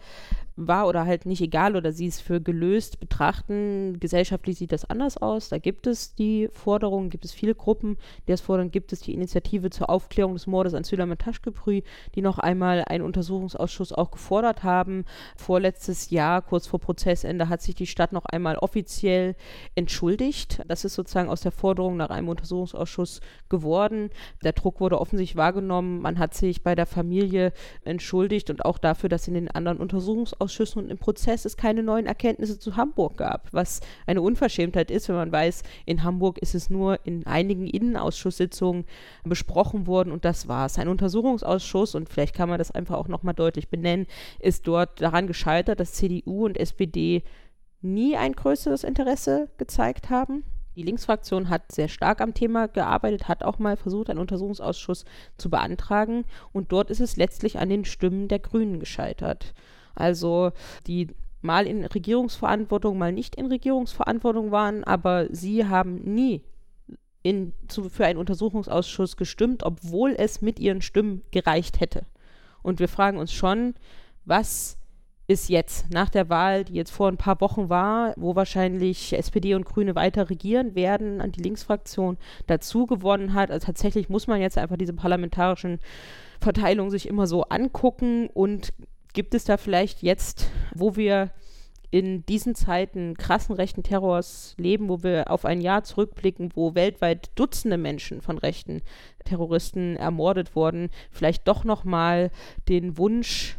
war 0.67 0.87
oder 0.87 1.05
halt 1.05 1.25
nicht 1.25 1.41
egal 1.41 1.75
oder 1.75 1.91
sie 1.91 2.07
es 2.07 2.19
für 2.19 2.41
gelöst 2.41 2.99
betrachten. 2.99 3.99
Gesellschaftlich 3.99 4.57
sieht 4.57 4.71
das 4.71 4.89
anders 4.89 5.17
aus. 5.17 5.49
Da 5.49 5.57
gibt 5.57 5.87
es 5.87 6.13
die 6.15 6.49
Forderungen, 6.51 7.09
gibt 7.09 7.25
es 7.25 7.31
viele 7.31 7.55
Gruppen, 7.55 7.97
die 8.27 8.31
das 8.31 8.41
fordern. 8.41 8.71
Gibt 8.71 8.91
es 8.91 8.99
die 8.99 9.13
Initiative 9.13 9.69
zur 9.69 9.89
Aufklärung 9.89 10.33
des 10.33 10.47
Mordes 10.47 10.73
an 10.73 10.83
Süleyman 10.83 11.17
Taschkeprü, 11.17 11.81
die 12.15 12.21
noch 12.21 12.39
einmal 12.39 12.83
einen 12.85 13.03
Untersuchungsausschuss 13.03 13.93
auch 13.93 14.11
gefordert 14.11 14.63
haben. 14.63 15.05
Vorletztes 15.37 16.09
Jahr, 16.09 16.41
kurz 16.41 16.67
vor 16.67 16.79
Prozessende, 16.79 17.49
hat 17.49 17.61
sich 17.61 17.75
die 17.75 17.87
Stadt 17.87 18.11
noch 18.11 18.25
einmal 18.25 18.57
offiziell 18.57 19.35
entschuldigt. 19.75 20.61
Das 20.67 20.85
ist 20.85 20.95
sozusagen 20.95 21.29
aus 21.29 21.41
der 21.41 21.51
Forderung 21.51 21.97
nach 21.97 22.09
einem 22.09 22.29
Untersuchungsausschuss 22.29 23.21
geworden. 23.47 24.09
Der 24.43 24.53
Druck 24.53 24.81
wurde 24.81 24.99
offensichtlich 24.99 25.37
wahrgenommen. 25.37 26.01
Man 26.01 26.19
hat 26.19 26.33
sich 26.33 26.63
bei 26.63 26.75
der 26.75 26.85
Familie 26.85 27.53
entschuldigt 27.83 28.49
und 28.49 28.65
auch 28.65 28.77
dafür, 28.77 29.09
dass 29.09 29.27
in 29.27 29.33
den 29.33 29.49
anderen 29.49 29.77
Untersuchungsausschüssen 29.77 30.48
Ausschüssen 30.49 30.81
und 30.81 30.89
im 30.89 30.97
Prozess 30.97 31.45
es 31.45 31.57
keine 31.57 31.83
neuen 31.83 32.07
Erkenntnisse 32.07 32.57
zu 32.57 32.75
Hamburg 32.75 33.17
gab, 33.17 33.47
was 33.51 33.81
eine 34.07 34.21
Unverschämtheit 34.21 34.89
ist, 34.89 35.07
wenn 35.07 35.15
man 35.15 35.31
weiß, 35.31 35.61
in 35.85 36.03
Hamburg 36.03 36.39
ist 36.39 36.55
es 36.55 36.71
nur 36.71 36.99
in 37.05 37.25
einigen 37.27 37.67
Innenausschusssitzungen 37.67 38.85
besprochen 39.23 39.85
worden 39.85 40.11
und 40.11 40.25
das 40.25 40.47
war 40.47 40.65
es. 40.65 40.79
Ein 40.79 40.87
Untersuchungsausschuss, 40.87 41.93
und 41.93 42.09
vielleicht 42.09 42.33
kann 42.33 42.49
man 42.49 42.57
das 42.57 42.71
einfach 42.71 42.97
auch 42.97 43.07
nochmal 43.07 43.35
deutlich 43.35 43.69
benennen, 43.69 44.07
ist 44.39 44.67
dort 44.67 44.99
daran 45.01 45.27
gescheitert, 45.27 45.79
dass 45.79 45.93
CDU 45.93 46.45
und 46.45 46.57
SPD 46.57 47.23
nie 47.81 48.17
ein 48.17 48.33
größeres 48.33 48.83
Interesse 48.83 49.49
gezeigt 49.57 50.09
haben. 50.09 50.43
Die 50.75 50.83
Linksfraktion 50.83 51.49
hat 51.49 51.71
sehr 51.71 51.89
stark 51.89 52.21
am 52.21 52.33
Thema 52.33 52.67
gearbeitet, 52.67 53.27
hat 53.27 53.43
auch 53.43 53.59
mal 53.59 53.77
versucht, 53.77 54.09
einen 54.09 54.19
Untersuchungsausschuss 54.19 55.05
zu 55.37 55.49
beantragen. 55.49 56.25
Und 56.53 56.71
dort 56.71 56.89
ist 56.89 57.01
es 57.01 57.17
letztlich 57.17 57.59
an 57.59 57.69
den 57.69 57.85
Stimmen 57.85 58.27
der 58.27 58.39
Grünen 58.39 58.79
gescheitert. 58.79 59.53
Also 59.99 60.51
die 60.87 61.07
mal 61.41 61.67
in 61.67 61.85
Regierungsverantwortung, 61.85 62.97
mal 62.97 63.13
nicht 63.13 63.35
in 63.35 63.47
Regierungsverantwortung 63.47 64.51
waren, 64.51 64.83
aber 64.83 65.27
sie 65.31 65.65
haben 65.65 65.95
nie 65.95 66.41
in, 67.23 67.53
zu, 67.67 67.89
für 67.89 68.05
einen 68.05 68.19
Untersuchungsausschuss 68.19 69.17
gestimmt, 69.17 69.63
obwohl 69.63 70.15
es 70.17 70.41
mit 70.41 70.59
ihren 70.59 70.81
Stimmen 70.81 71.21
gereicht 71.31 71.79
hätte. 71.79 72.05
Und 72.61 72.79
wir 72.79 72.87
fragen 72.87 73.17
uns 73.17 73.31
schon, 73.31 73.75
was 74.25 74.77
ist 75.27 75.47
jetzt 75.47 75.91
nach 75.91 76.09
der 76.09 76.27
Wahl, 76.29 76.63
die 76.63 76.73
jetzt 76.73 76.89
vor 76.89 77.07
ein 77.07 77.17
paar 77.17 77.39
Wochen 77.39 77.69
war, 77.69 78.13
wo 78.17 78.35
wahrscheinlich 78.35 79.13
SPD 79.13 79.53
und 79.53 79.63
Grüne 79.63 79.93
weiter 79.93 80.29
regieren 80.29 80.73
werden, 80.73 81.21
an 81.21 81.31
die 81.31 81.43
Linksfraktion 81.43 82.17
dazu 82.47 82.87
gewonnen 82.87 83.35
hat. 83.35 83.51
Also 83.51 83.67
tatsächlich 83.67 84.09
muss 84.09 84.25
man 84.25 84.41
jetzt 84.41 84.57
einfach 84.57 84.75
diese 84.75 84.93
parlamentarischen 84.93 85.79
Verteilungen 86.41 86.89
sich 86.89 87.07
immer 87.07 87.27
so 87.27 87.43
angucken 87.43 88.27
und 88.33 88.73
Gibt 89.13 89.33
es 89.33 89.43
da 89.43 89.57
vielleicht 89.57 90.03
jetzt, 90.03 90.49
wo 90.75 90.95
wir 90.95 91.31
in 91.91 92.25
diesen 92.25 92.53
Zeiten 92.53 93.15
krassen 93.17 93.55
rechten 93.55 93.81
Terrors 93.81 94.53
leben, 94.57 94.89
wo 94.89 95.01
wir 95.01 95.31
auf 95.31 95.45
ein 95.45 95.59
Jahr 95.59 95.83
zurückblicken, 95.83 96.51
wo 96.53 96.75
weltweit 96.75 97.31
Dutzende 97.35 97.77
Menschen 97.77 98.21
von 98.21 98.37
rechten 98.37 98.81
Terroristen 99.25 99.95
ermordet 99.95 100.55
wurden, 100.55 100.89
vielleicht 101.09 101.47
doch 101.47 101.63
noch 101.63 101.83
mal 101.83 102.29
den 102.67 102.97
Wunsch 102.97 103.57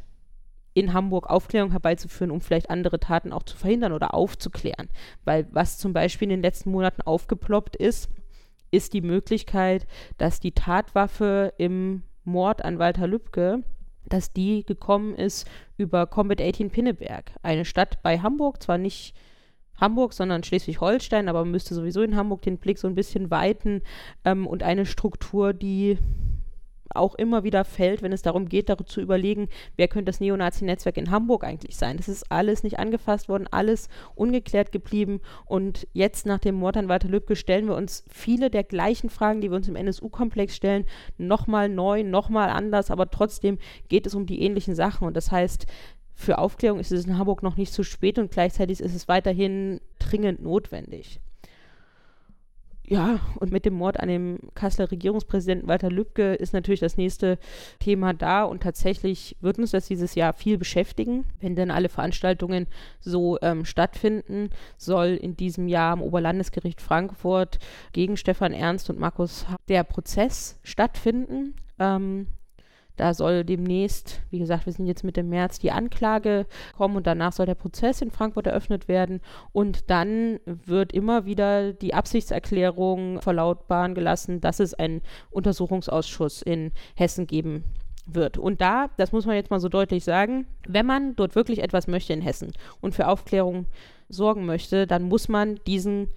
in 0.74 0.92
Hamburg 0.92 1.28
Aufklärung 1.28 1.72
herbeizuführen, 1.72 2.30
um 2.30 2.40
vielleicht 2.40 2.70
andere 2.70 3.00
Taten 3.00 3.32
auch 3.32 3.42
zu 3.42 3.56
verhindern 3.56 3.92
oder 3.92 4.14
aufzuklären. 4.14 4.88
Weil 5.24 5.48
was 5.50 5.78
zum 5.78 5.92
Beispiel 5.92 6.26
in 6.26 6.36
den 6.36 6.42
letzten 6.42 6.70
Monaten 6.70 7.02
aufgeploppt 7.02 7.74
ist, 7.74 8.08
ist 8.70 8.92
die 8.92 9.00
Möglichkeit, 9.00 9.88
dass 10.16 10.38
die 10.38 10.52
Tatwaffe 10.52 11.52
im 11.58 12.02
Mord 12.22 12.64
an 12.64 12.78
Walter 12.78 13.08
Lübcke 13.08 13.64
dass 14.10 14.32
die 14.32 14.64
gekommen 14.64 15.14
ist 15.14 15.48
über 15.76 16.06
Combat 16.06 16.40
18 16.40 16.70
Pinneberg, 16.70 17.32
eine 17.42 17.64
Stadt 17.64 18.02
bei 18.02 18.18
Hamburg, 18.18 18.62
zwar 18.62 18.78
nicht 18.78 19.14
Hamburg, 19.80 20.12
sondern 20.12 20.44
Schleswig-Holstein, 20.44 21.28
aber 21.28 21.40
man 21.40 21.50
müsste 21.50 21.74
sowieso 21.74 22.02
in 22.02 22.16
Hamburg 22.16 22.42
den 22.42 22.58
Blick 22.58 22.78
so 22.78 22.86
ein 22.86 22.94
bisschen 22.94 23.30
weiten 23.30 23.82
ähm, 24.24 24.46
und 24.46 24.62
eine 24.62 24.84
Struktur, 24.84 25.54
die 25.54 25.98
auch 26.94 27.14
immer 27.14 27.44
wieder 27.44 27.64
fällt, 27.64 28.02
wenn 28.02 28.12
es 28.12 28.22
darum 28.22 28.48
geht, 28.48 28.68
dazu 28.68 28.84
zu 28.84 29.00
überlegen, 29.00 29.48
wer 29.76 29.88
könnte 29.88 30.10
das 30.10 30.20
Neonazi-Netzwerk 30.20 30.96
in 30.96 31.10
Hamburg 31.10 31.44
eigentlich 31.44 31.76
sein. 31.76 31.96
Das 31.96 32.08
ist 32.08 32.30
alles 32.30 32.62
nicht 32.62 32.78
angefasst 32.78 33.28
worden, 33.28 33.48
alles 33.50 33.88
ungeklärt 34.14 34.72
geblieben. 34.72 35.20
Und 35.46 35.86
jetzt 35.92 36.26
nach 36.26 36.38
dem 36.38 36.56
Mord 36.56 36.76
an 36.76 36.88
Walter 36.88 37.08
Lübcke 37.08 37.36
stellen 37.36 37.66
wir 37.66 37.76
uns 37.76 38.04
viele 38.08 38.50
der 38.50 38.64
gleichen 38.64 39.10
Fragen, 39.10 39.40
die 39.40 39.50
wir 39.50 39.56
uns 39.56 39.68
im 39.68 39.76
NSU-Komplex 39.76 40.56
stellen, 40.56 40.84
nochmal 41.18 41.68
neu, 41.68 42.02
nochmal 42.02 42.50
anders, 42.50 42.90
aber 42.90 43.10
trotzdem 43.10 43.58
geht 43.88 44.06
es 44.06 44.14
um 44.14 44.26
die 44.26 44.42
ähnlichen 44.42 44.74
Sachen. 44.74 45.06
Und 45.06 45.16
das 45.16 45.30
heißt, 45.30 45.66
für 46.14 46.38
Aufklärung 46.38 46.80
ist 46.80 46.92
es 46.92 47.06
in 47.06 47.18
Hamburg 47.18 47.42
noch 47.42 47.56
nicht 47.56 47.72
zu 47.72 47.82
spät 47.82 48.18
und 48.18 48.30
gleichzeitig 48.30 48.80
ist 48.80 48.94
es 48.94 49.08
weiterhin 49.08 49.80
dringend 49.98 50.42
notwendig. 50.42 51.20
Ja, 52.90 53.20
und 53.36 53.52
mit 53.52 53.64
dem 53.64 53.74
Mord 53.74 54.00
an 54.00 54.08
dem 54.08 54.40
Kasseler 54.56 54.90
Regierungspräsidenten 54.90 55.68
Walter 55.68 55.90
Lübcke 55.90 56.34
ist 56.34 56.52
natürlich 56.52 56.80
das 56.80 56.96
nächste 56.96 57.38
Thema 57.78 58.14
da 58.14 58.42
und 58.42 58.64
tatsächlich 58.64 59.36
wird 59.40 59.60
uns 59.60 59.70
das 59.70 59.86
dieses 59.86 60.16
Jahr 60.16 60.32
viel 60.32 60.58
beschäftigen. 60.58 61.24
Wenn 61.38 61.54
denn 61.54 61.70
alle 61.70 61.88
Veranstaltungen 61.88 62.66
so 62.98 63.38
ähm, 63.42 63.64
stattfinden, 63.64 64.50
soll 64.76 65.10
in 65.10 65.36
diesem 65.36 65.68
Jahr 65.68 65.92
am 65.92 66.02
Oberlandesgericht 66.02 66.80
Frankfurt 66.80 67.60
gegen 67.92 68.16
Stefan 68.16 68.52
Ernst 68.52 68.90
und 68.90 68.98
Markus 68.98 69.46
der 69.68 69.84
Prozess 69.84 70.58
stattfinden. 70.64 71.54
Ähm, 71.78 72.26
da 73.00 73.14
soll 73.14 73.44
demnächst, 73.44 74.20
wie 74.28 74.38
gesagt, 74.38 74.66
wir 74.66 74.74
sind 74.74 74.86
jetzt 74.86 75.04
Mitte 75.04 75.22
März, 75.22 75.58
die 75.58 75.70
Anklage 75.70 76.44
kommen 76.76 76.96
und 76.96 77.06
danach 77.06 77.32
soll 77.32 77.46
der 77.46 77.54
Prozess 77.54 78.02
in 78.02 78.10
Frankfurt 78.10 78.46
eröffnet 78.46 78.88
werden. 78.88 79.22
Und 79.52 79.88
dann 79.88 80.38
wird 80.44 80.92
immer 80.92 81.24
wieder 81.24 81.72
die 81.72 81.94
Absichtserklärung 81.94 83.22
verlautbaren 83.22 83.94
gelassen, 83.94 84.42
dass 84.42 84.60
es 84.60 84.74
einen 84.74 85.00
Untersuchungsausschuss 85.30 86.42
in 86.42 86.72
Hessen 86.94 87.26
geben 87.26 87.64
wird. 88.04 88.36
Und 88.36 88.60
da, 88.60 88.90
das 88.98 89.12
muss 89.12 89.24
man 89.24 89.36
jetzt 89.36 89.50
mal 89.50 89.60
so 89.60 89.70
deutlich 89.70 90.04
sagen, 90.04 90.46
wenn 90.68 90.84
man 90.84 91.16
dort 91.16 91.34
wirklich 91.34 91.62
etwas 91.62 91.86
möchte 91.86 92.12
in 92.12 92.20
Hessen 92.20 92.52
und 92.82 92.94
für 92.94 93.08
Aufklärung 93.08 93.64
sorgen 94.10 94.44
möchte, 94.44 94.86
dann 94.86 95.04
muss 95.04 95.30
man 95.30 95.58
diesen 95.66 96.08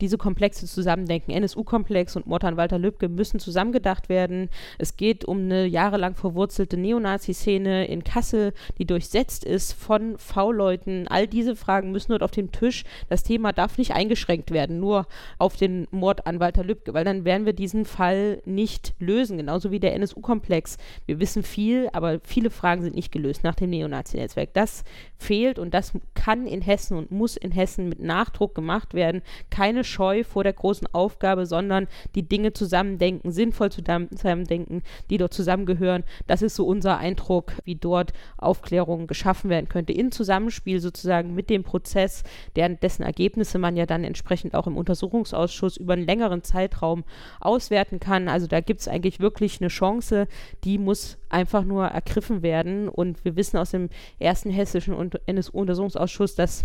diese 0.00 0.18
Komplexe 0.18 0.66
zusammendenken. 0.66 1.32
NSU-Komplex 1.32 2.16
und 2.16 2.26
Mord 2.26 2.44
Walter 2.44 2.78
Lübcke 2.78 3.08
müssen 3.08 3.40
zusammengedacht 3.40 4.08
werden. 4.08 4.48
Es 4.78 4.96
geht 4.96 5.24
um 5.24 5.38
eine 5.38 5.66
jahrelang 5.66 6.14
verwurzelte 6.14 6.76
Neonazi-Szene 6.76 7.86
in 7.86 8.04
Kassel, 8.04 8.52
die 8.78 8.86
durchsetzt 8.86 9.44
ist 9.44 9.72
von 9.72 10.16
V-Leuten. 10.18 11.08
All 11.08 11.26
diese 11.26 11.56
Fragen 11.56 11.90
müssen 11.90 12.12
dort 12.12 12.22
auf 12.22 12.30
dem 12.30 12.52
Tisch. 12.52 12.84
Das 13.08 13.24
Thema 13.24 13.52
darf 13.52 13.78
nicht 13.78 13.92
eingeschränkt 13.92 14.50
werden, 14.50 14.78
nur 14.78 15.06
auf 15.38 15.56
den 15.56 15.88
Mord 15.90 16.26
an 16.26 16.40
Walter 16.40 16.64
Lübcke, 16.64 16.94
weil 16.94 17.04
dann 17.04 17.24
werden 17.24 17.46
wir 17.46 17.52
diesen 17.52 17.84
Fall 17.84 18.40
nicht 18.44 18.94
lösen, 19.00 19.36
genauso 19.36 19.70
wie 19.70 19.80
der 19.80 19.94
NSU-Komplex. 19.94 20.76
Wir 21.06 21.18
wissen 21.18 21.42
viel, 21.42 21.88
aber 21.92 22.20
viele 22.22 22.50
Fragen 22.50 22.82
sind 22.82 22.94
nicht 22.94 23.12
gelöst 23.12 23.42
nach 23.44 23.54
dem 23.54 23.70
Neonazi-Netzwerk. 23.70 24.54
Das 24.54 24.84
fehlt 25.18 25.58
und 25.58 25.74
das 25.74 25.92
kann 26.14 26.46
in 26.46 26.62
Hessen 26.62 26.96
und 26.96 27.10
muss 27.10 27.36
in 27.36 27.50
Hessen 27.50 27.88
mit 27.88 28.00
Nachdruck 28.00 28.54
gemacht 28.54 28.94
werden. 28.94 29.22
Keine 29.50 29.84
Scheu 29.88 30.24
vor 30.24 30.44
der 30.44 30.52
großen 30.52 30.86
Aufgabe, 30.92 31.46
sondern 31.46 31.88
die 32.14 32.28
Dinge 32.28 32.52
zusammendenken, 32.52 33.32
sinnvoll 33.32 33.70
zusammendenken, 33.72 34.82
die 35.10 35.18
dort 35.18 35.34
zusammengehören. 35.34 36.04
Das 36.26 36.42
ist 36.42 36.54
so 36.54 36.66
unser 36.66 36.98
Eindruck, 36.98 37.54
wie 37.64 37.74
dort 37.74 38.12
Aufklärung 38.36 39.06
geschaffen 39.06 39.50
werden 39.50 39.68
könnte. 39.68 39.92
In 39.92 40.12
Zusammenspiel 40.12 40.80
sozusagen 40.80 41.34
mit 41.34 41.50
dem 41.50 41.64
Prozess, 41.64 42.22
deren, 42.56 42.78
dessen 42.80 43.02
Ergebnisse 43.02 43.58
man 43.58 43.76
ja 43.76 43.86
dann 43.86 44.04
entsprechend 44.04 44.54
auch 44.54 44.66
im 44.66 44.76
Untersuchungsausschuss 44.76 45.76
über 45.76 45.94
einen 45.94 46.06
längeren 46.06 46.42
Zeitraum 46.42 47.04
auswerten 47.40 48.00
kann. 48.00 48.28
Also 48.28 48.46
da 48.46 48.60
gibt 48.60 48.80
es 48.80 48.88
eigentlich 48.88 49.20
wirklich 49.20 49.60
eine 49.60 49.68
Chance, 49.68 50.28
die 50.64 50.78
muss 50.78 51.18
einfach 51.28 51.64
nur 51.64 51.86
ergriffen 51.86 52.42
werden. 52.42 52.88
Und 52.88 53.24
wir 53.24 53.36
wissen 53.36 53.56
aus 53.56 53.70
dem 53.70 53.88
ersten 54.18 54.50
hessischen 54.50 54.94
NSU-Untersuchungsausschuss, 55.26 56.34
dass 56.34 56.64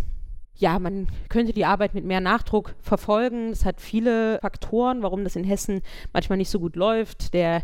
ja, 0.55 0.79
man 0.79 1.07
könnte 1.29 1.53
die 1.53 1.65
Arbeit 1.65 1.93
mit 1.93 2.05
mehr 2.05 2.21
Nachdruck 2.21 2.75
verfolgen. 2.81 3.49
Es 3.49 3.65
hat 3.65 3.81
viele 3.81 4.39
Faktoren, 4.39 5.01
warum 5.01 5.23
das 5.23 5.35
in 5.35 5.43
Hessen 5.43 5.81
manchmal 6.13 6.37
nicht 6.37 6.49
so 6.49 6.59
gut 6.59 6.75
läuft. 6.75 7.33
Der 7.33 7.63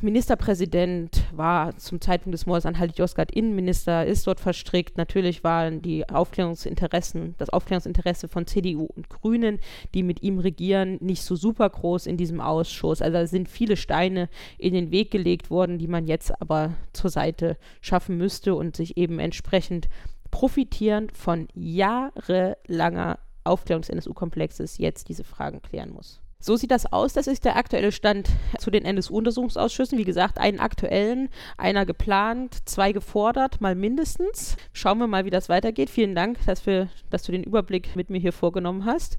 Ministerpräsident 0.00 1.24
war 1.32 1.76
zum 1.76 2.00
Zeitpunkt 2.00 2.32
des 2.32 2.46
Mordes 2.46 2.66
an 2.66 2.78
Halit 2.78 2.98
Yozgat 2.98 3.32
Innenminister, 3.32 4.06
ist 4.06 4.28
dort 4.28 4.38
verstrickt. 4.38 4.96
Natürlich 4.96 5.42
waren 5.42 5.82
die 5.82 6.08
Aufklärungsinteressen, 6.08 7.34
das 7.36 7.50
Aufklärungsinteresse 7.50 8.28
von 8.28 8.46
CDU 8.46 8.84
und 8.94 9.08
Grünen, 9.08 9.58
die 9.94 10.04
mit 10.04 10.22
ihm 10.22 10.38
regieren, 10.38 10.98
nicht 11.00 11.22
so 11.22 11.34
super 11.34 11.68
groß 11.68 12.06
in 12.06 12.16
diesem 12.16 12.40
Ausschuss. 12.40 13.02
Also 13.02 13.26
sind 13.26 13.48
viele 13.48 13.76
Steine 13.76 14.28
in 14.56 14.72
den 14.72 14.92
Weg 14.92 15.10
gelegt 15.10 15.50
worden, 15.50 15.78
die 15.78 15.88
man 15.88 16.06
jetzt 16.06 16.40
aber 16.40 16.74
zur 16.92 17.10
Seite 17.10 17.56
schaffen 17.80 18.16
müsste 18.16 18.54
und 18.54 18.76
sich 18.76 18.96
eben 18.96 19.18
entsprechend 19.18 19.88
profitierend 20.30 21.16
von 21.16 21.48
jahrelanger 21.54 23.18
Aufklärung 23.44 23.82
des 23.82 23.90
NSU-Komplexes 23.90 24.78
jetzt 24.78 25.08
diese 25.08 25.24
Fragen 25.24 25.62
klären 25.62 25.90
muss. 25.90 26.20
So 26.40 26.54
sieht 26.54 26.70
das 26.70 26.92
aus. 26.92 27.14
Das 27.14 27.26
ist 27.26 27.44
der 27.44 27.56
aktuelle 27.56 27.90
Stand 27.90 28.28
zu 28.58 28.70
den 28.70 28.84
NSU-Untersuchungsausschüssen. 28.84 29.98
Wie 29.98 30.04
gesagt, 30.04 30.38
einen 30.38 30.60
aktuellen, 30.60 31.30
einer 31.56 31.84
geplant, 31.84 32.56
zwei 32.64 32.92
gefordert, 32.92 33.60
mal 33.60 33.74
mindestens. 33.74 34.56
Schauen 34.72 34.98
wir 34.98 35.08
mal, 35.08 35.24
wie 35.24 35.30
das 35.30 35.48
weitergeht. 35.48 35.90
Vielen 35.90 36.14
Dank, 36.14 36.38
dass, 36.46 36.64
wir, 36.64 36.88
dass 37.10 37.24
du 37.24 37.32
den 37.32 37.42
Überblick 37.42 37.96
mit 37.96 38.08
mir 38.08 38.20
hier 38.20 38.32
vorgenommen 38.32 38.84
hast. 38.84 39.18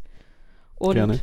Und 0.75 0.93
Gerne. 0.93 1.19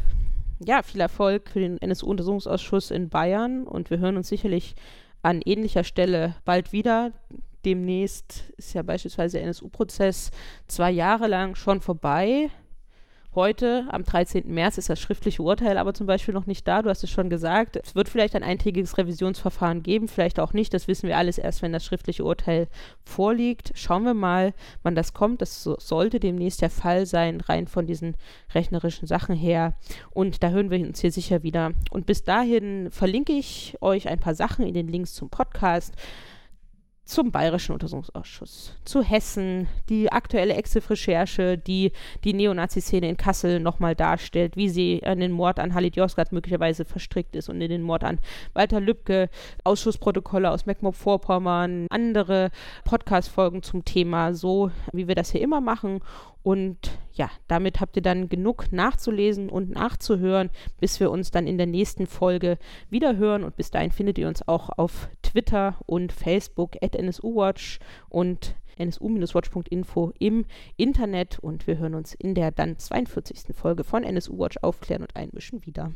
ja, 0.58 0.82
viel 0.82 1.00
Erfolg 1.00 1.48
für 1.48 1.60
den 1.60 1.80
NSU-Untersuchungsausschuss 1.80 2.90
in 2.90 3.08
Bayern. 3.08 3.66
Und 3.66 3.88
wir 3.88 3.98
hören 3.98 4.18
uns 4.18 4.28
sicherlich 4.28 4.74
an 5.22 5.40
ähnlicher 5.42 5.82
Stelle 5.82 6.36
bald 6.44 6.72
wieder 6.72 7.12
demnächst 7.66 8.44
ist 8.56 8.72
ja 8.74 8.82
beispielsweise 8.82 9.38
der 9.38 9.46
NSU-Prozess 9.46 10.30
zwei 10.68 10.90
Jahre 10.90 11.26
lang 11.26 11.56
schon 11.56 11.80
vorbei. 11.80 12.50
Heute, 13.34 13.86
am 13.90 14.02
13. 14.02 14.44
März, 14.46 14.78
ist 14.78 14.88
das 14.88 14.98
schriftliche 14.98 15.42
Urteil 15.42 15.76
aber 15.76 15.92
zum 15.92 16.06
Beispiel 16.06 16.32
noch 16.32 16.46
nicht 16.46 16.66
da. 16.66 16.80
Du 16.80 16.88
hast 16.88 17.04
es 17.04 17.10
schon 17.10 17.28
gesagt. 17.28 17.76
Es 17.76 17.94
wird 17.94 18.08
vielleicht 18.08 18.34
ein 18.34 18.42
eintägiges 18.42 18.96
Revisionsverfahren 18.96 19.82
geben, 19.82 20.08
vielleicht 20.08 20.40
auch 20.40 20.54
nicht. 20.54 20.72
Das 20.72 20.88
wissen 20.88 21.06
wir 21.06 21.18
alles 21.18 21.36
erst, 21.36 21.60
wenn 21.60 21.72
das 21.72 21.84
schriftliche 21.84 22.24
Urteil 22.24 22.66
vorliegt. 23.04 23.72
Schauen 23.74 24.04
wir 24.04 24.14
mal, 24.14 24.54
wann 24.82 24.94
das 24.94 25.12
kommt. 25.12 25.42
Das 25.42 25.62
so, 25.62 25.76
sollte 25.78 26.18
demnächst 26.18 26.62
der 26.62 26.70
Fall 26.70 27.04
sein, 27.04 27.42
rein 27.42 27.66
von 27.66 27.86
diesen 27.86 28.16
rechnerischen 28.54 29.06
Sachen 29.06 29.36
her. 29.36 29.74
Und 30.12 30.42
da 30.42 30.48
hören 30.48 30.70
wir 30.70 30.80
uns 30.80 31.02
hier 31.02 31.12
sicher 31.12 31.42
wieder. 31.42 31.72
Und 31.90 32.06
bis 32.06 32.24
dahin 32.24 32.90
verlinke 32.90 33.34
ich 33.34 33.76
euch 33.82 34.08
ein 34.08 34.20
paar 34.20 34.34
Sachen 34.34 34.64
in 34.64 34.72
den 34.72 34.88
Links 34.88 35.12
zum 35.12 35.28
Podcast 35.28 35.94
zum 37.06 37.30
Bayerischen 37.30 37.72
Untersuchungsausschuss, 37.72 38.74
zu 38.84 39.00
Hessen, 39.00 39.68
die 39.88 40.10
aktuelle 40.10 40.54
Exif-Recherche, 40.54 41.56
die 41.56 41.92
die 42.24 42.34
Neonazi-Szene 42.34 43.08
in 43.08 43.16
Kassel 43.16 43.60
nochmal 43.60 43.94
darstellt, 43.94 44.56
wie 44.56 44.68
sie 44.68 45.02
an 45.04 45.20
den 45.20 45.30
Mord 45.30 45.60
an 45.60 45.72
Halit 45.72 45.96
Yozgat 45.96 46.32
möglicherweise 46.32 46.84
verstrickt 46.84 47.36
ist 47.36 47.48
und 47.48 47.60
in 47.60 47.70
den 47.70 47.82
Mord 47.82 48.02
an 48.02 48.18
Walter 48.54 48.80
Lübcke, 48.80 49.30
Ausschussprotokolle 49.62 50.50
aus 50.50 50.66
Mecklenburg-Vorpommern, 50.66 51.86
andere 51.90 52.50
Podcast-Folgen 52.84 53.62
zum 53.62 53.84
Thema, 53.84 54.34
so 54.34 54.72
wie 54.92 55.06
wir 55.06 55.14
das 55.14 55.30
hier 55.30 55.40
immer 55.40 55.60
machen. 55.60 56.00
Und 56.42 56.90
ja, 57.16 57.30
damit 57.48 57.80
habt 57.80 57.96
ihr 57.96 58.02
dann 58.02 58.28
genug 58.28 58.72
nachzulesen 58.72 59.48
und 59.48 59.70
nachzuhören, 59.70 60.50
bis 60.78 61.00
wir 61.00 61.10
uns 61.10 61.30
dann 61.30 61.46
in 61.46 61.56
der 61.56 61.66
nächsten 61.66 62.06
Folge 62.06 62.58
wieder 62.90 63.16
hören. 63.16 63.42
Und 63.42 63.56
bis 63.56 63.70
dahin 63.70 63.90
findet 63.90 64.18
ihr 64.18 64.28
uns 64.28 64.46
auch 64.46 64.70
auf 64.76 65.08
Twitter 65.22 65.76
und 65.86 66.12
Facebook 66.12 66.76
at 66.82 66.94
NSUWatch 66.94 67.78
und 68.08 68.54
nsu-watch.info 68.78 70.12
im 70.18 70.44
Internet. 70.76 71.38
Und 71.38 71.66
wir 71.66 71.78
hören 71.78 71.94
uns 71.94 72.14
in 72.14 72.34
der 72.34 72.50
dann 72.50 72.78
42. 72.78 73.56
Folge 73.56 73.84
von 73.84 74.04
NSU 74.04 74.38
Watch 74.38 74.58
aufklären 74.62 75.02
und 75.02 75.16
einmischen 75.16 75.64
wieder. 75.64 75.92